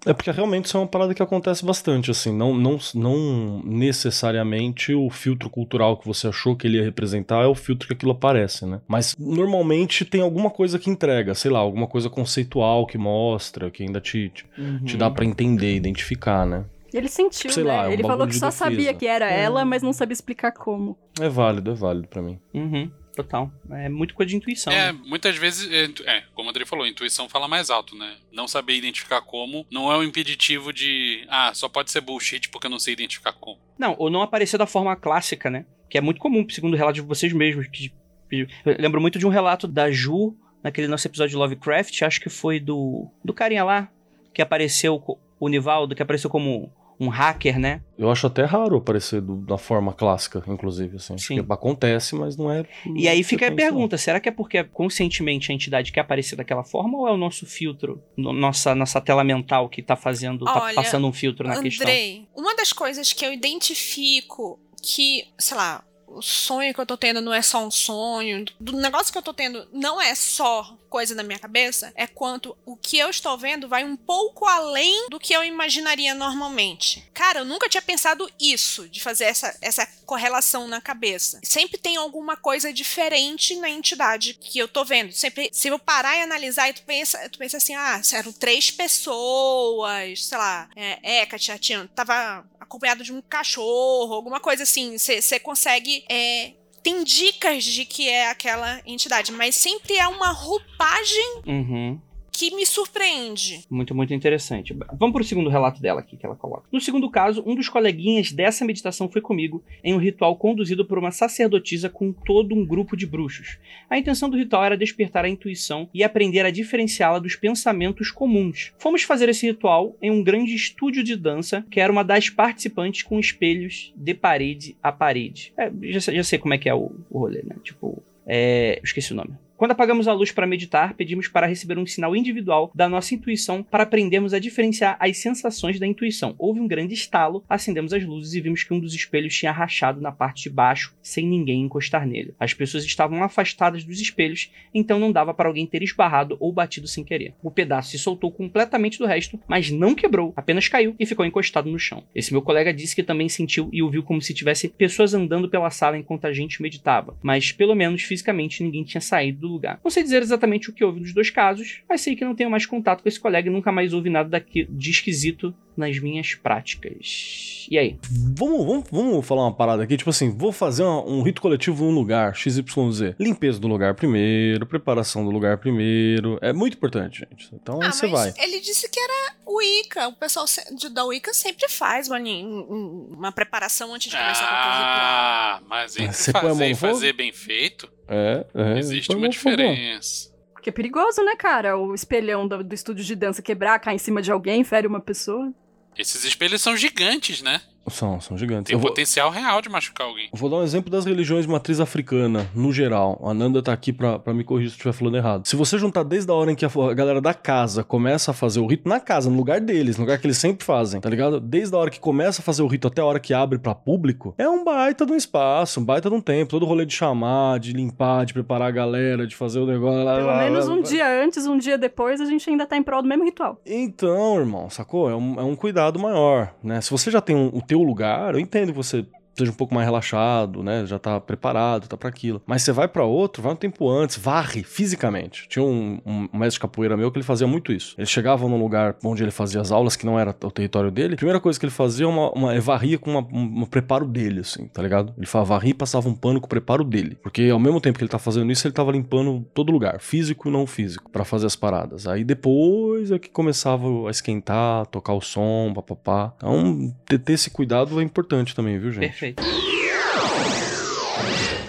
É 0.06 0.12
porque 0.12 0.30
realmente 0.30 0.66
isso 0.66 0.76
é 0.76 0.82
uma 0.82 0.88
parada 0.88 1.16
que 1.16 1.24
acontece 1.24 1.64
bastante, 1.64 2.12
assim. 2.12 2.36
Não, 2.36 2.54
não, 2.54 2.78
não 2.94 3.62
necessariamente 3.64 4.94
o 4.94 5.10
filtro 5.10 5.50
cultural 5.50 5.98
que 5.98 6.06
você 6.06 6.28
achou 6.28 6.54
que 6.54 6.68
ele 6.68 6.78
ia 6.78 6.84
representar 6.84 7.42
é 7.42 7.48
o 7.48 7.56
filtro 7.56 7.88
que 7.88 7.94
aquilo 7.94 8.12
aparece, 8.12 8.66
né? 8.66 8.82
Mas 8.86 9.16
normalmente 9.18 10.04
tem 10.04 10.20
alguma 10.22 10.50
coisa 10.50 10.78
que 10.78 10.90
entrega, 10.90 11.34
sei 11.34 11.50
lá, 11.50 11.60
alguma 11.60 11.88
coisa 11.88 12.10
conceitual 12.10 12.86
que 12.86 12.98
mostra, 12.98 13.72
que 13.72 13.82
ainda 13.82 14.02
te, 14.02 14.30
te, 14.30 14.46
Uhum. 14.58 14.86
te 14.86 14.98
dá 14.98 15.10
pra 15.10 15.24
entender, 15.26 15.74
identificar, 15.74 16.46
né? 16.46 16.66
Ele 16.98 17.10
sentiu, 17.10 17.52
Sei 17.52 17.64
né? 17.64 17.72
lá, 17.76 17.86
é 17.86 17.88
um 17.90 17.92
ele 17.92 18.04
falou 18.04 18.26
que 18.26 18.34
de 18.34 18.40
só 18.40 18.48
defesa. 18.48 18.66
sabia 18.66 18.94
que 18.94 19.06
era 19.06 19.30
É. 19.32 19.42
ela, 19.42 19.66
mas 19.66 19.82
não 19.84 19.92
sabia 19.94 20.14
explicar 20.14 20.52
como. 20.52 20.98
É 21.20 21.28
válido, 21.28 21.72
é 21.72 21.74
válido 21.76 22.08
pra 22.08 22.22
mim. 22.22 22.40
Uhum. 22.54 22.90
Total. 23.16 23.50
É 23.72 23.88
muito 23.88 24.14
coisa 24.14 24.30
de 24.30 24.36
intuição. 24.36 24.72
É, 24.74 24.92
né? 24.92 25.00
muitas 25.06 25.38
vezes, 25.38 25.72
é, 25.72 25.86
é, 26.18 26.24
como 26.34 26.48
o 26.48 26.50
André 26.50 26.66
falou, 26.66 26.84
a 26.86 26.90
intuição 26.90 27.30
fala 27.30 27.48
mais 27.48 27.70
alto, 27.70 27.96
né? 27.98 28.16
Não 28.32 28.46
saber 28.48 28.74
identificar 28.76 29.22
como 29.22 29.66
não 29.72 29.90
é 29.92 29.98
um 29.98 30.04
impeditivo 30.04 30.74
de, 30.74 31.26
ah, 31.30 31.52
só 31.54 31.70
pode 31.70 31.92
ser 31.92 32.02
bullshit 32.02 32.50
porque 32.50 32.68
eu 32.68 32.72
não 32.72 32.80
sei 32.80 32.94
identificar 32.94 33.32
como. 33.34 33.58
Não, 33.80 33.96
ou 33.98 34.10
não 34.10 34.22
aparecer 34.22 34.58
da 34.58 34.66
forma 34.66 34.96
clássica, 34.98 35.50
né? 35.50 35.66
Que 35.90 35.98
é 35.98 36.02
muito 36.02 36.20
comum, 36.20 36.46
segundo 36.50 36.74
o 36.74 36.78
relato 36.78 36.96
de 36.96 37.02
vocês 37.02 37.32
mesmos. 37.32 37.68
Que, 37.68 37.92
eu 38.32 38.48
lembro 38.78 39.00
muito 39.00 39.18
de 39.18 39.26
um 39.26 39.30
relato 39.30 39.66
da 39.66 39.90
Ju, 39.90 40.36
naquele 40.62 40.88
nosso 40.88 41.08
episódio 41.08 41.32
de 41.32 41.38
Lovecraft, 41.38 42.02
acho 42.02 42.20
que 42.20 42.30
foi 42.30 42.60
do, 42.60 43.08
do 43.24 43.34
carinha 43.34 43.64
lá, 43.64 43.90
que 44.34 44.42
apareceu, 44.42 45.02
o 45.40 45.48
Nivaldo, 45.48 45.96
que 45.96 46.02
apareceu 46.04 46.30
como 46.30 46.70
um 47.00 47.10
hacker, 47.10 47.60
né? 47.60 47.82
Eu 47.98 48.10
acho 48.12 48.28
até 48.28 48.44
raro 48.46 48.78
aparecer 48.78 49.22
do- 49.22 49.38
da 49.38 49.58
forma 49.58 49.92
clássica, 49.94 50.44
inclusive, 50.48 50.98
assim. 50.98 51.18
Sim. 51.18 51.38
Porque 51.38 51.54
acontece, 51.54 52.16
mas 52.16 52.36
não 52.38 52.52
é... 52.52 52.66
E 52.96 53.08
aí 53.08 53.24
fica 53.24 53.48
a 53.48 53.52
pergunta: 53.52 53.98
será 53.98 54.20
que 54.20 54.30
é 54.30 54.32
porque 54.32 54.64
conscientemente 54.64 55.52
a 55.52 55.56
entidade 55.56 55.92
quer 55.92 56.02
aparecer 56.02 56.36
daquela 56.36 56.64
forma 56.64 56.98
ou 56.98 57.08
é 57.08 57.12
o 57.12 57.18
nosso 57.18 57.46
filtro, 57.46 58.02
no- 58.18 58.34
nossa, 58.34 58.74
nossa 58.76 59.00
tela 59.02 59.24
mental 59.24 59.68
que 59.70 59.82
tá 59.82 59.96
fazendo, 59.96 60.46
tá 60.46 60.62
Olha, 60.64 60.76
passando 60.76 61.08
um 61.08 61.14
filtro 61.14 61.48
na 61.48 61.62
questão? 61.62 61.86
Andrei, 61.88 62.28
uma 62.36 62.56
das 62.56 62.72
coisas 62.74 63.12
que 63.14 63.26
eu 63.26 63.34
identifico 63.34 64.60
que, 64.82 65.26
sei 65.38 65.58
lá, 65.58 65.84
o 66.08 66.22
sonho 66.22 66.74
que 66.74 66.80
eu 66.80 66.86
tô 66.86 66.96
tendo 66.96 67.20
não 67.22 67.34
é 67.34 67.42
só 67.42 67.66
um 67.66 67.72
sonho, 67.72 68.46
do 68.60 68.74
negócio 68.78 69.12
que 69.12 69.18
eu 69.18 69.22
tô 69.24 69.34
tendo 69.34 69.68
não 69.74 70.02
é 70.02 70.14
só 70.16 70.78
coisa 70.96 71.14
na 71.14 71.24
minha 71.24 71.38
cabeça, 71.38 71.92
é 71.94 72.08
quanto 72.08 72.58
o 72.66 72.78
que 72.78 72.98
eu 72.98 73.10
estou 73.10 73.38
vendo 73.38 73.68
vai 73.68 73.84
um 73.84 73.98
pouco 73.98 74.48
além 74.48 75.10
do 75.10 75.20
que 75.20 75.34
eu 75.34 75.44
imaginaria 75.44 76.16
normalmente. 76.16 77.06
Cara, 77.14 77.40
eu 77.40 77.46
nunca 77.46 77.68
tinha 77.68 77.82
pensado 77.82 78.32
isso, 78.40 78.88
de 78.88 79.02
fazer 79.02 79.26
essa, 79.26 79.54
essa 79.60 79.86
correlação 80.06 80.70
na 80.70 80.80
cabeça. 80.80 81.42
Sempre 81.44 81.78
tem 81.78 81.98
alguma 81.98 82.38
coisa 82.38 82.72
diferente 82.72 83.58
na 83.58 83.70
entidade 83.70 84.36
que 84.36 84.58
eu 84.58 84.70
tô 84.70 84.86
vendo. 84.86 85.12
Sempre, 85.12 85.50
se 85.52 85.68
eu 85.68 85.78
parar 85.78 86.16
e 86.16 86.22
analisar, 86.22 86.70
e 86.70 86.74
tu 86.74 86.84
pensa, 86.84 87.28
tu 87.28 87.40
pensa 87.40 87.58
assim, 87.58 87.76
ah, 87.76 88.02
eram 88.14 88.32
três 88.32 88.72
pessoas, 88.72 90.24
sei 90.24 90.38
lá, 90.38 90.70
é, 90.78 91.24
Hecate, 91.24 91.60
tinha, 91.60 91.90
tava 91.94 92.46
acompanhado 92.58 93.04
de 93.04 93.12
um 93.12 93.22
cachorro, 93.22 94.14
alguma 94.14 94.40
coisa 94.40 94.64
assim. 94.64 94.98
Você 94.98 95.40
consegue. 95.42 96.06
É, 96.10 96.54
tem 96.86 97.04
dicas 97.04 97.64
de 97.64 97.84
que 97.84 98.08
é 98.08 98.30
aquela 98.30 98.80
entidade, 98.86 99.32
mas 99.32 99.56
sempre 99.56 99.98
é 99.98 100.08
uma 100.08 100.30
roupagem 100.30 101.42
Uhum. 101.48 102.00
Que 102.36 102.54
me 102.56 102.66
surpreende. 102.66 103.64
Muito, 103.70 103.96
muito 103.96 104.14
interessante. 104.14 104.76
Vamos 104.98 105.14
pro 105.14 105.24
segundo 105.24 105.50
relato 105.50 105.82
dela 105.82 106.02
aqui 106.02 106.18
que 106.18 106.26
ela 106.26 106.36
coloca. 106.36 106.68
No 106.72 106.82
segundo 106.82 107.10
caso, 107.10 107.44
um 107.46 107.56
dos 107.56 107.70
coleguinhas 107.70 108.32
dessa 108.32 108.66
meditação 108.66 109.10
foi 109.10 109.22
comigo 109.22 109.64
em 109.84 109.94
um 109.94 109.98
ritual 109.98 110.36
conduzido 110.36 110.86
por 110.86 110.98
uma 110.98 111.12
sacerdotisa 111.12 111.90
com 111.90 112.12
todo 112.12 112.54
um 112.54 112.66
grupo 112.66 112.98
de 112.98 113.06
bruxos. 113.06 113.58
A 113.90 113.98
intenção 113.98 114.30
do 114.30 114.38
ritual 114.38 114.66
era 114.66 114.78
despertar 114.78 115.24
a 115.26 115.30
intuição 115.30 115.90
e 115.94 116.04
aprender 116.04 116.46
a 116.46 116.52
diferenciá-la 116.52 117.20
dos 117.20 117.36
pensamentos 117.36 118.12
comuns. 118.12 118.74
Fomos 118.78 119.04
fazer 119.04 119.30
esse 119.30 119.46
ritual 119.48 119.96
em 120.02 120.12
um 120.12 120.24
grande 120.24 120.54
estúdio 120.56 121.04
de 121.04 121.16
dança, 121.16 121.66
que 121.72 121.80
era 121.80 121.92
uma 121.92 122.04
das 122.04 122.30
participantes 122.30 123.04
com 123.04 123.20
espelhos 123.20 123.94
de 123.96 124.14
parede 124.14 124.76
a 124.84 124.92
parede. 124.92 125.54
É, 125.58 125.72
já, 125.92 126.02
sei- 126.02 126.16
já 126.16 126.24
sei 126.24 126.40
como 126.40 126.54
é 126.54 126.58
que 126.58 126.68
é 126.68 126.74
o, 126.76 126.92
o 127.10 127.20
rolê, 127.20 127.42
né? 127.44 127.56
Tipo, 127.64 128.04
é, 128.26 128.80
esqueci 128.84 129.14
o 129.14 129.16
nome. 129.16 129.32
Quando 129.58 129.72
apagamos 129.72 130.06
a 130.06 130.14
luz 130.14 130.34
para 130.34 130.46
meditar, 130.46 130.96
pedimos 130.96 131.30
para 131.30 131.48
receber 131.48 131.78
um 131.78 131.86
sinal 131.86 132.14
individual 132.14 132.70
da 132.76 132.90
nossa 132.90 133.16
intuição 133.16 133.64
para 133.64 133.84
aprendermos 133.84 134.34
a 134.34 134.40
diferenciar 134.40 134.98
as 135.00 135.18
sensações 135.18 135.80
da 135.80 135.88
intuição. 135.88 136.36
Houve 136.38 136.60
um 136.60 136.68
grande 136.68 136.94
estalo, 136.94 137.42
acendemos 137.48 137.94
as 137.94 138.04
luzes 138.04 138.34
e 138.34 138.42
vimos 138.42 138.66
que 138.66 138.74
um 138.74 138.80
dos 138.82 138.94
espelhos 138.94 139.34
tinha 139.34 139.54
rachado 139.54 140.02
na 140.02 140.12
parte 140.12 140.44
de 140.44 140.50
baixo, 140.50 140.94
sem 141.02 141.26
ninguém 141.26 141.62
encostar 141.62 142.06
nele. 142.06 142.34
As 142.38 142.54
pessoas 142.54 142.84
estavam 142.84 143.24
afastadas 143.24 143.86
dos 143.86 144.02
espelhos, 144.02 144.52
então 144.74 145.00
não 145.00 145.10
dava 145.10 145.34
para 145.34 145.48
alguém 145.48 145.66
ter 145.66 145.82
esbarrado 145.82 146.36
ou 146.42 146.52
batido 146.52 146.86
sem 146.86 147.06
querer. 147.06 147.34
O 147.42 147.50
pedaço 147.50 147.92
se 147.92 147.98
soltou 147.98 148.34
completamente 148.34 149.00
do 149.00 149.06
resto, 149.06 149.40
mas 149.48 149.72
não 149.72 149.96
quebrou, 149.96 150.34
apenas 150.36 150.68
caiu 150.68 150.98
e 151.00 151.06
ficou 151.06 151.26
encostado 151.26 151.72
no 151.72 151.80
chão. 151.80 152.04
Esse 152.14 152.34
meu 152.34 152.42
colega 152.42 152.74
disse 152.74 152.94
que 152.94 153.04
também 153.04 153.30
sentiu 153.30 153.70
e 153.72 153.82
ouviu 153.82 154.04
como 154.04 154.22
se 154.22 154.34
tivesse 154.34 154.68
pessoas 154.68 155.14
andando 155.14 155.50
pela 155.50 155.70
sala 155.70 155.98
enquanto 155.98 156.26
a 156.26 156.34
gente 156.34 156.62
meditava, 156.62 157.18
mas 157.24 157.54
pelo 157.54 157.74
menos 157.74 158.04
fisicamente 158.04 158.62
ninguém 158.62 158.84
tinha 158.84 159.00
saído 159.00 159.45
do 159.46 159.52
lugar. 159.54 159.80
Não 159.84 159.92
sei 159.92 160.04
dizer 160.04 160.22
exatamente 160.22 160.70
o 160.70 160.74
que 160.74 160.84
houve 160.84 161.00
nos 161.00 161.14
dois 161.14 161.30
casos, 161.30 161.82
mas 161.88 162.02
sei 162.02 162.16
que 162.16 162.26
não 162.26 162.36
tenho 162.36 162.50
mais 162.50 162.66
contato 162.66 163.02
com 163.02 163.10
esse 163.10 163.20
colega 163.20 163.50
e 163.50 163.52
nunca 163.52 163.72
mais 163.72 163.94
ouvi 163.94 164.10
nada 164.10 164.30
daqui 164.30 164.66
de 164.70 164.92
esquisito 164.92 165.54
nas 165.78 166.00
minhas 166.00 166.34
práticas. 166.36 167.68
E 167.70 167.78
aí? 167.78 167.98
Vamos, 168.38 168.66
vamos, 168.66 168.86
vamos 168.92 169.26
falar 169.26 169.44
uma 169.44 169.54
parada 169.54 169.84
aqui, 169.84 169.98
tipo 169.98 170.10
assim, 170.10 170.30
vou 170.36 170.52
fazer 170.52 170.84
uma- 170.84 171.04
um 171.06 171.22
rito 171.22 171.42
coletivo 171.42 171.84
num 171.84 171.92
lugar, 171.92 172.34
XYZ. 172.36 173.16
Limpeza 173.20 173.60
do 173.60 173.68
lugar 173.68 173.94
primeiro, 173.96 174.66
preparação 174.66 175.24
do 175.26 175.32
lugar 175.32 175.58
primeiro. 175.58 176.38
É 176.42 176.54
muito 176.54 176.76
importante, 176.78 177.28
gente. 177.30 177.50
Então 177.54 177.82
aí 177.82 177.88
ah, 177.88 177.92
você 177.92 178.08
vai. 178.08 178.34
ele 178.38 178.60
disse 178.62 178.90
que 178.90 179.00
era 179.00 179.34
Wicca. 179.48 180.08
O 180.08 180.14
pessoal 180.14 180.48
se- 180.48 180.76
de- 180.76 180.90
da 180.90 181.04
Wicca 181.04 181.34
sempre 181.34 181.68
faz 181.68 182.08
uma, 182.08 182.20
uma 182.20 183.32
preparação 183.32 183.94
antes 183.94 184.10
de 184.12 184.18
começar 184.18 184.48
qualquer 184.48 184.70
ritual. 184.70 184.86
Ah, 185.02 185.62
mas 185.68 185.98
entre 185.98 186.32
fazer 186.32 186.70
e 186.70 186.76
fazer 186.76 187.14
bem 187.14 187.32
feito, 187.34 187.90
É, 188.08 188.46
é. 188.54 188.80
existe 188.80 189.16
uma 189.16 189.30
diferença. 189.30 190.34
Porque 190.54 190.70
é 190.70 190.74
perigoso, 190.74 191.24
né, 191.24 191.36
cara? 191.36 191.78
O 191.78 191.94
espelhão 191.94 192.48
do, 192.48 192.64
do 192.64 192.74
estúdio 192.74 193.04
de 193.04 193.16
dança 193.16 193.42
quebrar, 193.42 193.80
cair 193.80 193.96
em 193.96 194.00
cima 194.00 194.22
de 194.22 194.32
alguém, 194.32 194.64
fere 194.64 194.88
uma 194.88 195.00
pessoa. 195.00 195.54
Esses 195.98 196.24
espelhos 196.26 196.62
são 196.62 196.76
gigantes, 196.76 197.42
né? 197.42 197.62
São, 197.88 198.20
são 198.20 198.38
gigantes. 198.38 198.66
Tem 198.70 198.76
Eu 198.76 198.80
vou, 198.80 198.90
potencial 198.90 199.30
real 199.30 199.62
de 199.62 199.70
machucar 199.70 200.08
alguém. 200.08 200.28
vou 200.34 200.50
dar 200.50 200.58
um 200.58 200.64
exemplo 200.64 200.90
das 200.90 201.06
religiões 201.06 201.46
de 201.46 201.52
matriz 201.52 201.80
africana, 201.80 202.48
no 202.56 202.72
geral. 202.74 203.22
A 203.24 203.34
Nanda 203.34 203.62
tá 203.62 203.72
aqui 203.74 203.94
pra, 203.94 204.18
pra 204.18 204.34
me 204.34 204.44
corrigir 204.44 204.70
se 204.72 204.74
eu 204.76 204.78
estiver 204.78 204.94
falando 204.94 205.18
errado. 205.18 205.46
Se 205.48 205.56
você 205.56 205.78
juntar 205.78 206.04
desde 206.04 206.32
a 206.32 206.34
hora 206.34 206.52
em 206.52 206.56
que 206.56 206.66
a, 206.66 206.70
a 206.70 206.94
galera 206.94 207.22
da 207.22 207.34
casa 207.34 207.84
começa 207.84 208.32
a 208.32 208.34
fazer 208.34 208.60
o 208.60 208.66
rito 208.66 208.90
na 208.90 209.00
casa, 209.00 209.30
no 209.30 209.38
lugar 209.38 209.60
deles, 209.62 209.98
no 209.98 210.04
lugar 210.04 210.18
que 210.20 210.26
eles 210.26 210.38
sempre 210.38 210.66
fazem, 210.66 211.00
tá 211.00 211.10
ligado? 211.10 211.40
Desde 211.40 211.76
a 211.76 211.78
hora 211.80 211.90
que 211.92 212.00
começa 212.00 212.42
a 212.42 212.44
fazer 212.44 212.62
o 212.64 212.68
rito 212.68 212.88
até 212.88 213.02
a 213.02 213.06
hora 213.06 213.20
que 213.20 213.34
abre 213.34 213.60
pra 213.60 213.76
público, 213.76 214.34
é 214.38 214.50
um 214.50 214.64
baita 214.64 215.06
de 215.06 215.12
um 215.12 215.16
espaço, 215.16 215.80
um 215.80 215.86
baita 215.86 216.10
de 216.10 216.16
um 216.16 216.22
tempo. 216.22 216.50
Todo 216.52 216.64
o 216.64 216.66
rolê 216.66 216.86
de 216.86 216.94
chamar, 216.94 217.60
de 217.60 217.72
limpar, 217.74 218.26
de 218.26 218.34
preparar 218.34 218.68
a 218.68 218.72
galera, 218.72 219.28
de 219.28 219.36
fazer 219.36 219.60
o 219.60 219.66
negócio. 219.66 220.04
lá, 220.04 220.16
Pelo 220.16 220.28
lá, 220.28 220.38
menos 220.44 220.68
lá, 220.68 220.74
um 220.74 220.78
lá. 220.78 220.82
dia 220.84 221.24
antes, 221.24 221.46
um 221.46 221.58
dia 221.58 221.78
depois, 221.78 222.20
a 222.20 222.26
gente 222.26 222.50
ainda 222.50 222.66
tá 222.66 222.76
em 222.78 222.84
prol 222.84 223.02
do 223.02 223.08
mesmo 223.08 223.24
ritual. 223.24 223.60
Então, 223.66 224.38
irmão, 224.40 224.70
sacou? 224.70 225.10
É 225.10 225.16
um, 225.16 225.40
é 225.40 225.44
um 225.44 225.56
cuidado 225.56 226.00
maior, 226.00 226.54
né? 226.64 226.82
Se 226.82 226.90
você 226.90 227.12
já 227.12 227.22
tem 227.22 227.36
um- 227.36 227.52
o 227.54 227.62
teu 227.62 227.75
lugar, 227.84 228.34
eu 228.34 228.40
entendo 228.40 228.74
você 228.74 229.06
seja 229.36 229.52
um 229.52 229.56
pouco 229.56 229.74
mais 229.74 229.86
relaxado, 229.86 230.64
né? 230.64 230.86
Já 230.86 230.98
tá 231.00 231.20
preparado, 231.20 231.88
tá 231.88 231.98
pra 231.98 232.10
aquilo. 232.10 232.42
Mas 232.46 232.62
você 232.64 232.72
vai 232.72 232.88
pra 232.88 233.04
outro, 233.04 233.42
vai 233.44 233.54
um 233.54 233.56
tempo 233.56 233.90
antes, 233.90 234.18
varre 234.18 234.64
fisicamente. 234.64 235.46
Tinha 235.50 235.64
um, 235.64 236.00
um 236.06 236.22
mestre 236.38 236.52
de 236.56 236.60
capoeira 236.60 236.96
meu 236.96 237.12
que 237.12 237.18
ele 237.18 237.26
fazia 237.26 237.48
muito 237.48 237.72
isso. 237.74 237.96
Ele 237.98 238.06
chegava 238.08 238.48
num 238.48 238.58
lugar 238.58 238.96
onde 239.04 239.24
ele 239.24 239.32
fazia 239.32 239.62
as 239.62 239.72
aulas, 239.72 239.96
que 239.96 240.06
não 240.06 240.20
era 240.20 240.36
o 240.44 240.52
território 240.52 240.90
dele, 240.92 241.16
primeira 241.16 241.40
coisa 241.40 241.60
que 241.60 241.66
ele 241.66 241.72
fazia 241.74 242.06
é 242.06 242.10
uma, 242.10 242.32
uma 242.32 242.60
varria 242.62 242.98
com 242.98 243.12
uma- 243.12 243.28
um, 243.32 243.62
um 243.62 243.66
preparo 243.66 244.06
dele, 244.06 244.42
assim, 244.42 244.68
tá 244.68 244.82
ligado? 244.82 245.14
Ele 245.18 245.26
varria 245.46 245.72
e 245.72 245.74
passava 245.74 246.08
um 246.08 246.14
pano 246.16 246.40
com 246.40 246.46
o 246.46 246.50
preparo 246.50 246.84
dele. 246.84 247.18
Porque 247.22 247.50
ao 247.52 247.60
mesmo 247.60 247.82
tempo 247.82 247.98
que 247.98 248.04
ele 248.04 248.10
tá 248.10 248.20
fazendo 248.20 248.52
isso, 248.52 248.66
ele 248.68 248.74
tava 248.74 248.92
limpando 248.92 249.46
todo 249.54 249.72
lugar, 249.72 250.00
físico 250.00 250.48
e 250.48 250.52
não 250.52 250.66
físico, 250.66 251.10
pra 251.12 251.26
fazer 251.26 251.46
as 251.46 251.56
paradas. 251.56 252.08
Aí 252.08 252.24
depois 252.24 253.12
é 253.12 253.20
que 253.20 253.30
começava 253.30 253.86
a 254.08 254.12
esquentar, 254.12 254.86
tocar 254.88 255.14
o 255.14 255.22
som, 255.22 255.72
papapá. 255.74 256.34
Então, 256.38 256.94
ter, 257.06 257.20
ter 257.20 257.34
esse 257.34 257.50
cuidado 257.50 258.00
é 258.00 258.04
importante 258.04 258.56
também, 258.56 258.78
viu, 258.80 258.92
gente? 258.92 259.02
Perfeito. 259.08 259.25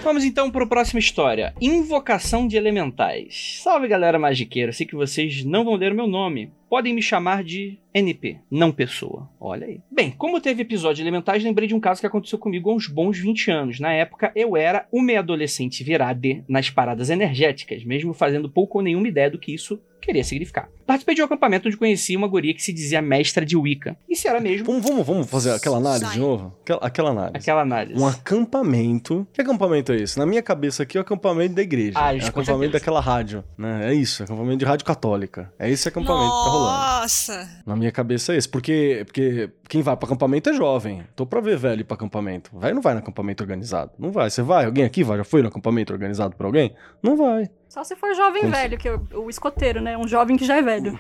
Vamos 0.02 0.24
então 0.24 0.50
para 0.50 0.62
a 0.64 0.68
próxima 0.68 1.00
história. 1.00 1.52
Invocação 1.60 2.46
de 2.46 2.56
Elementais. 2.56 3.60
Salve 3.62 3.88
galera 3.88 4.18
magiqueira, 4.18 4.72
sei 4.72 4.86
que 4.86 4.94
vocês 4.94 5.44
não 5.44 5.64
vão 5.64 5.74
ler 5.74 5.92
o 5.92 5.96
meu 5.96 6.06
nome. 6.06 6.52
Podem 6.76 6.92
me 6.92 7.00
chamar 7.00 7.42
de 7.42 7.78
NP, 7.94 8.36
não 8.50 8.70
pessoa. 8.70 9.30
Olha 9.40 9.66
aí. 9.66 9.80
Bem, 9.90 10.10
como 10.10 10.42
teve 10.42 10.60
episódio 10.60 11.02
Elementais, 11.02 11.42
lembrei 11.42 11.66
de 11.66 11.74
um 11.74 11.80
caso 11.80 12.02
que 12.02 12.06
aconteceu 12.06 12.38
comigo 12.38 12.68
há 12.68 12.74
uns 12.74 12.86
bons 12.86 13.18
20 13.18 13.50
anos. 13.50 13.80
Na 13.80 13.94
época, 13.94 14.30
eu 14.36 14.54
era 14.58 14.86
uma 14.92 15.18
adolescente 15.18 15.82
virada 15.82 16.44
nas 16.46 16.68
paradas 16.68 17.08
energéticas, 17.08 17.82
mesmo 17.82 18.12
fazendo 18.12 18.50
pouco 18.50 18.76
ou 18.76 18.84
nenhuma 18.84 19.08
ideia 19.08 19.30
do 19.30 19.38
que 19.38 19.54
isso 19.54 19.80
queria 20.02 20.22
significar. 20.22 20.68
Participei 20.86 21.16
de 21.16 21.22
um 21.22 21.24
acampamento 21.24 21.66
onde 21.66 21.76
conheci 21.76 22.14
uma 22.16 22.28
guria 22.28 22.54
que 22.54 22.62
se 22.62 22.72
dizia 22.72 23.02
mestra 23.02 23.44
de 23.44 23.56
Wicca. 23.56 23.96
E 24.08 24.14
se 24.14 24.28
era 24.28 24.38
mesmo 24.40 24.66
Vamos, 24.66 24.84
vamos, 24.84 25.06
vamos 25.06 25.30
fazer 25.30 25.50
aquela 25.50 25.78
análise 25.78 26.04
Sai. 26.04 26.14
de 26.14 26.20
novo? 26.20 26.54
Aquela, 26.62 26.80
aquela 26.80 27.10
análise. 27.10 27.36
aquela 27.36 27.62
análise. 27.62 28.00
Um 28.00 28.06
acampamento. 28.06 29.26
Que 29.32 29.40
acampamento 29.40 29.92
é 29.92 29.96
esse? 29.96 30.16
Na 30.16 30.24
minha 30.24 30.42
cabeça 30.42 30.84
aqui 30.84 30.96
é 30.96 31.00
o 31.00 31.02
acampamento 31.02 31.54
da 31.54 31.62
igreja. 31.62 31.94
Ah, 31.96 32.14
é 32.14 32.18
o 32.18 32.20
acampamento 32.20 32.44
certeza. 32.46 32.72
daquela 32.72 33.00
rádio, 33.00 33.42
né? 33.58 33.90
É 33.90 33.94
isso, 33.94 34.22
acampamento 34.22 34.58
de 34.58 34.64
rádio 34.64 34.86
católica. 34.86 35.52
É 35.58 35.68
esse 35.68 35.88
acampamento 35.88 36.30
que 36.30 36.44
tá 36.44 36.50
rolando. 36.50 36.65
Nossa! 36.66 37.62
Na 37.64 37.76
minha 37.76 37.92
cabeça 37.92 38.34
é 38.34 38.36
esse. 38.36 38.48
Porque, 38.48 39.02
porque 39.06 39.50
quem 39.68 39.82
vai 39.82 39.96
pra 39.96 40.06
acampamento 40.06 40.50
é 40.50 40.52
jovem. 40.52 41.04
Tô 41.14 41.24
pra 41.26 41.40
ver 41.40 41.56
velho 41.56 41.80
ir 41.80 41.84
pra 41.84 41.94
acampamento. 41.94 42.50
Velho 42.58 42.74
não 42.74 42.82
vai 42.82 42.94
no 42.94 43.00
acampamento 43.00 43.42
organizado. 43.42 43.92
Não 43.98 44.10
vai. 44.10 44.30
Você 44.30 44.42
vai? 44.42 44.64
Alguém 44.64 44.84
aqui 44.84 45.04
vai? 45.04 45.18
Já 45.18 45.24
foi 45.24 45.42
no 45.42 45.48
acampamento 45.48 45.92
organizado 45.92 46.36
por 46.36 46.46
alguém? 46.46 46.74
Não 47.02 47.16
vai. 47.16 47.48
Só 47.68 47.84
se 47.84 47.94
for 47.96 48.14
jovem 48.14 48.42
Como 48.42 48.54
velho, 48.54 48.78
que 48.78 48.88
é 48.88 48.94
o, 48.94 49.24
o 49.24 49.30
escoteiro, 49.30 49.80
né? 49.80 49.96
Um 49.96 50.08
jovem 50.08 50.36
que 50.36 50.44
já 50.44 50.56
é 50.56 50.62
velho. 50.62 50.98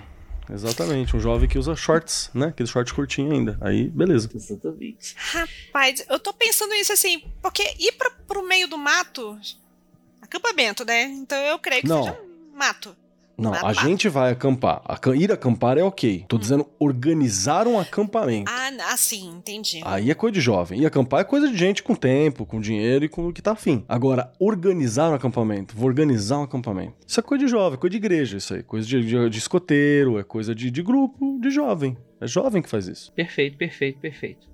Exatamente. 0.50 1.16
Um 1.16 1.20
jovem 1.20 1.48
que 1.48 1.58
usa 1.58 1.74
shorts, 1.74 2.30
né? 2.32 2.46
Aquele 2.48 2.68
short 2.68 2.92
curtinho 2.94 3.32
ainda. 3.32 3.58
Aí, 3.60 3.88
beleza. 3.88 4.28
Exatamente. 4.34 5.14
Rapaz, 5.18 6.04
eu 6.08 6.18
tô 6.18 6.32
pensando 6.32 6.70
nisso 6.70 6.92
assim, 6.92 7.22
porque 7.42 7.62
ir 7.78 7.92
pra, 7.92 8.10
pro 8.26 8.46
meio 8.46 8.68
do 8.68 8.78
mato. 8.78 9.38
Acampamento, 10.22 10.84
né? 10.84 11.02
Então 11.04 11.38
eu 11.38 11.58
creio 11.58 11.82
que 11.82 11.88
Não. 11.88 12.04
seja 12.04 12.18
mato. 12.54 12.96
Não, 13.38 13.52
a 13.52 13.72
gente 13.74 14.08
vai 14.08 14.32
acampar. 14.32 14.80
Acam- 14.84 15.14
Ir 15.14 15.30
acampar 15.30 15.76
é 15.76 15.82
ok. 15.82 16.24
Tô 16.26 16.38
dizendo 16.38 16.66
organizar 16.78 17.66
um 17.68 17.78
acampamento. 17.78 18.50
Ah, 18.50 18.70
ah, 18.92 18.96
sim, 18.96 19.28
entendi. 19.36 19.80
Aí 19.84 20.10
é 20.10 20.14
coisa 20.14 20.32
de 20.34 20.40
jovem. 20.40 20.80
E 20.80 20.86
acampar 20.86 21.20
é 21.20 21.24
coisa 21.24 21.48
de 21.48 21.56
gente 21.56 21.82
com 21.82 21.94
tempo, 21.94 22.46
com 22.46 22.60
dinheiro 22.60 23.04
e 23.04 23.08
com 23.08 23.28
o 23.28 23.32
que 23.32 23.42
tá 23.42 23.52
afim. 23.52 23.84
Agora, 23.88 24.32
organizar 24.38 25.10
um 25.10 25.14
acampamento. 25.14 25.76
Vou 25.76 25.86
organizar 25.86 26.38
um 26.38 26.44
acampamento. 26.44 26.94
Isso 27.06 27.20
é 27.20 27.22
coisa 27.22 27.44
de 27.44 27.50
jovem, 27.50 27.78
coisa 27.78 27.90
de 27.90 27.96
igreja, 27.98 28.38
isso 28.38 28.54
aí. 28.54 28.62
Coisa 28.62 28.86
de, 28.86 29.04
de- 29.04 29.30
de 29.30 29.38
escoteiro, 29.38 30.18
é 30.18 30.24
coisa 30.24 30.54
de, 30.54 30.70
de 30.70 30.82
grupo, 30.82 31.38
de 31.40 31.50
jovem. 31.50 31.96
É 32.20 32.26
jovem 32.26 32.62
que 32.62 32.68
faz 32.70 32.88
isso. 32.88 33.12
Perfeito, 33.12 33.58
perfeito, 33.58 33.98
perfeito. 34.00 34.46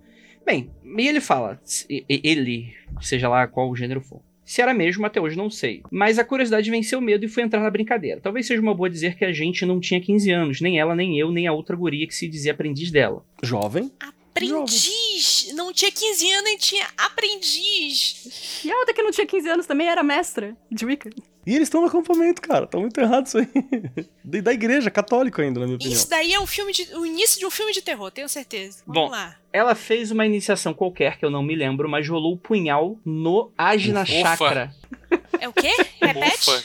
Bem, 0.44 0.72
e 0.98 1.06
ele 1.06 1.20
fala, 1.20 1.60
ele, 2.08 2.74
seja 3.00 3.28
lá 3.28 3.46
qual 3.46 3.70
o 3.70 3.76
gênero 3.76 4.00
for. 4.00 4.20
Se 4.44 4.60
era 4.60 4.74
mesmo, 4.74 5.06
até 5.06 5.20
hoje 5.20 5.36
não 5.36 5.48
sei. 5.50 5.82
Mas 5.90 6.18
a 6.18 6.24
curiosidade 6.24 6.70
venceu 6.70 6.98
o 6.98 7.02
medo 7.02 7.24
e 7.24 7.28
foi 7.28 7.42
entrar 7.42 7.60
na 7.60 7.70
brincadeira. 7.70 8.20
Talvez 8.20 8.46
seja 8.46 8.60
uma 8.60 8.74
boa 8.74 8.90
dizer 8.90 9.16
que 9.16 9.24
a 9.24 9.32
gente 9.32 9.64
não 9.64 9.80
tinha 9.80 10.00
15 10.00 10.30
anos, 10.30 10.60
nem 10.60 10.78
ela, 10.78 10.94
nem 10.94 11.18
eu, 11.18 11.30
nem 11.30 11.46
a 11.46 11.52
outra 11.52 11.76
guria 11.76 12.06
que 12.06 12.14
se 12.14 12.28
dizia 12.28 12.52
aprendiz 12.52 12.90
dela. 12.90 13.24
Jovem. 13.42 13.90
Aprendiz! 14.00 15.52
Não 15.54 15.72
tinha 15.72 15.92
15 15.92 16.32
anos 16.32 16.50
e 16.50 16.56
tinha 16.56 16.86
aprendiz. 16.96 18.62
E 18.64 18.70
a 18.70 18.76
outra 18.78 18.94
que 18.94 19.02
não 19.02 19.10
tinha 19.10 19.26
15 19.26 19.48
anos 19.48 19.66
também 19.66 19.88
era 19.88 20.02
mestra 20.02 20.56
de 20.70 20.84
Wicca. 20.84 21.10
E 21.44 21.54
eles 21.54 21.66
estão 21.66 21.80
no 21.80 21.88
acampamento, 21.88 22.40
cara. 22.40 22.66
Tá 22.66 22.78
muito 22.78 22.98
errado 23.00 23.26
isso 23.26 23.38
aí. 23.38 23.48
Da 24.42 24.52
igreja, 24.52 24.90
católico 24.90 25.42
ainda, 25.42 25.60
na 25.60 25.66
minha 25.66 25.76
opinião. 25.76 25.94
Isso 25.94 26.08
daí 26.08 26.32
é 26.32 26.40
um 26.40 26.46
filme 26.46 26.72
de. 26.72 26.94
o 26.94 27.04
início 27.04 27.38
de 27.38 27.44
um 27.44 27.50
filme 27.50 27.72
de 27.72 27.82
terror, 27.82 28.10
tenho 28.10 28.28
certeza. 28.28 28.82
Vamos 28.86 29.02
Bom. 29.02 29.10
lá. 29.10 29.36
Ela 29.52 29.74
fez 29.74 30.10
uma 30.10 30.24
iniciação 30.24 30.72
qualquer, 30.72 31.18
que 31.18 31.24
eu 31.24 31.30
não 31.30 31.42
me 31.42 31.54
lembro, 31.54 31.88
mas 31.88 32.08
rolou 32.08 32.34
o 32.34 32.38
punhal 32.38 32.98
no 33.04 33.52
Ajna 33.58 34.02
Ufa. 34.02 34.12
Chakra. 34.12 34.74
É 35.38 35.48
o 35.48 35.52
quê? 35.52 35.70
Repete? 36.00 36.50
Ufa. 36.50 36.62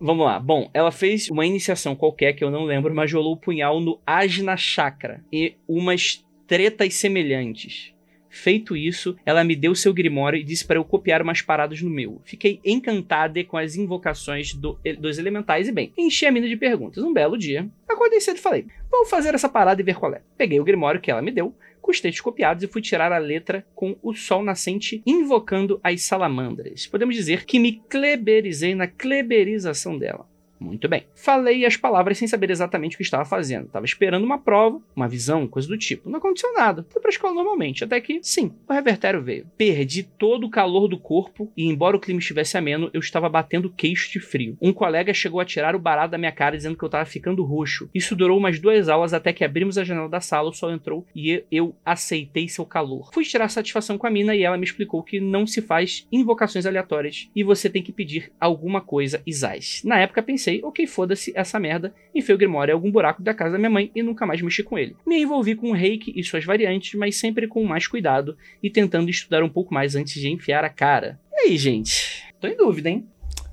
Vamos 0.00 0.24
lá. 0.24 0.38
Bom, 0.40 0.70
ela 0.72 0.90
fez 0.90 1.28
uma 1.28 1.46
iniciação 1.46 1.94
qualquer 1.94 2.32
que 2.32 2.42
eu 2.42 2.50
não 2.50 2.64
lembro, 2.64 2.94
mas 2.94 3.12
rolou 3.12 3.34
o 3.34 3.36
punhal 3.36 3.80
no 3.80 4.00
Ajna 4.06 4.56
Chakra 4.56 5.22
e 5.32 5.54
umas 5.68 6.24
tretas 6.46 6.94
semelhantes. 6.94 7.92
Feito 8.30 8.76
isso, 8.76 9.16
ela 9.26 9.42
me 9.42 9.56
deu 9.56 9.74
seu 9.74 9.92
grimório 9.92 10.38
e 10.38 10.44
disse 10.44 10.64
para 10.64 10.78
eu 10.78 10.84
copiar 10.84 11.20
umas 11.20 11.42
paradas 11.42 11.82
no 11.82 11.90
meu. 11.90 12.20
Fiquei 12.24 12.60
encantada 12.64 13.42
com 13.44 13.56
as 13.56 13.74
invocações 13.74 14.54
do- 14.54 14.78
dos 14.98 15.18
elementais 15.18 15.66
e 15.68 15.72
bem, 15.72 15.92
enchi 15.98 16.24
a 16.26 16.30
mina 16.30 16.48
de 16.48 16.56
perguntas. 16.56 17.02
Um 17.02 17.12
belo 17.12 17.36
dia, 17.36 17.68
acordei 17.88 18.20
cedo 18.20 18.36
e 18.36 18.40
falei: 18.40 18.66
vou 18.90 19.04
fazer 19.04 19.34
essa 19.34 19.48
parada 19.48 19.80
e 19.80 19.84
ver 19.84 19.96
qual 19.96 20.14
é. 20.14 20.22
Peguei 20.38 20.60
o 20.60 20.64
grimório 20.64 21.00
que 21.00 21.10
ela 21.10 21.20
me 21.20 21.32
deu, 21.32 21.54
com 21.82 21.90
os 21.90 22.20
copiados 22.20 22.62
e 22.62 22.68
fui 22.68 22.80
tirar 22.80 23.10
a 23.10 23.18
letra 23.18 23.66
com 23.74 23.96
o 24.02 24.14
sol 24.14 24.44
nascente 24.44 25.02
invocando 25.04 25.80
as 25.82 26.02
salamandras. 26.02 26.86
Podemos 26.86 27.16
dizer 27.16 27.44
que 27.44 27.58
me 27.58 27.82
kleberizei 27.88 28.74
na 28.76 28.86
kleberização 28.86 29.98
dela. 29.98 30.29
Muito 30.60 30.88
bem. 30.88 31.06
Falei 31.14 31.64
as 31.64 31.76
palavras 31.76 32.18
sem 32.18 32.28
saber 32.28 32.50
exatamente 32.50 32.94
o 32.94 32.96
que 32.98 33.02
estava 33.02 33.24
fazendo. 33.24 33.66
Estava 33.66 33.86
esperando 33.86 34.24
uma 34.24 34.38
prova, 34.38 34.80
uma 34.94 35.08
visão, 35.08 35.48
coisa 35.48 35.66
do 35.66 35.78
tipo. 35.78 36.10
Não 36.10 36.18
aconteceu 36.18 36.52
nada. 36.52 36.86
Fui 36.90 37.00
pra 37.00 37.10
escola 37.10 37.34
normalmente. 37.34 37.82
Até 37.82 38.00
que, 38.00 38.20
sim, 38.22 38.52
o 38.68 38.72
revertério 38.72 39.22
veio. 39.22 39.46
Perdi 39.56 40.02
todo 40.02 40.46
o 40.46 40.50
calor 40.50 40.86
do 40.86 40.98
corpo 40.98 41.50
e, 41.56 41.66
embora 41.66 41.96
o 41.96 42.00
clima 42.00 42.20
estivesse 42.20 42.58
ameno, 42.58 42.90
eu 42.92 43.00
estava 43.00 43.28
batendo 43.28 43.70
queixo 43.70 44.12
de 44.12 44.20
frio. 44.20 44.56
Um 44.60 44.72
colega 44.72 45.14
chegou 45.14 45.40
a 45.40 45.44
tirar 45.44 45.74
o 45.74 45.78
barato 45.78 46.10
da 46.10 46.18
minha 46.18 46.32
cara 46.32 46.56
dizendo 46.56 46.76
que 46.76 46.84
eu 46.84 46.88
estava 46.88 47.04
ficando 47.06 47.42
roxo. 47.42 47.88
Isso 47.94 48.14
durou 48.14 48.36
umas 48.36 48.58
duas 48.58 48.88
aulas 48.88 49.14
até 49.14 49.32
que 49.32 49.44
abrimos 49.44 49.78
a 49.78 49.84
janela 49.84 50.08
da 50.08 50.20
sala, 50.20 50.50
o 50.50 50.52
sol 50.52 50.72
entrou 50.72 51.06
e 51.14 51.42
eu 51.50 51.74
aceitei 51.84 52.48
seu 52.48 52.66
calor. 52.66 53.10
Fui 53.14 53.24
tirar 53.24 53.48
satisfação 53.48 53.96
com 53.96 54.06
a 54.06 54.10
mina 54.10 54.34
e 54.34 54.42
ela 54.42 54.58
me 54.58 54.64
explicou 54.64 55.02
que 55.02 55.20
não 55.20 55.46
se 55.46 55.62
faz 55.62 56.06
invocações 56.12 56.66
aleatórias 56.66 57.30
e 57.34 57.42
você 57.42 57.70
tem 57.70 57.82
que 57.82 57.92
pedir 57.92 58.30
alguma 58.38 58.80
coisa 58.80 59.22
isais. 59.26 59.82
Na 59.84 59.98
época 59.98 60.22
pensei, 60.22 60.49
ok, 60.64 60.86
foda-se 60.86 61.32
essa 61.36 61.60
merda, 61.60 61.94
enfiei 62.14 62.34
o 62.34 62.38
Grimório 62.38 62.72
em 62.72 62.74
algum 62.74 62.90
buraco 62.90 63.22
da 63.22 63.32
casa 63.32 63.52
da 63.52 63.58
minha 63.58 63.70
mãe 63.70 63.90
e 63.94 64.02
nunca 64.02 64.26
mais 64.26 64.42
mexi 64.42 64.62
com 64.62 64.76
ele. 64.76 64.96
Me 65.06 65.20
envolvi 65.20 65.54
com 65.54 65.70
o 65.70 65.74
reiki 65.74 66.12
e 66.16 66.24
suas 66.24 66.44
variantes, 66.44 66.94
mas 66.94 67.16
sempre 67.16 67.46
com 67.46 67.62
mais 67.64 67.86
cuidado 67.86 68.36
e 68.62 68.68
tentando 68.68 69.08
estudar 69.08 69.42
um 69.42 69.48
pouco 69.48 69.72
mais 69.72 69.94
antes 69.94 70.20
de 70.20 70.28
enfiar 70.28 70.64
a 70.64 70.68
cara. 70.68 71.20
E 71.32 71.50
aí, 71.50 71.56
gente? 71.56 72.24
Tô 72.40 72.48
em 72.48 72.56
dúvida, 72.56 72.88
hein? 72.88 73.06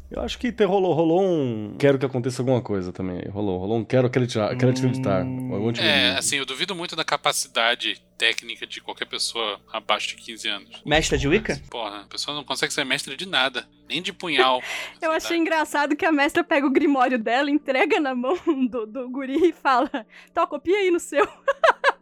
Eu 0.09 0.21
acho 0.21 0.37
que 0.39 0.49
rolou, 0.63 0.93
rolou 0.93 1.21
um. 1.21 1.75
Quero 1.77 1.99
que 1.99 2.05
aconteça 2.05 2.41
alguma 2.41 2.61
coisa 2.61 2.93
também. 2.93 3.27
Rolou, 3.29 3.59
rolou 3.59 3.77
um 3.79 3.83
quero 3.83 4.07
acreditar. 4.07 4.55
Quero 4.55 4.71
acreditar. 4.71 5.23
Hum. 5.25 5.53
Algum 5.53 5.71
tipo 5.73 5.85
É, 5.85 6.13
de- 6.13 6.17
assim, 6.19 6.37
eu 6.37 6.45
duvido 6.45 6.73
muito 6.73 6.95
da 6.95 7.03
capacidade 7.03 8.01
técnica 8.17 8.65
de 8.65 8.79
qualquer 8.81 9.05
pessoa 9.05 9.59
abaixo 9.71 10.07
de 10.09 10.15
15 10.15 10.47
anos. 10.47 10.81
Mestra 10.85 11.17
de 11.17 11.27
Wicca? 11.27 11.61
Porra, 11.69 12.01
a 12.01 12.05
pessoa 12.05 12.33
não 12.35 12.43
consegue 12.45 12.73
ser 12.73 12.85
mestre 12.85 13.17
de 13.17 13.27
nada, 13.27 13.67
nem 13.89 14.01
de 14.01 14.13
punhal. 14.13 14.61
Eu 15.01 15.11
achei 15.11 15.37
engraçado 15.37 15.95
que 15.95 16.05
a 16.05 16.11
mestra 16.11 16.41
pega 16.43 16.65
o 16.65 16.71
grimório 16.71 17.19
dela, 17.19 17.51
entrega 17.51 17.99
na 17.99 18.15
mão 18.15 18.37
do, 18.71 18.85
do 18.85 19.09
guri 19.09 19.49
e 19.49 19.51
fala: 19.53 19.91
Tó, 20.33 20.47
copia 20.47 20.77
aí 20.77 20.89
no 20.89 20.99
seu. 21.01 21.27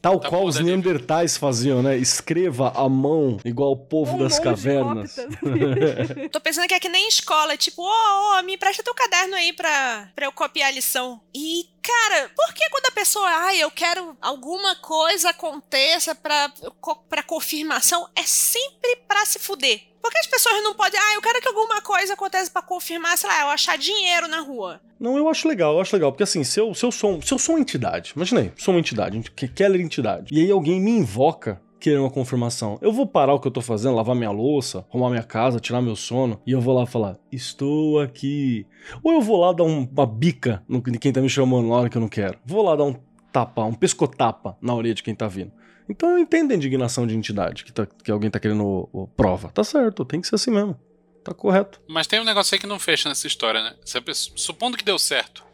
Tal 0.00 0.20
Tá 0.20 0.28
qual 0.28 0.44
os 0.44 0.58
neandertais 0.60 1.36
faziam, 1.36 1.82
né? 1.82 1.96
Escreva 1.96 2.70
à 2.74 2.88
mão, 2.88 3.38
igual 3.44 3.72
o 3.72 3.76
povo 3.76 4.14
Um 4.14 4.18
das 4.18 4.38
cavernas. 4.38 5.16
Tô 6.32 6.40
pensando 6.40 6.68
que 6.68 6.74
é 6.74 6.80
que 6.80 6.88
nem 6.88 7.08
escola, 7.08 7.56
tipo, 7.56 7.82
ô, 7.82 8.38
ô, 8.38 8.42
me 8.42 8.54
empresta 8.54 8.82
teu 8.82 8.94
caderno 8.94 9.34
aí 9.34 9.52
pra, 9.52 10.08
pra 10.14 10.26
eu 10.26 10.32
copiar 10.32 10.68
a 10.68 10.72
lição. 10.72 11.20
E, 11.34 11.68
cara, 11.82 12.30
por 12.36 12.54
que 12.54 12.68
quando 12.70 12.86
a 12.86 12.92
pessoa, 12.92 13.26
ai, 13.28 13.60
eu 13.62 13.70
quero 13.70 14.16
alguma 14.20 14.76
coisa 14.76 15.30
aconteça 15.30 16.14
pra, 16.14 16.52
co- 16.80 16.96
pra 17.08 17.22
confirmação, 17.22 18.08
é 18.14 18.22
sempre 18.22 18.96
pra 19.08 19.24
se 19.26 19.38
fuder? 19.38 19.82
Por 20.08 20.12
que 20.12 20.20
as 20.20 20.26
pessoas 20.26 20.62
não 20.64 20.72
podem, 20.74 20.98
ah, 20.98 21.14
eu 21.16 21.20
quero 21.20 21.38
que 21.38 21.48
alguma 21.48 21.82
coisa 21.82 22.14
aconteça 22.14 22.50
pra 22.50 22.62
confirmar, 22.62 23.18
sei 23.18 23.28
lá, 23.28 23.42
eu 23.42 23.48
achar 23.48 23.76
dinheiro 23.76 24.26
na 24.26 24.40
rua? 24.40 24.80
Não, 24.98 25.18
eu 25.18 25.28
acho 25.28 25.46
legal, 25.46 25.74
eu 25.74 25.82
acho 25.82 25.94
legal. 25.94 26.10
Porque 26.10 26.22
assim, 26.22 26.42
se 26.44 26.58
eu, 26.58 26.72
se 26.72 26.82
eu, 26.82 26.90
sou, 26.90 27.20
se 27.20 27.34
eu 27.34 27.38
sou 27.38 27.56
uma 27.56 27.60
entidade, 27.60 28.14
imagina 28.16 28.40
aí, 28.40 28.52
sou 28.56 28.72
uma 28.72 28.80
entidade, 28.80 29.20
que 29.36 29.46
Keller 29.46 29.82
entidade, 29.82 30.34
e 30.34 30.40
aí 30.42 30.50
alguém 30.50 30.80
me 30.80 30.92
invoca 30.92 31.60
querendo 31.78 32.04
uma 32.04 32.10
confirmação. 32.10 32.78
Eu 32.80 32.90
vou 32.90 33.06
parar 33.06 33.34
o 33.34 33.38
que 33.38 33.46
eu 33.48 33.52
tô 33.52 33.60
fazendo, 33.60 33.96
lavar 33.96 34.16
minha 34.16 34.30
louça, 34.30 34.86
arrumar 34.88 35.10
minha 35.10 35.22
casa, 35.22 35.60
tirar 35.60 35.82
meu 35.82 35.94
sono, 35.94 36.40
e 36.46 36.52
eu 36.52 36.60
vou 36.62 36.74
lá 36.74 36.86
falar, 36.86 37.18
estou 37.30 38.00
aqui. 38.00 38.66
Ou 39.04 39.12
eu 39.12 39.20
vou 39.20 39.36
lá 39.38 39.52
dar 39.52 39.64
um- 39.64 39.86
uma 39.92 40.06
bica 40.06 40.64
no 40.66 40.80
de 40.80 40.98
quem 40.98 41.12
tá 41.12 41.20
me 41.20 41.28
chamando 41.28 41.68
na 41.68 41.74
hora 41.74 41.90
que 41.90 41.98
eu 41.98 42.00
não 42.00 42.08
quero. 42.08 42.38
Vou 42.46 42.62
lá 42.64 42.74
dar 42.74 42.84
um 42.84 42.96
tapa, 43.30 43.62
um 43.62 43.74
pescotapa 43.74 44.56
na 44.62 44.74
orelha 44.74 44.94
de 44.94 45.02
quem 45.02 45.14
tá 45.14 45.28
vindo. 45.28 45.52
Então 45.88 46.10
eu 46.10 46.18
entendo 46.18 46.52
a 46.52 46.54
indignação 46.54 47.06
de 47.06 47.14
entidade, 47.16 47.64
que, 47.64 47.72
tá- 47.72 47.86
que 47.86 48.10
alguém 48.10 48.30
tá 48.30 48.38
querendo 48.38 48.88
prova. 49.16 49.48
Tá 49.50 49.64
certo, 49.64 50.04
tem 50.04 50.20
que 50.20 50.26
ser 50.28 50.34
assim 50.34 50.50
mesmo. 50.50 50.78
Tá 51.24 51.32
correto. 51.34 51.80
Mas 51.88 52.06
tem 52.06 52.20
um 52.20 52.24
negócio 52.24 52.54
aí 52.54 52.60
que 52.60 52.66
não 52.66 52.78
fecha 52.78 53.08
nessa 53.08 53.26
história, 53.26 53.62
né? 53.62 53.74
Se 53.84 53.98
a 53.98 54.02
pessoa- 54.02 54.36
supondo 54.36 54.76
que 54.76 54.84
deu 54.84 54.98
certo, 54.98 55.44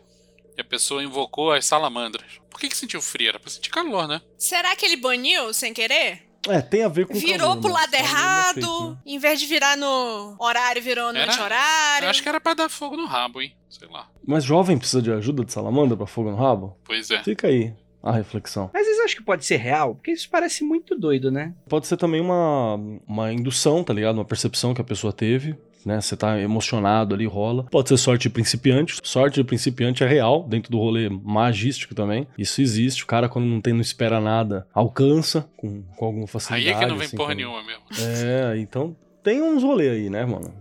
e 0.57 0.61
a 0.61 0.65
pessoa 0.65 1.03
invocou 1.03 1.53
as 1.53 1.65
salamandras, 1.67 2.41
por 2.51 2.61
que, 2.61 2.69
que 2.69 2.77
sentiu 2.77 3.01
frio? 3.03 3.29
Era 3.31 3.41
pra 3.41 3.51
sentir 3.51 3.71
calor, 3.71 4.07
né? 4.07 4.21
Será 4.39 4.75
que 4.77 4.85
ele 4.87 4.97
baniu 4.97 5.53
sem 5.53 5.73
querer? 5.75 6.23
É, 6.47 6.61
tem 6.61 6.83
a 6.85 6.89
ver 6.89 7.07
com 7.07 7.15
Virou 7.15 7.39
calor, 7.49 7.61
pro 7.61 7.73
mas 7.73 7.81
lado 7.81 7.91
calor 7.93 8.05
não 8.05 8.07
é 8.07 8.21
errado, 8.21 8.55
feito, 8.55 8.91
né? 8.91 8.97
em 9.07 9.19
vez 9.19 9.41
de 9.41 9.47
virar 9.47 9.77
no 9.79 10.37
horário, 10.39 10.83
virou 10.83 11.11
no 11.13 11.19
anti-horário. 11.19 12.05
Eu 12.07 12.11
acho 12.11 12.23
que 12.23 12.29
era 12.29 12.39
pra 12.41 12.53
dar 12.55 12.69
fogo 12.69 12.97
no 12.99 13.07
rabo, 13.07 13.41
hein? 13.41 13.57
Sei 13.71 13.89
lá. 13.89 14.09
Mas 14.27 14.45
jovem 14.45 14.77
precisa 14.79 15.01
de 15.01 15.11
ajuda 15.11 15.43
de 15.45 15.51
salamandra 15.53 15.97
pra 15.97 16.07
fogo 16.07 16.31
no 16.31 16.37
rabo? 16.37 16.77
Pois 16.85 17.11
é. 17.11 17.23
Fica 17.25 17.49
aí 17.49 17.75
a 18.05 18.13
reflexão. 18.13 18.71
Mas 18.73 18.87
vocês 18.87 19.01
acham 19.01 19.17
que 19.17 19.25
pode 19.25 19.45
ser 19.45 19.57
real? 19.57 19.95
Porque 19.95 20.13
isso 20.13 20.29
parece 20.31 20.63
muito 20.63 20.95
doido, 20.95 21.31
né? 21.33 21.55
Pode 21.69 21.87
ser 21.87 21.97
também 21.97 22.21
uma, 22.21 22.75
uma 23.07 23.33
indução, 23.33 23.83
tá 23.83 23.93
ligado? 23.95 24.17
Uma 24.17 24.25
percepção 24.25 24.75
que 24.75 24.81
a 24.81 24.85
pessoa 24.85 25.13
teve, 25.13 25.57
né? 25.85 26.01
Você 26.01 26.17
tá 26.17 26.39
emocionado 26.41 27.15
ali, 27.15 27.27
rola. 27.27 27.65
Pode 27.71 27.89
ser 27.89 27.97
sorte 27.97 28.23
de 28.23 28.31
principiante. 28.31 28.99
Sorte 29.03 29.37
de 29.37 29.45
principiante 29.45 30.05
é 30.05 30.07
real, 30.07 30.43
dentro 30.49 30.71
do 30.71 30.79
rolê 30.79 31.09
magístico 31.09 31.95
também. 31.95 32.27
Isso 32.39 32.61
existe. 32.61 33.03
O 33.05 33.07
cara, 33.07 33.29
quando 33.29 33.47
não 33.47 33.61
tem, 33.61 33.73
não 33.73 33.81
espera 33.81 34.21
nada, 34.21 34.67
alcança 34.73 35.49
com, 35.57 35.83
com 35.97 36.05
alguma 36.05 36.27
facilidade. 36.27 36.69
Aí 36.69 36.75
é 36.75 36.79
que 36.79 36.87
não 36.91 36.97
vem 36.99 37.07
assim, 37.07 37.17
porra 37.17 37.31
quando- 37.31 37.39
nenhuma 37.39 37.63
mesmo. 37.65 37.83
É, 38.01 38.59
então 38.59 38.95
tem 39.23 39.41
uns 39.43 39.63
rolês 39.63 39.93
aí, 39.93 40.11
né, 40.11 40.25
mano? 40.25 40.53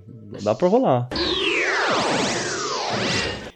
Dá 0.42 0.56
pra 0.56 0.68
rolar. 0.68 1.10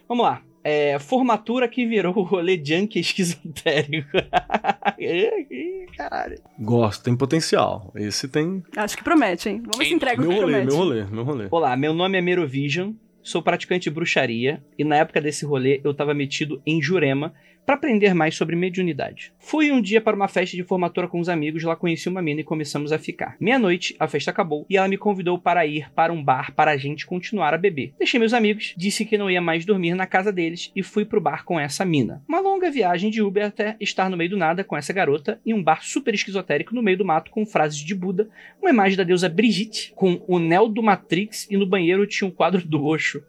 Vamos 0.07 0.23
lá. 0.25 0.41
É, 0.69 0.99
formatura 0.99 1.67
que 1.67 1.85
virou 1.85 2.13
o 2.17 2.23
rolê 2.23 2.61
junk 2.63 2.99
esquizotérico. 2.99 4.09
Caralho. 5.95 6.37
Gosto, 6.59 7.03
tem 7.03 7.15
potencial. 7.15 7.91
Esse 7.95 8.27
tem. 8.27 8.63
Acho 8.75 8.97
que 8.97 9.03
promete, 9.03 9.49
hein? 9.49 9.61
Vamos 9.61 9.77
ver 9.77 9.83
se 9.85 9.89
Quem- 9.89 9.95
entrega 9.97 10.21
o 10.21 10.25
Meu 10.25 10.29
que 10.33 10.39
rolê, 10.41 10.51
promete. 10.53 10.67
meu 10.75 10.77
rolê, 10.77 11.03
meu 11.05 11.23
rolê. 11.23 11.47
Olá, 11.51 11.75
meu 11.77 11.93
nome 11.93 12.17
é 12.17 12.21
Merovision. 12.21 12.91
sou 13.23 13.41
praticante 13.41 13.83
de 13.89 13.89
bruxaria 13.89 14.63
e 14.77 14.83
na 14.83 14.95
época 14.97 15.19
desse 15.21 15.45
rolê 15.45 15.81
eu 15.83 15.93
tava 15.93 16.13
metido 16.13 16.61
em 16.65 16.81
Jurema 16.81 17.33
para 17.67 17.75
aprender 17.75 18.13
mais 18.13 18.33
sobre 18.33 18.55
mediunidade. 18.55 19.33
Fui 19.37 19.73
um 19.73 19.81
dia 19.81 19.99
para 19.99 20.15
uma 20.15 20.29
festa 20.29 20.55
de 20.55 20.63
formatura 20.63 21.05
com 21.05 21.19
os 21.19 21.27
amigos, 21.27 21.63
lá 21.63 21.75
conheci 21.75 22.07
uma 22.07 22.21
mina 22.21 22.39
e 22.39 22.43
começamos 22.45 22.93
a 22.93 22.97
ficar. 22.97 23.35
Meia-noite, 23.41 23.93
a 23.99 24.07
festa 24.07 24.31
acabou 24.31 24.65
e 24.69 24.77
ela 24.77 24.87
me 24.87 24.97
convidou 24.97 25.37
para 25.37 25.65
ir 25.65 25.91
para 25.91 26.13
um 26.13 26.23
bar 26.23 26.53
para 26.55 26.71
a 26.71 26.77
gente 26.77 27.05
continuar 27.05 27.53
a 27.53 27.57
beber. 27.57 27.93
Deixei 27.99 28.21
meus 28.21 28.31
amigos, 28.31 28.73
disse 28.77 29.03
que 29.03 29.17
não 29.17 29.29
ia 29.29 29.41
mais 29.41 29.65
dormir 29.65 29.95
na 29.95 30.07
casa 30.07 30.31
deles 30.31 30.71
e 30.73 30.81
fui 30.81 31.03
pro 31.03 31.19
bar 31.19 31.43
com 31.43 31.59
essa 31.59 31.83
mina. 31.83 32.23
Uma 32.25 32.39
longa 32.39 32.71
viagem 32.71 33.11
de 33.11 33.21
Uber 33.21 33.47
até 33.47 33.75
estar 33.81 34.09
no 34.09 34.15
meio 34.15 34.29
do 34.29 34.37
nada 34.37 34.63
com 34.63 34.77
essa 34.77 34.93
garota 34.93 35.37
em 35.45 35.53
um 35.53 35.61
bar 35.61 35.83
super 35.83 36.13
esquizotérico 36.13 36.73
no 36.73 36.81
meio 36.81 36.97
do 36.97 37.03
mato 37.03 37.29
com 37.29 37.45
frases 37.45 37.79
de 37.79 37.93
Buda, 37.93 38.29
uma 38.61 38.69
imagem 38.69 38.95
da 38.95 39.03
deusa 39.03 39.27
Brigitte 39.27 39.91
com 39.93 40.23
o 40.25 40.39
Neo 40.39 40.69
do 40.69 40.81
Matrix 40.81 41.45
e 41.51 41.57
no 41.57 41.65
banheiro 41.65 42.07
tinha 42.07 42.29
um 42.29 42.31
quadro 42.31 42.65
do 42.65 42.85
Osho. 42.85 43.21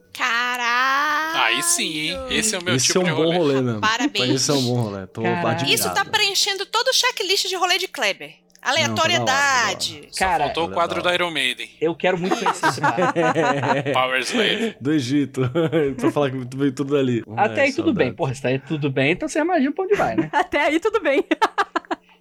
Aí 1.41 1.62
sim, 1.62 1.99
hein? 2.11 2.18
Esse 2.30 2.55
é 2.55 2.59
o 2.59 2.64
meu 2.64 2.74
Esse 2.74 2.86
tipo 2.86 2.99
é 2.99 3.03
um 3.03 3.05
de 3.05 3.11
bom 3.12 3.24
rolê. 3.24 3.36
rolê 3.39 3.61
mesmo. 3.62 3.80
Parabéns. 3.80 4.30
Esse 4.34 4.51
é 4.51 4.55
um 4.55 4.62
bom 4.62 4.80
rolê. 4.82 5.07
Tô 5.07 5.20
admirado. 5.24 5.64
Isso 5.70 5.93
tá 5.95 6.05
preenchendo 6.05 6.66
todo 6.66 6.89
o 6.89 6.93
checklist 6.93 7.47
de 7.49 7.57
rolê 7.57 7.78
de 7.78 7.89
Kleber. 7.89 8.34
Não, 8.61 8.70
Aleatoriedade. 8.72 10.09
Só 10.11 10.24
Cara, 10.24 10.45
faltou 10.47 10.66
o 10.66 10.72
quadro 10.72 11.01
do 11.01 11.09
Iron 11.12 11.30
Maiden. 11.30 11.68
eu 11.80 11.95
quero 11.95 12.18
muito 12.18 12.36
conhecer 12.36 12.66
esse 12.66 12.80
bar. 12.80 13.14
Power 13.95 14.20
Slave. 14.20 14.76
Do 14.80 14.93
Egito. 14.93 15.43
pra 15.97 16.11
falar 16.11 16.30
que 16.32 16.57
veio 16.57 16.72
tudo 16.72 16.95
dali. 16.97 17.22
Até 17.36 17.62
aí 17.62 17.70
É, 17.70 17.72
tudo 17.72 17.95
bem. 17.95 18.12
Porra, 18.12 18.34
se 18.34 18.43
tá 18.43 18.49
aí 18.49 18.59
tudo 18.59 18.91
bem, 18.91 19.12
então 19.12 19.28
você 19.28 19.39
imagina 19.39 19.72
pra 19.72 19.84
onde 19.84 19.95
vai, 19.95 20.16
né? 20.16 20.28
Até 20.34 20.61
aí 20.61 20.80
tudo 20.80 21.01
bem. 21.01 21.24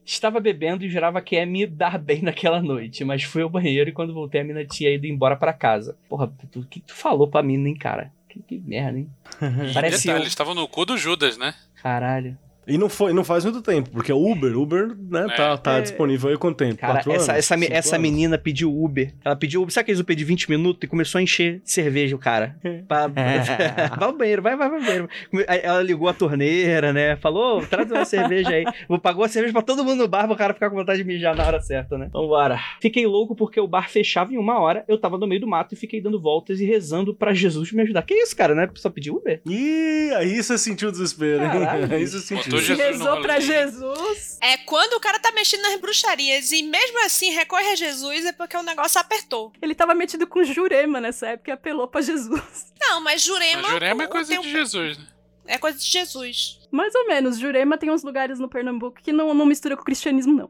Estava 0.06 0.40
bebendo 0.40 0.86
e 0.86 0.90
jurava 0.90 1.22
que 1.22 1.36
ia 1.36 1.46
me 1.46 1.66
dar 1.66 1.98
bem 1.98 2.22
naquela 2.22 2.62
noite, 2.62 3.04
mas 3.04 3.24
fui 3.24 3.42
ao 3.42 3.50
banheiro 3.50 3.90
e 3.90 3.94
quando 3.94 4.14
voltei 4.14 4.40
a 4.40 4.44
mina 4.44 4.64
tinha 4.64 4.90
ido 4.94 5.06
embora 5.06 5.36
pra 5.36 5.52
casa. 5.52 5.98
Porra, 6.08 6.32
tu- 6.52 6.60
o 6.62 6.66
que 6.66 6.80
tu 6.80 6.94
falou 6.94 7.28
pra 7.28 7.44
mina, 7.44 7.68
hein, 7.68 7.76
cara? 7.76 8.10
Que, 8.48 8.60
merda, 8.60 9.00
hein? 9.00 9.10
Parece 9.74 10.04
detalhe, 10.04 10.20
eu. 10.20 10.24
eles 10.24 10.30
estavam 10.30 10.54
no 10.54 10.68
cu 10.68 10.86
do 10.86 10.98
Judas, 10.98 11.38
né? 11.38 11.54
Caralho. 11.82 12.38
E 12.68 12.78
não, 12.78 12.90
foi, 12.90 13.14
não 13.14 13.24
faz 13.24 13.44
muito 13.46 13.62
tempo, 13.62 13.90
porque 13.92 14.12
o 14.12 14.32
Uber, 14.32 14.58
Uber, 14.58 14.88
né, 15.10 15.26
tá, 15.36 15.58
tá 15.58 15.78
É. 15.78 15.82
disponível 15.82 16.30
aí 16.30 16.38
quanto 16.38 16.58
tempo? 16.58 16.76
Cara, 16.78 16.96
Quatro 16.96 17.12
essa, 17.14 17.32
anos? 17.34 17.40
essa, 17.52 17.74
essa 17.74 17.96
anos? 17.96 18.02
menina 18.10 18.38
pediu 18.38 18.70
Uber. 18.78 19.14
Ela 19.24 19.36
pediu 19.36 19.62
Uber. 19.62 19.74
Sabe 19.74 19.84
aqueles 19.84 20.00
Uber 20.02 20.16
de 20.16 20.24
20 20.24 20.50
minutos? 20.50 20.84
E 20.84 20.88
começou 20.88 21.20
a 21.20 21.22
encher 21.22 21.60
de 21.64 21.72
cerveja 21.72 22.16
o 22.16 22.20
cara. 22.20 22.56
Pra- 22.88 23.08
vai 23.98 24.08
ao 24.08 24.14
banheiro, 24.18 24.42
vai, 24.42 24.56
vai, 24.56 24.70
vai 24.70 24.80
ao 24.80 24.86
banheiro. 24.86 25.10
Ela 25.48 25.82
ligou 25.82 26.10
a 26.10 26.14
torneira, 26.14 26.92
né? 26.92 27.16
Falou, 27.18 27.66
traz 27.66 27.90
uma 27.92 28.06
cerveja 28.06 28.50
aí. 28.50 28.66
Vou 28.88 29.00
pagou 29.00 29.24
a 29.24 29.28
cerveja 29.30 29.54
pra 29.54 29.62
todo 29.62 29.84
mundo 29.84 30.00
no 30.00 30.08
bar, 30.08 30.28
pro 30.28 30.36
cara 30.36 30.54
ficar 30.54 30.70
com 30.70 30.76
vontade 30.76 31.00
de 31.00 31.06
mijar 31.08 31.36
na 31.36 31.46
hora 31.46 31.62
certa, 31.62 31.98
né? 31.98 32.10
Vambora. 32.12 32.60
Fiquei 32.82 33.06
louco 33.08 33.36
porque 33.36 33.60
o 33.60 33.68
bar 33.68 33.90
fechava 33.90 34.34
em 34.34 34.38
uma 34.38 34.60
hora. 34.60 34.84
Eu 34.88 34.98
tava 34.98 35.18
no 35.18 35.26
meio 35.28 35.40
do 35.42 35.48
mato 35.48 35.74
e 35.74 35.78
fiquei 35.78 36.02
dando 36.02 36.20
voltas 36.20 36.60
e 36.60 36.66
rezando 36.66 37.14
pra 37.16 37.34
Jesus 37.34 37.72
me 37.72 37.82
ajudar. 37.84 38.02
Que 38.02 38.14
isso, 38.14 38.36
cara, 38.36 38.54
né? 38.54 38.70
Só 38.76 38.90
pedir 38.90 39.12
Uber? 39.12 39.42
Ih, 39.46 40.12
aí 40.16 40.42
você 40.44 40.58
sentiu 40.58 40.90
o 40.90 40.92
desespero, 40.92 41.44
hein? 41.44 41.50
Aí 41.92 42.06
você 42.06 42.20
sentiu. 42.20 42.57
Jesus 42.62 42.98
no 43.00 43.06
Rezou 43.06 43.22
pra 43.22 43.40
Jesus. 43.40 44.38
É 44.42 44.58
quando 44.58 44.94
o 44.94 45.00
cara 45.00 45.20
tá 45.20 45.32
mexendo 45.32 45.62
nas 45.64 45.80
bruxarias 45.80 46.52
e 46.52 46.64
mesmo 46.64 47.04
assim 47.06 47.32
recorre 47.32 47.68
a 47.72 47.76
Jesus 47.76 48.26
é 48.26 48.32
porque 48.32 48.56
o 48.58 48.64
negócio 48.64 49.00
apertou. 49.00 49.52
Ele 49.62 49.74
tava 49.76 49.94
metido 49.96 50.26
com 50.28 50.44
Jurema 50.44 51.00
nessa 51.02 51.28
época 51.28 51.52
e 51.52 51.54
apelou 51.54 51.88
pra 51.88 52.02
Jesus. 52.02 52.42
Não, 52.80 53.02
mas 53.02 53.22
Jurema. 53.22 53.62
Mas 53.64 53.72
Jurema 53.72 54.04
é 54.04 54.08
coisa 54.08 54.30
tem 54.30 54.40
um- 54.40 54.42
de 54.44 54.52
Jesus, 54.52 54.98
né? 54.98 55.08
É 55.50 55.58
coisa 55.58 55.78
de 55.78 55.86
Jesus. 55.86 56.60
Mais 56.72 56.94
ou 56.94 57.08
menos. 57.08 57.38
Jurema 57.40 57.78
tem 57.78 57.90
uns 57.90 58.04
lugares 58.04 58.38
no 58.38 58.50
Pernambuco 58.50 59.02
que 59.02 59.14
não, 59.14 59.34
não 59.34 59.46
mistura 59.46 59.76
com 59.78 59.82
o 59.82 59.86
cristianismo, 59.86 60.34
não. 60.34 60.50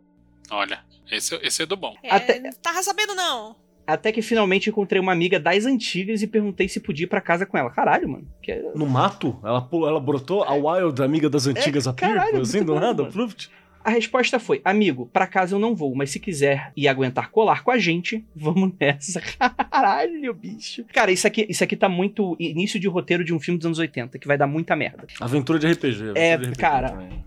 Olha, 0.50 0.84
esse, 1.12 1.36
esse 1.44 1.62
é 1.62 1.66
do 1.68 1.78
bom. 1.78 1.96
É, 2.02 2.10
Até- 2.16 2.40
Não 2.40 2.52
tava 2.54 2.82
sabendo, 2.82 3.14
não. 3.14 3.56
Até 3.88 4.12
que 4.12 4.22
finalmente 4.22 4.70
encontrei 4.70 5.02
uma 5.02 5.14
amiga 5.14 5.40
das 5.40 5.66
antigas 5.66 6.22
e 6.22 6.28
perguntei 6.28 6.68
se 6.68 6.80
podia 6.82 7.06
ir 7.06 7.08
pra 7.08 7.22
casa 7.22 7.46
com 7.46 7.58
ela. 7.58 7.70
Caralho, 7.72 8.10
mano. 8.10 8.28
Que... 8.44 8.52
é- 8.52 8.72
No 8.76 8.86
mato? 8.86 9.40
Ela, 9.44 9.62
pulou- 9.62 9.88
ela 9.88 10.00
brotou 10.00 10.44
a 10.44 10.54
Wild, 10.54 11.02
amiga 11.02 11.30
das 11.30 11.48
antigas 11.48 11.88
É, 11.88 11.90
a 11.90 11.94
Pir, 11.94 12.02
caralho, 12.10 12.42
assim, 12.42 12.64
do 12.64 12.76
nada, 12.76 13.06
pluft. 13.06 13.50
A 13.84 13.90
resposta 13.90 14.38
foi: 14.38 14.60
Amigo, 14.66 15.10
pra 15.14 15.26
casa 15.26 15.56
eu 15.56 15.60
não 15.60 15.74
vou, 15.74 15.96
mas 15.96 16.10
se 16.12 16.20
quiser 16.20 16.74
e 16.76 16.90
aguentar 16.90 17.32
colar 17.32 17.64
com 17.64 17.72
a 17.72 17.78
gente, 17.78 18.26
vamos 18.36 18.74
nessa. 18.78 19.22
Caralho, 19.72 20.34
bicho. 20.34 20.84
Cara, 20.94 21.10
isso 21.10 21.26
aqui, 21.26 21.46
isso 21.48 21.64
aqui 21.64 21.76
tá 21.78 21.88
muito 21.88 22.36
início 22.38 22.78
de 22.80 22.88
roteiro 22.90 23.24
de 23.24 23.34
um 23.34 23.40
filme 23.40 23.58
dos 23.58 23.66
anos 23.66 23.80
80, 23.80 24.20
que 24.20 24.28
vai 24.28 24.38
dar 24.38 24.48
muita 24.48 24.76
merda. 24.76 25.08
Aventura 25.22 25.58
de 25.58 25.68
RPG. 25.68 26.02
aventura 26.02 26.20
É, 26.20 26.36
de 26.38 26.44
RPG 26.48 26.60
cara. 26.60 26.90
também. 26.90 27.24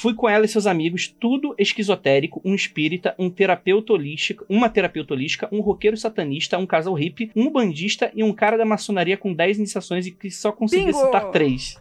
Fui 0.00 0.14
com 0.14 0.28
ela 0.28 0.44
e 0.44 0.48
seus 0.48 0.66
amigos, 0.66 1.08
tudo 1.20 1.54
esquizotérico, 1.58 2.40
um 2.44 2.54
espírita, 2.54 3.14
um 3.18 3.28
terapeuta 3.28 3.92
holística, 3.92 4.44
uma 4.48 4.68
terapeuta 4.68 5.12
holística, 5.14 5.48
um 5.52 5.60
roqueiro 5.60 5.96
satanista, 5.96 6.56
um 6.56 6.66
casal 6.66 6.94
hippie, 6.94 7.30
um 7.36 7.50
bandista 7.50 8.10
e 8.14 8.24
um 8.24 8.32
cara 8.32 8.56
da 8.56 8.64
maçonaria 8.64 9.16
com 9.16 9.32
10 9.34 9.58
iniciações 9.58 10.06
e 10.06 10.10
que 10.10 10.30
só 10.30 10.52
conseguia 10.52 10.86
Bingo! 10.86 10.98
citar 11.04 11.30
três. 11.30 11.76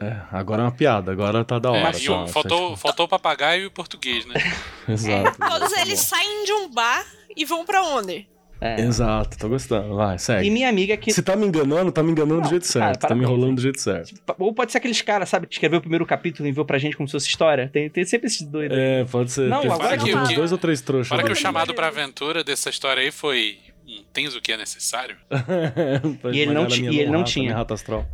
É, 0.00 0.20
agora 0.32 0.62
é 0.62 0.64
uma 0.64 0.72
piada, 0.72 1.12
agora 1.12 1.44
tá 1.44 1.60
da 1.60 1.68
É, 1.76 1.82
hora. 1.84 1.96
e 1.96 2.00
só, 2.00 2.24
o- 2.24 2.26
faltou, 2.26 2.70
só- 2.70 2.76
faltou 2.76 3.06
o 3.06 3.08
papagaio 3.08 3.62
e 3.62 3.66
o 3.66 3.70
português, 3.70 4.26
né? 4.26 4.34
Exato. 4.88 5.38
Todos 5.38 5.72
tá 5.72 5.80
eles 5.82 6.00
saem 6.00 6.44
de 6.44 6.52
um 6.52 6.68
bar 6.68 7.06
e 7.36 7.44
vão 7.44 7.64
pra 7.64 7.82
onde? 7.84 8.26
É. 8.64 8.80
Exato, 8.80 9.36
tô 9.36 9.48
gostando. 9.48 9.96
Vai, 9.96 10.14
E 10.14 10.18
segue. 10.20 10.50
minha 10.50 10.68
amiga 10.68 10.96
que. 10.96 11.12
Se 11.12 11.20
tá 11.22 11.34
me 11.34 11.44
enganando, 11.46 11.90
tá 11.90 12.02
me 12.02 12.12
enganando 12.12 12.36
Não, 12.36 12.42
do 12.42 12.48
jeito 12.48 12.62
cara, 12.72 12.86
certo. 12.94 13.08
tá 13.08 13.14
me 13.14 13.22
enrolando 13.24 13.56
do 13.56 13.60
jeito 13.60 13.80
certo. 13.80 14.14
Ou 14.38 14.54
pode 14.54 14.70
ser 14.70 14.78
aqueles 14.78 15.02
caras, 15.02 15.28
sabe, 15.28 15.46
que 15.48 15.54
escreveu 15.54 15.78
o 15.78 15.80
primeiro 15.82 16.06
capítulo 16.06 16.46
e 16.46 16.50
enviou 16.50 16.64
pra 16.64 16.78
gente 16.78 16.96
como 16.96 17.08
se 17.08 17.12
fosse 17.12 17.28
história. 17.28 17.68
Tem, 17.72 17.90
tem 17.90 18.04
sempre 18.04 18.28
esses 18.28 18.42
doidos. 18.42 18.78
É, 18.78 19.04
pode 19.04 19.32
ser. 19.32 19.48
Não, 19.48 19.60
agora 19.62 19.98
que- 19.98 20.12
dois, 20.12 20.28
que- 20.28 20.34
dois 20.36 20.52
ou 20.52 20.58
três 20.58 20.80
trouxas. 20.80 21.08
Fora 21.08 21.24
que 21.24 21.32
o 21.32 21.34
chamado 21.36 21.74
pra 21.74 21.88
aventura 21.88 22.44
dessa 22.44 22.70
história 22.70 23.02
aí 23.02 23.10
foi. 23.10 23.56
Um, 23.84 24.04
tens 24.12 24.36
o 24.36 24.40
que 24.40 24.52
é 24.52 24.56
necessário? 24.56 25.16
E 26.32 26.38
ele 26.38 26.52
não 26.54 26.66
e 26.68 26.98
ele 27.00 27.06
não 27.10 27.18
rata, 27.20 27.30
tinha. 27.30 27.54
rata 27.56 27.74
astral. 27.74 28.06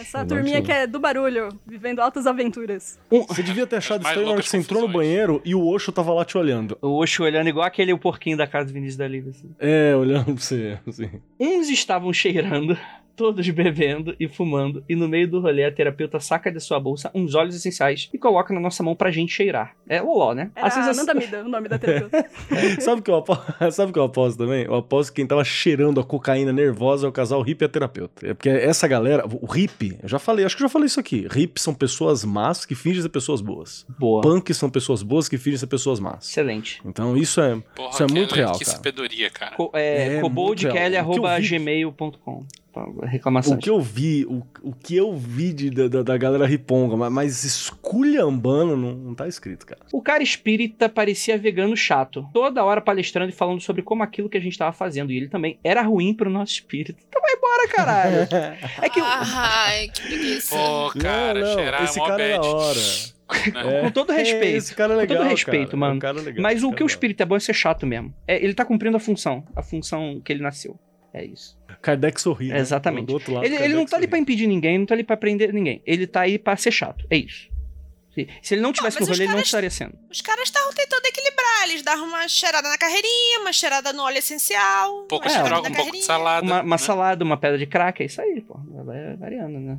Essa 0.00 0.24
turminha 0.24 0.62
que 0.62 0.70
é 0.70 0.86
do 0.86 1.00
barulho, 1.00 1.48
vivendo 1.66 2.00
altas 2.00 2.26
aventuras. 2.26 2.98
Você 3.10 3.42
devia 3.42 3.66
ter 3.66 3.76
achado 3.76 4.02
mais 4.02 4.12
estranho 4.12 4.26
na 4.26 4.32
hora 4.34 4.42
que 4.42 4.48
você 4.48 4.56
entrou 4.56 4.82
no 4.82 4.88
banheiro 4.88 5.42
e 5.44 5.54
o 5.54 5.66
Osho 5.66 5.90
tava 5.90 6.12
lá 6.12 6.24
te 6.24 6.38
olhando. 6.38 6.78
O 6.80 6.98
Osho 6.98 7.24
olhando 7.24 7.48
igual 7.48 7.66
aquele 7.66 7.96
porquinho 7.98 8.36
da 8.36 8.46
casa 8.46 8.66
do 8.66 8.72
Vinícius 8.72 8.96
da 8.96 9.08
Liga. 9.08 9.30
Assim. 9.30 9.50
É, 9.58 9.94
olhando 9.96 10.26
pra 10.26 10.34
você, 10.34 10.78
assim. 10.86 11.10
Uns 11.38 11.68
estavam 11.68 12.12
cheirando, 12.12 12.78
todos 13.18 13.46
bebendo 13.50 14.14
e 14.20 14.28
fumando, 14.28 14.82
e 14.88 14.94
no 14.94 15.08
meio 15.08 15.28
do 15.28 15.40
rolê 15.40 15.64
a 15.64 15.72
terapeuta 15.72 16.20
saca 16.20 16.50
de 16.52 16.60
sua 16.60 16.78
bolsa 16.80 17.10
uns 17.14 17.34
óleos 17.34 17.54
essenciais 17.56 18.08
e 18.14 18.18
coloca 18.18 18.54
na 18.54 18.60
nossa 18.60 18.80
mão 18.82 18.94
pra 18.94 19.10
gente 19.10 19.32
cheirar. 19.32 19.74
É 19.88 20.00
loló, 20.00 20.32
né? 20.32 20.50
Era 20.54 20.66
A 20.68 20.70
sensação- 20.70 21.04
Nanda 21.04 21.14
Mida, 21.18 21.44
o 21.44 21.48
nome 21.48 21.68
da 21.68 21.78
terapeuta. 21.78 22.24
Sabe 22.80 23.00
o 23.00 23.04
que 23.04 23.10
eu 23.10 23.16
aposto? 23.16 23.44
Sabe 23.72 23.90
o 23.90 23.92
que 23.92 23.98
eu 23.98 24.04
aposto 24.04 24.38
também? 24.38 24.64
Eu 24.64 24.76
aposto 24.76 25.10
que 25.10 25.16
quem 25.16 25.26
tava 25.26 25.42
cheirando 25.44 25.98
a 26.00 26.04
cocaína 26.04 26.52
nervosa 26.52 27.06
é 27.06 27.10
o 27.10 27.12
casal 27.12 27.42
hippie 27.42 27.64
e 27.64 27.66
a 27.66 27.68
terapeuta. 27.68 28.24
É 28.26 28.32
porque 28.34 28.48
essa 28.48 28.86
galera, 28.86 29.24
o 29.26 29.46
hippie, 29.46 29.98
eu 30.02 30.08
já 30.08 30.18
falei, 30.20 30.44
acho 30.44 30.56
que 30.56 30.62
eu 30.62 30.68
já 30.68 30.72
falei 30.72 30.86
isso 30.86 31.00
aqui. 31.00 31.26
Hippie 31.30 31.60
são 31.60 31.74
pessoas 31.74 32.24
más 32.24 32.64
que 32.64 32.74
fingem 32.76 33.02
ser 33.02 33.08
pessoas 33.08 33.40
boas. 33.40 33.84
Boa. 33.98 34.20
Punk 34.22 34.54
são 34.54 34.70
pessoas 34.70 35.02
boas 35.02 35.28
que 35.28 35.36
fingem 35.36 35.58
ser 35.58 35.66
pessoas 35.66 35.98
más. 35.98 36.28
Excelente. 36.28 36.80
Então 36.84 37.16
isso 37.16 37.40
é. 37.40 37.58
Porra, 37.74 37.90
Isso 37.90 38.02
é 38.02 38.06
muito 38.06 38.34
real, 38.34 38.52
Que 38.52 38.64
cara. 38.64 38.76
sabedoria, 38.76 39.30
cara. 39.30 39.56
Co 39.56 39.70
é, 39.74 40.06
É, 40.06 40.14
que 40.16 40.20
coboldkelly.gmail.com 40.22 42.44
Reclamação. 43.02 43.54
O 43.54 43.58
que 43.58 43.68
eu 43.70 43.80
vi, 43.80 44.24
o, 44.26 44.42
o 44.62 44.72
que 44.72 44.96
eu 44.96 45.12
vi 45.16 45.52
de, 45.52 45.70
da, 45.70 45.88
da- 45.88 46.02
da 46.02 46.16
galera 46.16 46.46
riponga, 46.46 46.96
mas, 46.96 47.12
mas 47.12 47.44
esculhambando 47.44 48.76
não, 48.76 48.94
não 48.94 49.14
tá 49.14 49.26
escrito, 49.26 49.66
cara. 49.66 49.80
O 49.92 50.00
cara 50.02 50.22
espírita 50.22 50.88
parecia 50.88 51.36
vegano 51.38 51.76
chato, 51.76 52.28
toda 52.32 52.62
hora 52.64 52.80
palestrando 52.80 53.30
e 53.30 53.34
falando 53.34 53.60
sobre 53.60 53.82
como 53.82 54.02
aquilo 54.02 54.28
que 54.28 54.36
a 54.38 54.40
gente 54.40 54.56
tava 54.56 54.72
fazendo. 54.72 55.10
E 55.10 55.16
ele 55.16 55.28
também 55.28 55.58
era 55.64 55.82
ruim 55.82 56.14
pro 56.14 56.30
nosso 56.30 56.52
espírito. 56.52 57.02
Então 57.08 57.20
vai 57.20 57.32
embora, 57.32 57.68
caralho. 57.68 58.28
É 58.80 58.88
que, 58.88 59.00
Ai, 59.02 59.88
que 59.88 60.02
preguiça. 60.02 60.54
Pô, 60.56 60.90
cara, 61.00 61.40
não, 61.40 61.56
não, 61.56 61.84
esse 61.84 61.98
é 61.98 62.02
mó 62.02 62.06
cara 62.08 62.22
é 62.22 62.38
da 62.38 62.42
hora. 62.42 62.78
Né? 62.78 63.80
com 63.82 63.90
todo 63.90 64.12
respeito. 64.12 64.56
esse 64.56 64.74
cara 64.74 64.92
é 64.92 64.96
com 64.96 65.00
legal, 65.00 65.18
todo 65.18 65.28
respeito, 65.28 65.66
cara. 65.68 65.76
mano. 65.76 65.92
É 65.94 65.96
um 65.96 65.98
cara 65.98 66.20
legal, 66.20 66.42
Mas 66.42 66.56
esse 66.58 66.64
o 66.64 66.68
cara 66.68 66.76
que 66.76 66.82
o 66.82 66.84
é 66.84 66.86
espírito 66.86 67.22
é 67.22 67.26
bom 67.26 67.36
é 67.36 67.40
ser 67.40 67.54
chato 67.54 67.86
mesmo. 67.86 68.14
É, 68.26 68.42
ele 68.42 68.54
tá 68.54 68.64
cumprindo 68.64 68.96
a 68.96 69.00
função, 69.00 69.44
a 69.56 69.62
função 69.62 70.20
que 70.24 70.32
ele 70.32 70.42
nasceu. 70.42 70.78
É 71.12 71.24
isso. 71.24 71.57
Kardec 71.80 72.20
sorri. 72.20 72.48
né? 72.48 72.58
Exatamente. 72.58 73.06
Do 73.06 73.14
outro 73.14 73.32
lado, 73.32 73.46
Ele, 73.46 73.56
ele 73.56 73.74
não 73.74 73.84
tá 73.86 73.96
ali 73.96 74.02
sorri. 74.04 74.08
pra 74.08 74.18
impedir 74.18 74.46
ninguém, 74.46 74.78
não 74.78 74.86
tá 74.86 74.94
ali 74.94 75.04
pra 75.04 75.16
prender 75.16 75.52
ninguém. 75.52 75.82
Ele 75.86 76.06
tá 76.06 76.22
aí 76.22 76.38
pra 76.38 76.56
ser 76.56 76.70
chato. 76.72 77.06
É 77.08 77.16
isso. 77.16 77.48
Se, 78.42 78.54
ele 78.54 78.60
não 78.62 78.72
tivesse 78.72 78.98
mas 78.98 79.08
no 79.08 79.14
ele 79.14 79.28
não 79.28 79.38
estaria 79.38 79.70
sendo. 79.70 79.96
Os 80.10 80.20
caras 80.20 80.44
estavam 80.44 80.72
tentando 80.72 81.06
equilibrar. 81.06 81.68
Eles 81.68 81.82
davam 81.82 82.08
uma 82.08 82.26
cheirada 82.26 82.68
na 82.68 82.76
carreirinha, 82.76 83.40
uma 83.40 83.52
cheirada 83.52 83.92
no 83.92 84.02
óleo 84.02 84.18
essencial. 84.18 85.04
Um 85.04 85.06
pouco 85.06 85.28
uma 85.28 85.36
de 85.36 85.42
droga, 85.44 85.68
um 85.68 85.72
pouco 85.72 85.92
de 85.92 86.02
salada. 86.02 86.44
Uma, 86.44 86.62
uma 86.62 86.76
né? 86.76 86.78
salada, 86.78 87.24
uma 87.24 87.36
pedra 87.36 87.58
de 87.58 87.66
crack, 87.66 88.02
é 88.02 88.06
isso 88.06 88.20
aí, 88.20 88.40
pô. 88.40 88.58
Vai 88.84 89.16
variando, 89.16 89.60
né? 89.60 89.78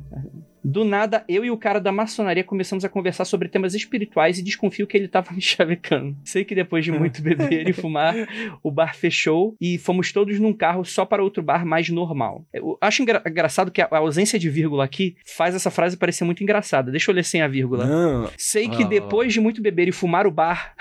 Do 0.62 0.84
nada, 0.84 1.24
eu 1.28 1.44
e 1.44 1.50
o 1.50 1.56
cara 1.56 1.80
da 1.80 1.90
maçonaria 1.90 2.44
começamos 2.44 2.84
a 2.84 2.88
conversar 2.88 3.24
sobre 3.24 3.48
temas 3.48 3.74
espirituais 3.74 4.38
e 4.38 4.42
desconfio 4.42 4.86
que 4.86 4.96
ele 4.96 5.08
tava 5.08 5.32
me 5.34 5.40
chavecando. 5.40 6.16
Sei 6.24 6.44
que 6.44 6.54
depois 6.54 6.84
de 6.84 6.92
muito 6.92 7.22
beber 7.22 7.68
e 7.68 7.72
fumar, 7.74 8.14
o 8.62 8.70
bar 8.70 8.94
fechou 8.94 9.56
e 9.60 9.78
fomos 9.78 10.12
todos 10.12 10.38
num 10.38 10.52
carro 10.52 10.84
só 10.84 11.04
para 11.06 11.22
outro 11.22 11.42
bar 11.42 11.64
mais 11.64 11.88
normal. 11.88 12.44
Eu 12.52 12.76
acho 12.80 13.02
engra- 13.02 13.22
engraçado 13.26 13.70
que 13.70 13.80
a 13.80 13.88
ausência 13.90 14.38
de 14.38 14.50
vírgula 14.50 14.84
aqui 14.84 15.16
faz 15.24 15.54
essa 15.54 15.70
frase 15.70 15.96
parecer 15.96 16.24
muito 16.24 16.42
engraçada. 16.42 16.90
Deixa 16.90 17.10
eu 17.10 17.14
ler 17.14 17.24
sem 17.24 17.40
a 17.42 17.48
vírgula. 17.48 17.86
Não, 17.86 18.30
Sei 18.36 18.68
que 18.68 18.82
Ah, 18.82 18.86
depois 18.86 19.32
de 19.32 19.40
muito 19.40 19.62
beber 19.62 19.88
e 19.88 19.92
fumar 19.92 20.26
o 20.26 20.30
bar, 20.30 20.74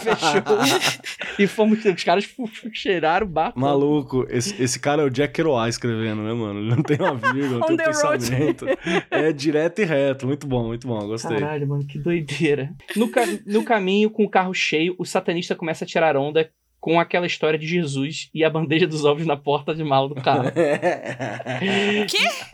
Fechou. 0.00 0.42
e 1.38 1.46
fomos. 1.46 1.84
Os 1.84 2.04
caras 2.04 2.28
cheiraram 2.72 3.26
o 3.26 3.30
bar. 3.30 3.52
todo. 3.52 3.60
Maluco, 3.60 4.26
esse, 4.30 4.60
esse 4.62 4.78
cara 4.80 5.02
é 5.02 5.04
o 5.04 5.10
Jack 5.10 5.34
Kerouac 5.34 5.68
escrevendo, 5.68 6.22
né, 6.22 6.32
mano? 6.32 6.60
Ele 6.60 6.70
não 6.70 6.82
tem 6.82 6.96
uma 6.98 7.14
vírgula, 7.14 7.58
não 7.60 7.66
tem 7.66 7.74
um 7.74 7.78
pensamento. 7.78 8.66
É 9.10 9.32
direto 9.32 9.80
e 9.80 9.84
reto. 9.84 10.26
Muito 10.26 10.46
bom, 10.46 10.66
muito 10.68 10.86
bom. 10.86 11.06
Gostei. 11.06 11.38
Caralho, 11.38 11.66
mano, 11.68 11.86
que 11.86 11.98
doideira. 11.98 12.70
No, 12.96 13.08
ca- 13.08 13.26
no 13.46 13.64
caminho, 13.64 14.10
com 14.10 14.24
o 14.24 14.30
carro 14.30 14.54
cheio, 14.54 14.94
o 14.98 15.04
satanista 15.04 15.54
começa 15.54 15.84
a 15.84 15.86
tirar 15.86 16.16
onda 16.16 16.48
com 16.82 16.98
aquela 16.98 17.26
história 17.26 17.56
de 17.56 17.64
Jesus 17.64 18.28
e 18.34 18.42
a 18.44 18.50
bandeja 18.50 18.88
dos 18.88 19.04
ovos 19.04 19.24
na 19.24 19.36
porta 19.36 19.72
de 19.72 19.84
mala 19.84 20.08
do 20.08 20.16
carro. 20.16 20.50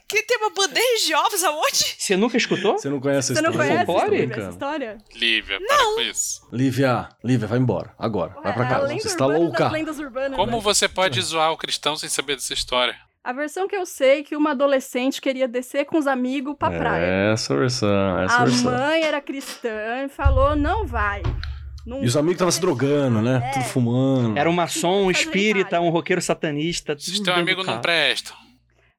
Que 0.08 0.22
tem 0.22 0.36
uma 0.38 0.50
bandeja 0.50 1.06
de 1.06 1.14
ovos 1.14 1.44
aonde? 1.44 1.94
Você 1.98 2.16
nunca 2.16 2.36
escutou? 2.36 2.78
Você 2.78 2.88
não 2.90 3.00
conhece 3.00 3.28
Você 3.28 3.32
essa 3.32 3.42
não 3.42 3.50
história? 3.50 3.84
conhece 3.86 4.26
Não 4.26 4.38
essa 4.38 4.50
história? 4.50 4.98
Lívia, 5.14 5.58
para 5.66 5.84
com 5.94 6.00
isso. 6.02 6.48
Lívia, 6.52 7.08
Lívia, 7.24 7.48
vai 7.48 7.58
embora. 7.58 7.94
Agora. 7.98 8.34
Vai 8.42 8.52
pra 8.52 8.64
a 8.64 8.68
casa. 8.68 8.94
Você 8.94 9.08
está 9.08 9.26
louca. 9.26 9.70
urbanas, 9.98 10.36
Como 10.36 10.52
né? 10.56 10.60
você 10.62 10.88
pode 10.88 11.20
zoar 11.22 11.52
o 11.52 11.56
cristão 11.56 11.96
sem 11.96 12.08
saber 12.08 12.36
dessa 12.36 12.52
história? 12.52 12.94
A 13.24 13.32
versão 13.32 13.66
que 13.66 13.76
eu 13.76 13.84
sei 13.84 14.20
é 14.20 14.22
que 14.22 14.36
uma 14.36 14.50
adolescente 14.52 15.20
queria 15.20 15.48
descer 15.48 15.84
com 15.86 15.98
os 15.98 16.06
amigos 16.06 16.54
pra 16.58 16.70
praia. 16.70 17.32
Essa 17.32 17.56
versão, 17.56 18.18
essa 18.20 18.36
a 18.36 18.44
versão. 18.44 18.72
mãe 18.72 19.02
era 19.02 19.20
cristã 19.20 20.04
e 20.04 20.08
falou: 20.08 20.54
não 20.56 20.86
vai. 20.86 21.22
Não 21.88 22.04
E 22.04 22.06
os 22.06 22.18
amigos 22.18 22.34
estavam 22.34 22.52
se 22.52 22.60
drogando, 22.60 23.22
né? 23.22 23.40
É. 23.42 23.50
Tudo 23.52 23.64
fumando. 23.64 24.36
Era 24.38 24.50
um 24.50 24.52
maçom, 24.52 25.06
um 25.06 25.10
espírita, 25.10 25.80
um 25.80 25.88
roqueiro 25.88 26.20
satanista. 26.20 26.94
Se 26.98 27.14
tudo 27.14 27.24
teu 27.24 27.34
amigo 27.34 27.64
não 27.64 27.80
presta. 27.80 28.34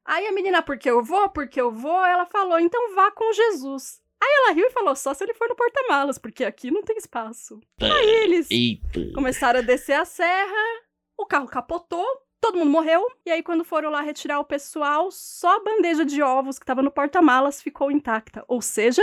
Aí 0.04 0.26
a 0.26 0.32
menina, 0.32 0.60
porque 0.60 0.90
eu 0.90 1.00
vou, 1.04 1.28
porque 1.30 1.60
eu 1.60 1.70
vou, 1.70 2.04
ela 2.04 2.26
falou, 2.26 2.58
então 2.58 2.92
vá 2.96 3.12
com 3.12 3.32
Jesus. 3.32 4.00
Aí 4.20 4.28
ela 4.28 4.52
riu 4.52 4.66
e 4.66 4.72
falou, 4.72 4.96
só 4.96 5.14
se 5.14 5.22
ele 5.22 5.34
for 5.34 5.48
no 5.48 5.54
porta-malas, 5.54 6.18
porque 6.18 6.44
aqui 6.44 6.68
não 6.68 6.82
tem 6.82 6.96
espaço. 6.96 7.60
Aí 7.80 8.10
eles 8.24 8.50
Eita. 8.50 9.12
começaram 9.14 9.60
a 9.60 9.62
descer 9.62 9.92
a 9.92 10.04
serra, 10.04 10.82
o 11.16 11.24
carro 11.24 11.46
capotou, 11.46 12.04
todo 12.40 12.58
mundo 12.58 12.72
morreu, 12.72 13.06
e 13.24 13.30
aí 13.30 13.40
quando 13.40 13.64
foram 13.64 13.88
lá 13.88 14.00
retirar 14.00 14.40
o 14.40 14.44
pessoal, 14.44 15.10
só 15.12 15.56
a 15.56 15.62
bandeja 15.62 16.04
de 16.04 16.20
ovos 16.20 16.58
que 16.58 16.66
tava 16.66 16.82
no 16.82 16.90
porta-malas 16.90 17.62
ficou 17.62 17.88
intacta. 17.90 18.44
Ou 18.48 18.60
seja, 18.60 19.02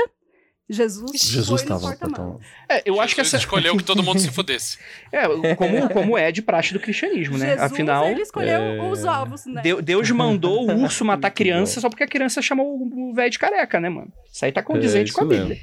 Jesus, 0.69 1.11
Jesus 1.21 1.61
foi 1.61 1.73
estava 1.73 2.07
no. 2.09 2.39
É, 2.67 2.81
eu 2.85 2.99
acho 2.99 3.15
que 3.15 3.21
essa. 3.21 3.37
escolheu 3.37 3.77
que 3.77 3.83
todo 3.83 4.03
mundo 4.03 4.19
se 4.19 4.29
fudesse. 4.29 4.77
É, 5.11 5.55
como, 5.55 5.89
como 5.89 6.17
é 6.17 6.31
de 6.31 6.41
praxe 6.41 6.73
do 6.73 6.79
cristianismo, 6.79 7.37
né? 7.37 7.51
Jesus, 7.51 7.71
Afinal, 7.71 8.05
ele 8.07 8.21
escolheu 8.21 8.59
é, 8.61 8.81
os 8.89 9.05
ovos, 9.05 9.45
né? 9.45 9.61
Deu- 9.61 9.81
Deus 9.81 10.11
mandou 10.11 10.67
o 10.69 10.81
urso 10.83 11.03
matar 11.05 11.29
a 11.29 11.31
criança 11.31 11.79
só 11.79 11.87
porque 11.89 12.03
a 12.03 12.07
criança 12.07 12.41
chamou 12.41 12.77
o 12.81 13.13
velho 13.13 13.29
de 13.31 13.39
careca, 13.39 13.79
né, 13.79 13.87
mano? 13.87 14.11
Isso 14.31 14.43
aí 14.43 14.51
tá 14.51 14.61
condizente 14.61 15.11
É, 15.11 15.13
com 15.13 15.21
a 15.21 15.25
mesmo. 15.25 15.45
Bíblia. 15.47 15.61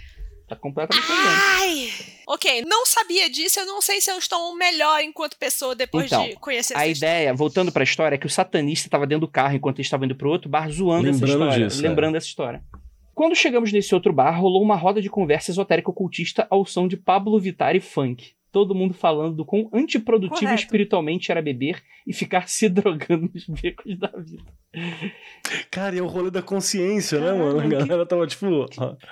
Tá 0.49 0.57
completamente 0.57 1.07
condizente. 1.07 1.35
Ai! 1.59 2.15
Ok, 2.27 2.65
não 2.67 2.87
sabia 2.87 3.29
disso, 3.29 3.61
eu 3.61 3.67
não 3.67 3.83
sei 3.83 4.01
se 4.01 4.11
eu 4.11 4.17
estou 4.19 4.57
melhor 4.57 5.01
enquanto 5.03 5.37
pessoa 5.37 5.75
depois 5.75 6.07
Então, 6.07 6.27
de 6.27 6.35
conhecer 6.37 6.75
A 6.75 6.81
essa 6.81 6.89
história. 6.89 7.13
ideia, 7.17 7.35
voltando 7.35 7.71
pra 7.71 7.85
história, 7.85 8.15
é 8.15 8.19
que 8.19 8.27
o 8.27 8.31
satanista 8.31 8.89
tava 8.89 9.07
dentro 9.07 9.27
do 9.27 9.31
carro 9.31 9.55
enquanto 9.57 9.77
eles 9.79 9.87
estavam 9.87 10.07
indo 10.07 10.15
pro 10.17 10.31
outro 10.31 10.49
bar, 10.49 10.71
zoando 10.71 11.09
essa 11.11 11.19
Lembrando 11.21 11.43
história. 11.45 11.67
disso, 11.69 11.85
é. 11.85 11.89
lembrando 11.89 12.17
essa 12.17 12.27
história. 12.27 12.63
Quando 13.15 13.37
chegamos 13.37 13.73
nesse 13.73 13.95
outro 13.95 14.13
bar, 14.13 14.41
rolou 14.41 14.63
uma 14.63 14.77
roda 14.77 15.01
de 15.01 15.09
conversa 15.09 15.51
esotérica 15.51 15.91
ocultista 15.91 16.47
ao 16.51 16.67
som 16.67 16.89
de 16.89 16.97
Pablo 16.97 17.39
Vittar 17.39 17.77
e 17.77 17.81
funk. 17.81 18.33
Todo 18.51 18.75
mundo 18.75 18.95
falando 18.95 19.35
do 19.37 19.45
quão 19.45 19.69
antiprodutivo 19.73 20.41
Correto. 20.41 20.63
espiritualmente 20.63 21.31
era 21.31 21.43
beber 21.43 21.83
e 22.07 22.13
ficar 22.13 22.47
se 22.49 22.69
drogando 22.69 23.31
nos 23.33 23.47
becos 23.47 23.99
da 23.99 24.13
vida. 24.17 24.45
Cara, 25.71 25.97
e 25.97 25.99
é 25.99 26.03
o 26.03 26.07
rolê 26.07 26.31
da 26.31 26.43
consciência, 26.43 27.19
né, 27.21 27.33
mano? 27.33 27.61
A 27.61 27.67
galera 27.67 28.07
tava 28.07 28.27
tipo. 28.27 28.47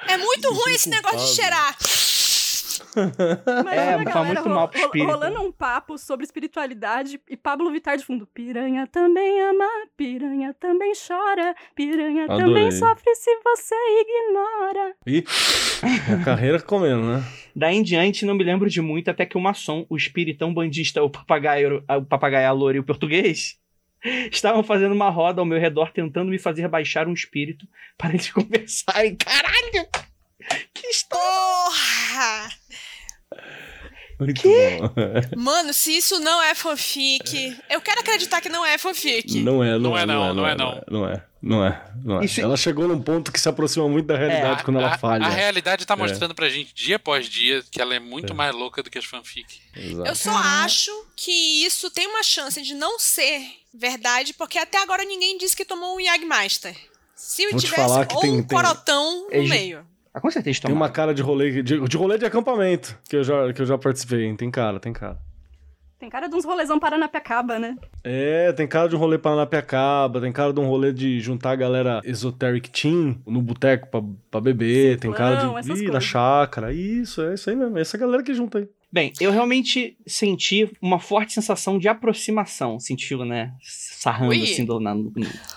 É 0.09 0.17
muito 0.17 0.53
ruim 0.53 0.75
esse 0.75 0.89
negócio 0.89 1.19
de 1.19 1.35
cheirar. 1.35 1.77
Imagina 3.61 3.73
É, 3.73 3.93
faz 3.93 4.05
galera 4.15 4.25
muito 4.25 4.49
mal 4.51 4.69
pro 4.69 4.79
ro- 4.81 4.87
espírito. 4.87 5.11
Rolando 5.11 5.43
um 5.43 5.53
papo 5.53 5.97
sobre 5.99 6.25
espiritualidade 6.25 7.21
e 7.29 7.37
Pablo 7.37 7.71
Vittar 7.73 7.97
de 7.97 8.05
fundo. 8.05 8.27
Piranha 8.27 8.87
também 8.87 9.41
ama, 9.43 9.65
piranha 9.97 10.55
também 10.59 10.93
chora, 10.95 11.55
piranha 11.75 12.25
Adorei. 12.25 12.45
também 12.45 12.71
sofre 12.71 13.15
se 13.15 13.31
você 13.45 13.75
ignora. 14.01 14.95
Ih, 15.07 15.25
a 16.21 16.25
carreira 16.25 16.61
comendo, 16.61 17.03
né? 17.03 17.25
Daí 17.55 17.77
em 17.77 17.83
diante, 17.83 18.25
não 18.25 18.35
me 18.35 18.45
lembro 18.45 18.69
de 18.71 18.81
muito, 18.81 19.11
até 19.11 19.27
que 19.27 19.37
o 19.37 19.41
maçom, 19.41 19.85
o 19.89 19.97
espiritão 19.97 20.53
bandista, 20.55 21.03
o 21.03 21.11
papagaio, 21.11 21.83
o 21.89 22.03
papagaio 22.05 22.55
louro 22.55 22.77
e 22.77 22.81
o 22.81 22.85
português 22.85 23.59
estavam 24.33 24.63
fazendo 24.63 24.93
uma 24.95 25.11
roda 25.11 25.41
ao 25.41 25.47
meu 25.47 25.59
redor, 25.59 25.93
tentando 25.93 26.31
me 26.31 26.39
fazer 26.39 26.67
baixar 26.69 27.07
um 27.09 27.13
espírito 27.13 27.67
para 27.97 28.11
eles 28.11 28.29
conversarem. 28.33 29.17
Caralho! 29.17 29.89
Que 30.75 30.89
história! 30.89 32.49
Muito 34.21 34.43
bom. 34.43 35.41
Mano, 35.41 35.73
se 35.75 35.97
isso 35.97 36.19
não 36.21 36.43
é 36.43 36.55
fanfic, 36.55 37.57
eu 37.71 37.81
quero 37.81 38.01
acreditar 38.01 38.41
que 38.41 38.49
não 38.49 38.65
é 38.65 38.79
fanfic. 38.79 39.41
Não 39.41 39.63
é, 39.63 39.73
não, 39.73 39.81
Não 39.91 39.99
é, 39.99 40.03
é 40.03 40.07
não, 40.07 40.35
não 40.35 40.47
é 40.47 40.55
não. 40.57 40.83
Não 40.89 41.09
é, 41.09 41.25
não 41.43 41.65
é, 41.67 41.83
não 42.05 42.21
é. 42.21 42.25
Isso- 42.25 42.41
Ela 42.41 42.57
chegou 42.57 42.87
num 42.87 43.01
ponto 43.03 43.33
que 43.33 43.41
se 43.41 43.49
aproxima 43.49 43.89
muito 43.89 44.07
da 44.07 44.17
realidade 44.17 44.61
É, 44.61 44.65
quando 44.65 44.79
ela 44.79 44.95
a, 44.95 44.99
falha. 44.99 45.27
a 45.27 45.29
realidade 45.29 45.85
tá 45.87 45.95
É. 45.95 45.97
mostrando 45.97 46.35
pra 46.35 46.49
gente 46.49 46.73
dia 46.75 46.97
após 46.97 47.27
dia 47.29 47.63
que 47.71 47.81
ela 47.81 47.95
é 47.95 47.99
muito 47.99 48.33
É. 48.33 48.37
mais 48.37 48.55
louca 48.55 48.83
do 48.83 48.91
que 48.91 48.99
as 48.99 49.05
fanfic. 49.05 49.61
Exato. 49.77 50.09
Eu 50.09 50.15
só 50.15 50.31
acho 50.37 50.91
que 51.17 51.65
isso 51.65 51.91
tem 51.91 52.07
uma 52.07 52.23
chance 52.23 52.61
de 52.63 52.75
não 52.75 52.99
ser 52.99 53.41
verdade, 53.75 54.35
porque 54.35 54.59
até 54.59 54.81
agora 54.83 55.05
ninguém 55.05 55.37
disse 55.39 55.57
que 55.57 55.65
tomou 55.65 55.97
um 55.97 56.01
Yagmaster. 56.01 56.77
Se 57.15 57.47
Vou 57.49 57.59
te 57.59 57.67
tivesse 57.67 57.83
falar 57.89 58.07
que 58.07 58.15
ou 58.17 58.21
tem- 58.21 58.31
um 58.33 58.43
tem- 58.43 58.57
corotão 58.59 59.27
no 59.29 59.35
É, 59.35 59.43
meio. 59.43 59.87
Ah, 60.15 60.21
com 60.21 60.31
certeza 60.31 60.61
Tem 60.63 60.75
uma 60.75 60.91
cara 60.91 61.15
de 61.15 61.23
rolê 61.23 61.63
de, 61.63 61.81
de 61.81 61.97
rolê 61.97 62.19
de 62.19 62.27
acampamento 62.27 62.99
que 63.09 63.17
eu 63.17 63.25
já 63.25 63.53
que 63.53 63.63
eu 63.63 63.67
já 63.67 63.79
participei. 63.79 64.25
hein? 64.25 64.37
Tem 64.37 64.51
cara, 64.51 64.79
tem 64.79 64.93
cara. 64.93 65.19
Tem 65.99 66.11
cara 66.11 66.27
de 66.27 66.35
uns 66.35 66.45
rolezão 66.45 66.81
Paranapiacaba, 66.81 67.61
né? 67.61 67.77
É, 68.03 68.53
tem 68.53 68.67
cara 68.67 68.89
de 68.89 68.97
um 68.97 68.99
rolê 68.99 69.19
Paranapiacaba, 69.19 70.21
tem 70.21 70.33
cara 70.33 70.53
de 70.53 70.59
um 70.59 70.67
rolê 70.67 70.93
de 70.93 71.21
juntar 71.21 71.53
a 71.53 71.57
galera 71.57 72.01
Esoteric 72.05 72.71
Team 72.71 73.21
no 73.25 73.41
boteco 73.41 73.87
pra, 73.87 74.01
pra 74.29 74.41
beber, 74.41 74.99
tem 74.99 75.13
cara 75.13 75.61
de 75.61 75.73
ir 75.85 75.93
na 75.93 76.01
chácara. 76.01 76.73
Isso, 76.73 77.23
é 77.23 77.35
isso 77.35 77.49
aí 77.49 77.55
mesmo. 77.55 77.79
Essa 77.79 77.97
galera 77.97 78.21
que 78.21 78.35
junta 78.35 78.59
aí. 78.59 78.69
Bem, 78.91 79.13
eu 79.21 79.31
realmente 79.31 79.97
senti 80.05 80.71
uma 80.83 80.99
forte 80.99 81.33
sensação 81.33 81.79
de 81.79 81.87
aproximação. 81.87 82.81
Sentiu, 82.81 83.25
né? 83.25 83.55
Sarrando 84.03 84.33
Ui. 84.33 84.43
assim 84.43 84.65
do, 84.65 84.81
na, 84.81 84.97
no, 84.97 85.13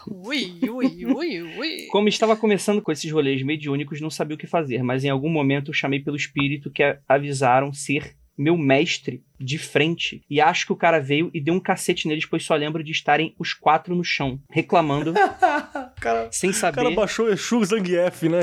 Ui, 0.07 0.53
ui, 0.61 1.03
ui, 1.03 1.41
ui. 1.41 1.87
Como 1.89 2.07
estava 2.07 2.35
começando 2.35 2.79
com 2.79 2.91
esses 2.91 3.11
rolês 3.11 3.41
mediúnicos, 3.41 3.99
não 3.99 4.11
sabia 4.11 4.35
o 4.35 4.37
que 4.37 4.45
fazer, 4.45 4.83
mas 4.83 5.03
em 5.03 5.09
algum 5.09 5.29
momento 5.29 5.73
chamei 5.73 5.99
pelo 5.99 6.15
espírito 6.15 6.69
que 6.69 6.83
avisaram 7.09 7.73
ser 7.73 8.15
meu 8.37 8.57
mestre 8.57 9.23
de 9.39 9.57
frente. 9.57 10.21
E 10.29 10.39
acho 10.39 10.65
que 10.65 10.71
o 10.73 10.75
cara 10.77 10.99
veio 10.99 11.29
e 11.33 11.41
deu 11.41 11.53
um 11.53 11.59
cacete 11.59 12.07
neles, 12.07 12.25
pois 12.25 12.43
só 12.45 12.55
lembro 12.55 12.83
de 12.83 12.91
estarem 12.91 13.35
os 13.37 13.53
quatro 13.53 13.93
no 13.95 14.03
chão, 14.03 14.39
reclamando, 14.49 15.13
cara, 15.99 16.29
sem 16.31 16.49
o 16.51 16.53
cara 16.53 16.73
saber. 16.73 16.95
baixou 16.95 17.25
o 17.25 17.29
Exu 17.29 17.63
Zangief, 17.65 18.23
né? 18.29 18.41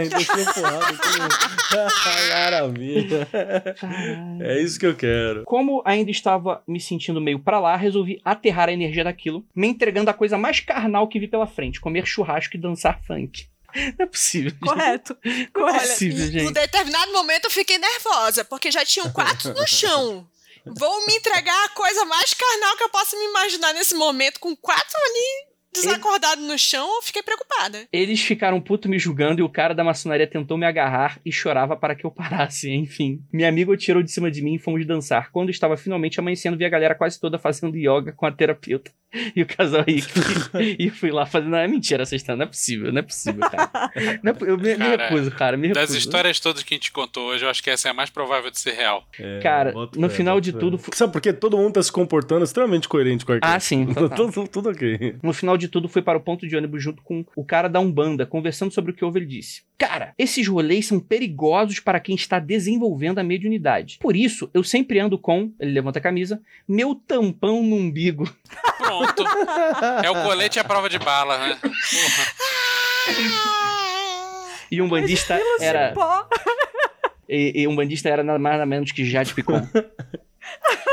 Porrada. 0.54 0.98
todo- 0.98 1.92
Maravilha. 2.32 3.26
Caralho. 3.26 4.42
É 4.42 4.60
isso 4.62 4.78
que 4.78 4.86
eu 4.86 4.94
quero. 4.94 5.44
Como 5.44 5.82
ainda 5.84 6.10
estava 6.10 6.62
me 6.66 6.80
sentindo 6.80 7.20
meio 7.20 7.38
pra 7.38 7.58
lá, 7.58 7.76
resolvi 7.76 8.20
aterrar 8.24 8.68
a 8.68 8.72
energia 8.72 9.04
daquilo, 9.04 9.44
me 9.54 9.66
entregando 9.68 10.10
a 10.10 10.14
coisa 10.14 10.36
mais 10.36 10.60
carnal 10.60 11.08
que 11.08 11.18
vi 11.18 11.28
pela 11.28 11.46
frente: 11.46 11.80
comer 11.80 12.06
churrasco 12.06 12.56
e 12.56 12.60
dançar 12.60 13.00
funk. 13.02 13.46
Não 13.74 13.94
é 14.04 14.06
possível. 14.06 14.50
gente. 14.50 14.60
Correto. 14.60 15.16
Não 15.24 15.32
é 15.32 15.46
Correto. 15.72 15.88
possível, 15.88 16.24
Em 16.24 16.28
um 16.28 16.32
gente. 16.32 16.52
determinado 16.52 17.12
momento 17.12 17.44
eu 17.46 17.50
fiquei 17.50 17.78
nervosa, 17.78 18.44
porque 18.44 18.70
já 18.70 18.84
tinham 18.84 19.10
quatro 19.12 19.52
no 19.54 19.66
chão. 19.66 20.26
Vou 20.64 21.06
me 21.06 21.16
entregar 21.16 21.64
a 21.64 21.68
coisa 21.70 22.04
mais 22.04 22.32
carnal 22.34 22.76
que 22.76 22.84
eu 22.84 22.88
possa 22.88 23.16
me 23.16 23.24
imaginar 23.24 23.72
nesse 23.74 23.94
momento, 23.94 24.38
com 24.38 24.54
quatro 24.56 24.96
ali 24.96 25.51
desacordados 25.72 26.44
no 26.46 26.58
chão, 26.58 26.86
eu 26.96 27.02
fiquei 27.02 27.22
preocupada. 27.22 27.86
Eles 27.92 28.20
ficaram 28.20 28.60
puto 28.60 28.88
me 28.88 28.98
julgando 28.98 29.40
e 29.40 29.42
o 29.42 29.48
cara 29.48 29.74
da 29.74 29.82
maçonaria 29.84 30.26
tentou 30.26 30.56
me 30.58 30.66
agarrar 30.66 31.18
e 31.24 31.32
chorava 31.32 31.76
para 31.76 31.94
que 31.94 32.04
eu 32.04 32.10
parasse. 32.12 32.70
Enfim, 32.70 33.20
minha 33.32 33.48
amiga 33.48 33.70
o 33.70 33.76
tirou 33.76 34.02
de 34.02 34.10
cima 34.10 34.30
de 34.30 34.42
mim 34.42 34.54
e 34.54 34.58
fomos 34.58 34.84
dançar. 34.86 35.30
Quando 35.30 35.50
estava 35.50 35.76
finalmente 35.76 36.18
amanhecendo, 36.20 36.56
vi 36.56 36.64
a 36.64 36.68
galera 36.68 36.94
quase 36.94 37.20
toda 37.20 37.38
fazendo 37.38 37.76
yoga 37.76 38.12
com 38.12 38.26
a 38.26 38.32
terapeuta. 38.32 38.90
E 39.36 39.42
o 39.42 39.46
casal 39.46 39.84
aí. 39.86 40.02
e 40.78 40.86
eu 40.86 40.92
fui 40.94 41.10
lá 41.10 41.26
fazendo. 41.26 41.50
Não, 41.50 41.58
é 41.58 41.68
mentira 41.68 42.02
essa 42.02 42.16
história. 42.16 42.38
Não 42.38 42.44
é 42.44 42.48
possível, 42.48 42.90
não 42.90 42.98
é 42.98 43.02
possível, 43.02 43.40
cara. 43.40 43.70
Não 44.22 44.32
é 44.32 44.36
eu 44.50 44.56
me, 44.56 44.70
me 44.70 44.76
Cara, 44.78 45.02
recuso, 45.08 45.30
cara. 45.32 45.56
Me 45.58 45.68
recuso. 45.68 45.86
Das 45.86 45.94
histórias 45.94 46.40
todas 46.40 46.62
que 46.62 46.72
a 46.72 46.76
gente 46.76 46.90
contou 46.90 47.26
hoje, 47.28 47.44
eu 47.44 47.50
acho 47.50 47.62
que 47.62 47.68
essa 47.68 47.88
é 47.88 47.90
a 47.90 47.94
mais 47.94 48.08
provável 48.08 48.50
de 48.50 48.58
ser 48.58 48.72
real. 48.72 49.06
É, 49.18 49.38
Cara, 49.42 49.72
boto 49.72 50.00
no 50.00 50.08
fé, 50.08 50.16
final 50.16 50.36
boto 50.36 50.44
de 50.46 50.52
tudo, 50.54 50.78
foi- 50.78 50.96
Sabe 50.96 51.12
por 51.12 51.20
quê? 51.20 51.30
Todo 51.30 51.58
mundo 51.58 51.74
tá 51.74 51.82
se 51.82 51.92
comportando 51.92 52.42
extremamente 52.42 52.88
coerente 52.88 53.26
com 53.26 53.34
o 53.34 53.38
Ah, 53.42 53.60
sim. 53.60 53.86
tudo, 54.16 54.48
tudo 54.48 54.70
ok. 54.70 55.16
No 55.22 55.34
final 55.34 55.58
de 55.58 55.61
tudo, 55.68 55.88
fui 55.88 56.02
para 56.02 56.18
o 56.18 56.20
ponto 56.20 56.46
de 56.46 56.56
ônibus 56.56 56.82
junto 56.82 57.02
com 57.02 57.24
o 57.36 57.44
cara 57.44 57.68
da 57.68 57.80
Umbanda, 57.80 58.26
conversando 58.26 58.72
sobre 58.72 58.92
o 58.92 58.94
que 58.94 59.04
houve. 59.04 59.20
Ele 59.20 59.26
disse: 59.26 59.62
Cara, 59.78 60.14
esses 60.18 60.46
rolês 60.46 60.86
são 60.86 61.00
perigosos 61.00 61.80
para 61.80 62.00
quem 62.00 62.14
está 62.14 62.38
desenvolvendo 62.38 63.18
a 63.18 63.24
mediunidade. 63.24 63.98
Por 64.00 64.16
isso, 64.16 64.50
eu 64.54 64.62
sempre 64.62 64.98
ando 64.98 65.18
com, 65.18 65.52
ele 65.58 65.72
levanta 65.72 65.98
a 65.98 66.02
camisa, 66.02 66.40
meu 66.66 66.94
tampão 66.94 67.62
no 67.62 67.76
umbigo. 67.76 68.24
Pronto. 68.78 69.24
é 70.02 70.10
o 70.10 70.22
colete 70.22 70.58
e 70.58 70.60
a 70.60 70.64
prova 70.64 70.88
de 70.88 70.98
bala, 70.98 71.38
né? 71.38 71.58
Porra. 71.62 71.72
E 74.70 74.80
um 74.80 74.88
bandista 74.88 75.36
de 75.36 75.64
era. 75.64 75.92
E, 77.28 77.62
e 77.62 77.68
um 77.68 77.74
bandista 77.74 78.10
era 78.10 78.22
nada 78.22 78.38
mais 78.38 78.56
nada 78.56 78.66
menos 78.66 78.92
que 78.92 79.06
Jade 79.06 79.32
Picon. 79.32 79.66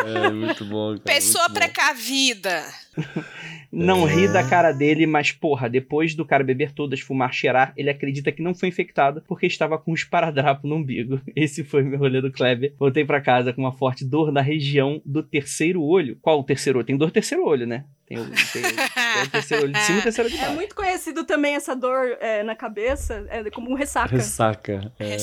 É, 0.06 0.30
muito 0.30 0.66
bom, 0.66 0.92
cara. 0.98 1.02
Pessoa 1.04 1.46
muito 1.50 1.60
precavida. 1.60 2.64
Não 3.72 4.04
ri 4.06 4.26
É. 4.26 4.28
da 4.32 4.44
cara 4.44 4.72
dele, 4.72 5.06
mas 5.06 5.32
porra, 5.32 5.70
depois 5.70 6.16
do 6.16 6.26
cara 6.26 6.44
beber 6.44 6.72
todas, 6.72 7.00
fumar, 7.02 7.32
cheirar, 7.32 7.72
ele 7.78 7.90
acredita 7.92 8.32
que 8.32 8.42
não 8.42 8.56
foi 8.56 8.70
infectado 8.70 9.24
porque 9.28 9.46
estava 9.46 9.78
com 9.78 9.92
um 9.92 9.94
esparadrapo 9.94 10.68
no 10.68 10.76
umbigo. 10.76 11.22
Esse 11.36 11.64
foi 11.64 11.84
meu 11.84 12.00
rolê 12.00 12.20
do 12.20 12.32
Kleber. 12.32 12.74
Voltei 12.80 13.06
pra 13.06 13.22
casa 13.22 13.54
com 13.54 13.62
uma 13.62 13.72
forte 13.72 14.04
dor 14.04 14.32
na 14.32 14.42
região 14.42 15.00
do 15.06 15.22
terceiro 15.22 15.84
olho. 15.84 16.18
Qual 16.20 16.40
o 16.40 16.44
terceiro 16.44 16.80
olho? 16.80 16.86
Tem 16.88 16.98
dor 16.98 17.12
terceiro 17.12 17.46
olho, 17.46 17.68
né? 17.68 17.86
Tem 18.08 18.18
o, 18.18 18.26
tem, 18.26 18.62
tem 18.64 19.24
o 19.24 19.30
terceiro 19.30 19.64
olho 19.66 19.74
de 19.74 19.80
cima 19.82 19.98
e 19.98 20.00
o 20.00 20.04
terceiro 20.04 20.28
olho 20.30 20.36
de 20.36 20.42
É 20.42 20.46
baixo. 20.46 20.56
muito 20.56 20.76
conhecido 20.76 21.24
também 21.24 21.54
essa 21.56 21.76
dor 21.76 22.18
é, 22.20 22.42
na 22.42 22.56
cabeça, 22.56 23.24
é 23.30 23.48
como 23.52 23.70
um 23.70 23.76
ressaca. 23.76 24.16
Ressaca. 24.16 24.92
É. 25.00 25.16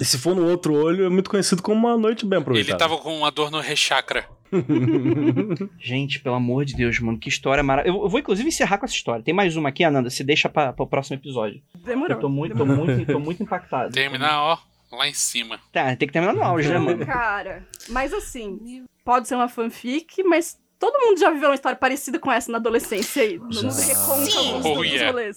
E 0.00 0.04
se 0.04 0.16
for 0.18 0.34
no 0.34 0.48
outro 0.48 0.74
olho, 0.74 1.04
é 1.04 1.08
muito 1.08 1.28
conhecido 1.28 1.60
como 1.60 1.88
uma 1.88 1.96
noite 1.96 2.24
bem 2.24 2.36
Ele 2.36 2.42
aproveitada. 2.42 2.78
tava 2.78 2.98
com 2.98 3.16
uma 3.16 3.30
dor 3.30 3.50
no 3.50 3.60
rechakra. 3.60 4.28
Gente, 5.78 6.20
pelo 6.20 6.36
amor 6.36 6.64
de 6.64 6.74
Deus, 6.74 6.98
mano, 7.00 7.18
que 7.18 7.28
história 7.28 7.62
maravilhosa. 7.62 8.04
Eu, 8.04 8.08
vou 8.08 8.20
inclusive 8.20 8.48
encerrar 8.48 8.78
com 8.78 8.86
essa 8.86 8.94
história. 8.94 9.22
Tem 9.22 9.34
mais 9.34 9.56
uma 9.56 9.68
aqui, 9.68 9.84
Ananda, 9.84 10.08
se 10.08 10.22
deixa 10.22 10.48
pra, 10.48 10.72
pro 10.72 10.86
próximo 10.86 11.16
episódio. 11.16 11.60
Demorou. 11.84 12.16
Eu 12.16 12.20
tô 12.20 12.28
muito, 12.28 12.56
tô 12.56 12.64
muito, 12.64 13.06
tô 13.06 13.18
muito 13.20 13.42
impactado. 13.42 13.92
Terminar, 13.92 14.40
ó, 14.40 14.58
lá 14.92 15.08
em 15.08 15.14
cima. 15.14 15.60
Tá, 15.72 15.94
tem 15.96 16.06
que 16.06 16.12
terminar 16.12 16.32
no 16.32 16.42
auge, 16.42 16.68
né, 16.68 16.78
mano? 16.78 17.04
Cara, 17.04 17.66
mas 17.88 18.12
assim, 18.12 18.84
pode 19.04 19.28
ser 19.28 19.34
uma 19.34 19.48
fanfic, 19.48 20.22
mas 20.22 20.58
todo 20.78 20.98
mundo 20.98 21.18
já 21.18 21.30
viveu 21.30 21.48
uma 21.48 21.54
história 21.54 21.76
parecida 21.76 22.18
com 22.18 22.30
essa 22.30 22.50
na 22.50 22.58
adolescência 22.58 23.22
aí. 23.22 23.32
Reconta 23.32 24.30
Sim. 24.30 24.60
Oh, 24.64 24.84
yeah. 24.84 25.32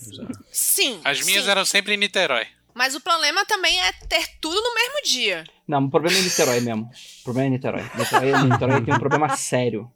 Sim. 0.51 1.01
As 1.03 1.25
minhas 1.25 1.45
sim. 1.45 1.49
eram 1.49 1.65
sempre 1.65 1.93
em 1.93 1.97
Niterói. 1.97 2.45
Mas 2.73 2.95
o 2.95 3.01
problema 3.01 3.45
também 3.45 3.79
é 3.79 3.91
ter 4.07 4.25
tudo 4.39 4.55
no 4.55 4.73
mesmo 4.73 5.01
dia. 5.03 5.43
Não, 5.67 5.85
o 5.85 5.89
problema 5.89 6.17
é 6.17 6.21
Niterói 6.21 6.59
mesmo. 6.61 6.89
O 7.19 7.23
problema 7.23 7.47
é 7.47 7.49
Niterói. 7.49 7.83
Niterói, 7.97 8.49
Niterói 8.49 8.81
tem 8.81 8.93
um 8.93 8.99
problema 8.99 9.29
sério. 9.35 9.91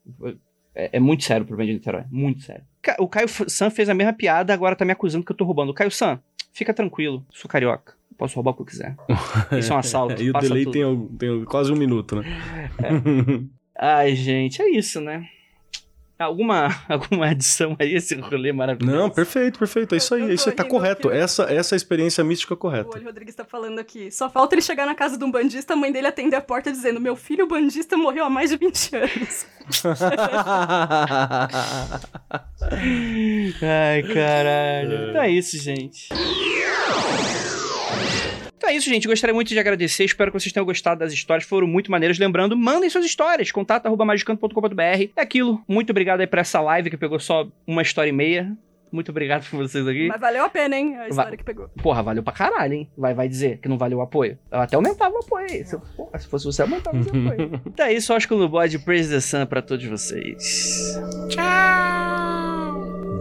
É, 0.73 0.89
é 0.93 0.99
muito 0.99 1.23
sério 1.23 1.43
o 1.43 1.47
problema 1.47 1.71
de 1.71 1.78
Niterói. 1.78 2.03
Muito 2.11 2.41
sério. 2.43 2.63
O 2.99 3.07
Caio 3.07 3.28
San 3.28 3.69
fez 3.69 3.89
a 3.89 3.93
mesma 3.93 4.13
piada, 4.13 4.53
agora 4.53 4.76
tá 4.76 4.86
me 4.86 4.91
acusando 4.91 5.26
que 5.26 5.32
eu 5.32 5.36
tô 5.36 5.45
roubando. 5.45 5.73
Caio 5.73 5.91
San, 5.91 6.19
fica 6.53 6.73
tranquilo. 6.73 7.26
Sou 7.32 7.49
carioca. 7.49 7.95
Posso 8.17 8.36
roubar 8.36 8.51
o 8.51 8.53
que 8.55 8.61
eu 8.61 8.65
quiser. 8.65 8.95
Isso 9.57 9.73
é 9.73 9.76
um 9.76 9.80
assalto. 9.80 10.21
e 10.23 10.30
o 10.30 10.34
delay 10.34 10.63
tudo. 10.63 10.73
tem, 10.73 11.17
tem 11.17 11.45
quase 11.45 11.71
um 11.71 11.76
minuto, 11.76 12.15
né? 12.15 12.23
Ai, 13.78 14.15
gente, 14.15 14.61
é 14.61 14.69
isso, 14.69 15.01
né? 15.01 15.28
Alguma, 16.18 16.70
alguma 16.88 17.28
adição 17.28 17.76
aí 17.78 17.93
a 17.93 17.97
esse 17.97 18.16
rolê 18.16 18.53
maravilhoso? 18.53 18.97
Não, 18.97 19.09
perfeito, 19.09 19.59
perfeito. 19.59 19.95
É 19.95 19.97
isso 19.97 20.16
aí, 20.16 20.22
Eu 20.22 20.34
isso 20.34 20.47
aí, 20.49 20.55
tá 20.55 20.63
correto. 20.63 21.09
aqui. 21.09 21.18
Essa, 21.18 21.43
essa 21.43 21.74
é 21.74 21.76
a 21.76 21.78
experiência 21.78 22.24
mística 22.24 22.53
O 22.53 22.57
correta. 22.57 22.89
Olho 22.95 23.03
Rodrigues 23.05 23.36
tá 23.36 23.43
falando 23.43 23.80
aqui. 23.80 24.09
Só 24.11 24.30
falta 24.30 24.55
ele 24.55 24.61
chegar 24.61 24.86
na 24.86 24.95
casa 24.95 25.18
de 25.18 25.24
um 25.26 25.32
bandista, 25.32 25.74
a 25.74 25.76
mãe 25.76 25.91
dele 25.91 26.07
atender 26.07 26.38
a 26.38 26.41
porta 26.41 26.72
dizendo: 26.72 27.01
Meu 27.01 27.18
filho 27.18 27.47
bandista 27.47 27.97
morreu 27.97 28.24
há 28.24 28.30
mais 28.30 28.49
de 28.49 28.57
20 28.57 28.95
anos. 28.95 29.45
Ai, 33.61 34.03
caralho. 34.13 35.09
Então 35.09 35.22
é 35.22 35.30
isso, 35.30 35.57
gente. 35.57 36.09
Então 38.66 38.74
é 38.74 38.78
isso, 38.78 38.89
gente. 38.89 39.07
Gostaria 39.07 39.32
muito 39.32 39.49
de 39.49 39.59
agradecer. 39.59 40.05
Espero 40.05 40.32
que 40.32 40.39
vocês 40.39 40.51
tenham 40.51 40.66
gostado 40.66 40.99
das 41.01 41.13
histórias. 41.13 41.47
Foram 41.47 41.68
muito 41.68 41.91
maneiras. 41.91 42.18
Lembrando, 42.18 42.57
mandem 42.57 42.89
suas 42.89 43.05
histórias. 43.05 43.51
Contato 43.51 43.86
arroba 43.86 44.03
magicanto.com.br. 44.05 44.82
É 45.16 45.22
aquilo. 45.22 45.61
Muito 45.68 45.91
obrigado 45.91 46.22
aí 46.22 46.26
por 46.28 46.39
essa 46.39 46.59
live 46.61 46.89
que 46.89 46.97
pegou 46.97 47.20
só 47.20 47.47
uma 47.68 47.84
história 47.84 48.09
e 48.09 48.11
meia. 48.11 48.57
Muito 48.91 49.09
obrigado 49.11 49.47
por 49.47 49.57
vocês 49.57 49.88
aqui. 49.88 50.07
Mas 50.07 50.20
valeu 50.20 50.45
a 50.45 50.49
pena, 50.49 50.76
hein? 50.80 50.97
A 50.97 51.07
história 51.07 51.38
que 51.38 51.43
pegou. 51.43 51.70
Porra, 51.84 52.01
valeu 52.01 52.24
pra 52.24 52.34
caralho, 52.34 52.74
hein? 52.74 52.89
Vai, 52.97 53.13
vai 53.13 53.28
dizer 53.28 53.59
que 53.59 53.70
não 53.70 53.78
valeu 53.78 53.99
o 53.99 54.01
apoio? 54.01 54.36
Eu 54.51 54.59
até 54.59 54.76
aumentava 54.76 55.13
o 55.13 55.20
apoio 55.20 55.45
aí. 55.47 55.63
Se, 55.63 55.76
eu- 55.76 55.82
porra, 55.95 56.18
se 56.18 56.28
fosse 56.28 56.45
você, 56.45 56.63
eu 56.63 56.66
aumentava 56.66 56.97
o 56.97 57.03
seu 57.03 57.11
apoio. 57.13 57.61
então 57.68 57.86
é 57.86 57.93
isso. 57.93 58.11
Oscar 58.16 58.36
no 58.36 58.49
bode. 58.49 58.80
Praise 58.80 59.11
the 59.13 59.20
Sun 59.20 59.45
pra 59.45 59.61
todos 59.61 59.86
vocês. 59.86 60.99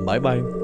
Bye, 0.07 0.21
bye. 0.21 0.64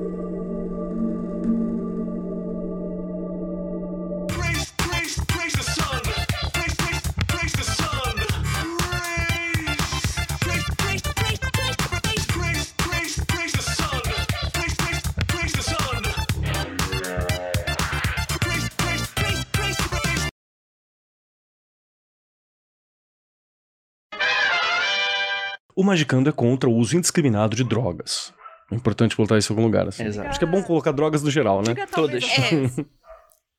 O 25.81 25.83
Magicando 25.83 26.29
é 26.29 26.33
contra 26.33 26.69
o 26.69 26.75
uso 26.77 26.95
indiscriminado 26.95 27.57
de 27.57 27.65
drogas. 27.65 28.35
É 28.71 28.75
importante 28.75 29.17
botar 29.17 29.39
isso 29.39 29.51
em 29.51 29.57
algum 29.57 29.65
lugar, 29.65 29.89
assim. 29.89 30.05
Exato. 30.05 30.29
Acho 30.29 30.39
que 30.39 30.45
é 30.45 30.49
bom 30.49 30.63
colocar 30.63 30.93
drogas 30.93 31.23
no 31.23 31.31
geral, 31.31 31.61
né? 31.63 31.69
Diga 31.73 31.87
Todas. 31.87 32.23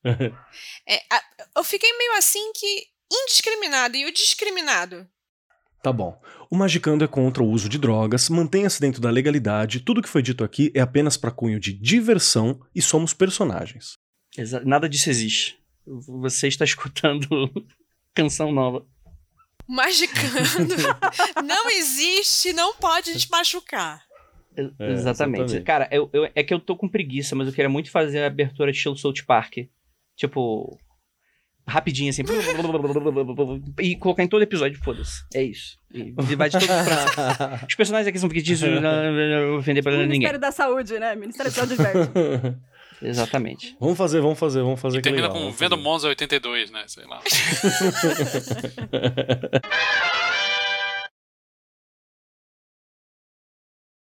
É. 0.04 0.32
É, 0.88 1.00
eu 1.56 1.62
fiquei 1.64 1.90
meio 1.98 2.12
assim 2.18 2.52
que 2.54 2.84
indiscriminado 3.12 3.96
e 3.96 4.04
o 4.06 4.12
discriminado. 4.12 5.06
Tá 5.82 5.92
bom. 5.92 6.20
O 6.50 6.56
Magicando 6.56 7.04
é 7.04 7.08
contra 7.08 7.42
o 7.42 7.48
uso 7.48 7.68
de 7.68 7.76
drogas, 7.78 8.28
mantenha-se 8.28 8.80
dentro 8.80 9.00
da 9.00 9.10
legalidade, 9.10 9.80
tudo 9.80 10.02
que 10.02 10.08
foi 10.08 10.22
dito 10.22 10.44
aqui 10.44 10.70
é 10.74 10.80
apenas 10.80 11.16
para 11.16 11.30
cunho 11.32 11.58
de 11.58 11.72
diversão 11.72 12.60
e 12.74 12.80
somos 12.80 13.12
personagens. 13.12 13.96
Exa- 14.38 14.62
Nada 14.64 14.88
disso 14.88 15.10
existe. 15.10 15.58
Você 16.22 16.46
está 16.48 16.64
escutando 16.64 17.28
canção 18.14 18.52
nova. 18.52 18.84
Magicando 19.72 20.74
não 21.46 21.70
existe, 21.70 22.52
não 22.52 22.74
pode 22.74 23.16
te 23.18 23.28
machucar. 23.30 24.02
É, 24.54 24.60
exatamente. 24.62 24.92
exatamente. 24.92 25.60
Cara, 25.62 25.88
eu, 25.90 26.10
eu- 26.12 26.30
é 26.34 26.42
que 26.42 26.52
eu 26.52 26.60
tô 26.60 26.76
com 26.76 26.86
preguiça, 26.86 27.34
mas 27.34 27.46
eu 27.48 27.54
queria 27.54 27.70
muito 27.70 27.90
fazer 27.90 28.22
a 28.22 28.26
abertura 28.26 28.70
estilo 28.70 28.96
South 28.96 29.24
Park. 29.26 29.54
Tipo, 30.14 30.78
rapidinho 31.66 32.10
assim. 32.10 32.22
e 33.80 33.96
colocar 33.96 34.22
em 34.22 34.28
todo 34.28 34.42
episódio, 34.42 34.78
foda-se. 34.84 35.24
É 35.34 35.42
isso. 35.42 35.78
E 35.94 36.12
vai 36.36 36.50
de 36.50 36.58
todos 36.58 36.66
pra... 36.66 37.64
Os 37.68 37.74
personagens 37.74 38.08
aqui 38.08 38.18
são 38.18 38.28
fictícios, 38.28 38.70
não 38.80 39.48
vou 39.48 39.58
ofender 39.58 39.82
pra 39.82 39.92
ninguém. 39.92 40.08
Ministério 40.08 40.38
da 40.38 40.52
Saúde, 40.52 40.98
né? 40.98 41.14
Ministério 41.14 41.50
da 41.50 41.56
Saúde 41.56 41.72
adverte. 41.72 42.58
Exatamente. 43.02 43.76
vamos 43.80 43.98
fazer, 43.98 44.20
vamos 44.20 44.38
fazer, 44.38 44.62
vamos 44.62 44.80
fazer. 44.80 44.98
E 44.98 45.02
termina 45.02 45.28
legal, 45.28 45.42
com 45.42 45.52
Vendo. 45.52 45.76
Monza 45.76 46.08
82, 46.08 46.70
né? 46.70 46.84
Sei 46.86 47.04
lá. 47.04 47.20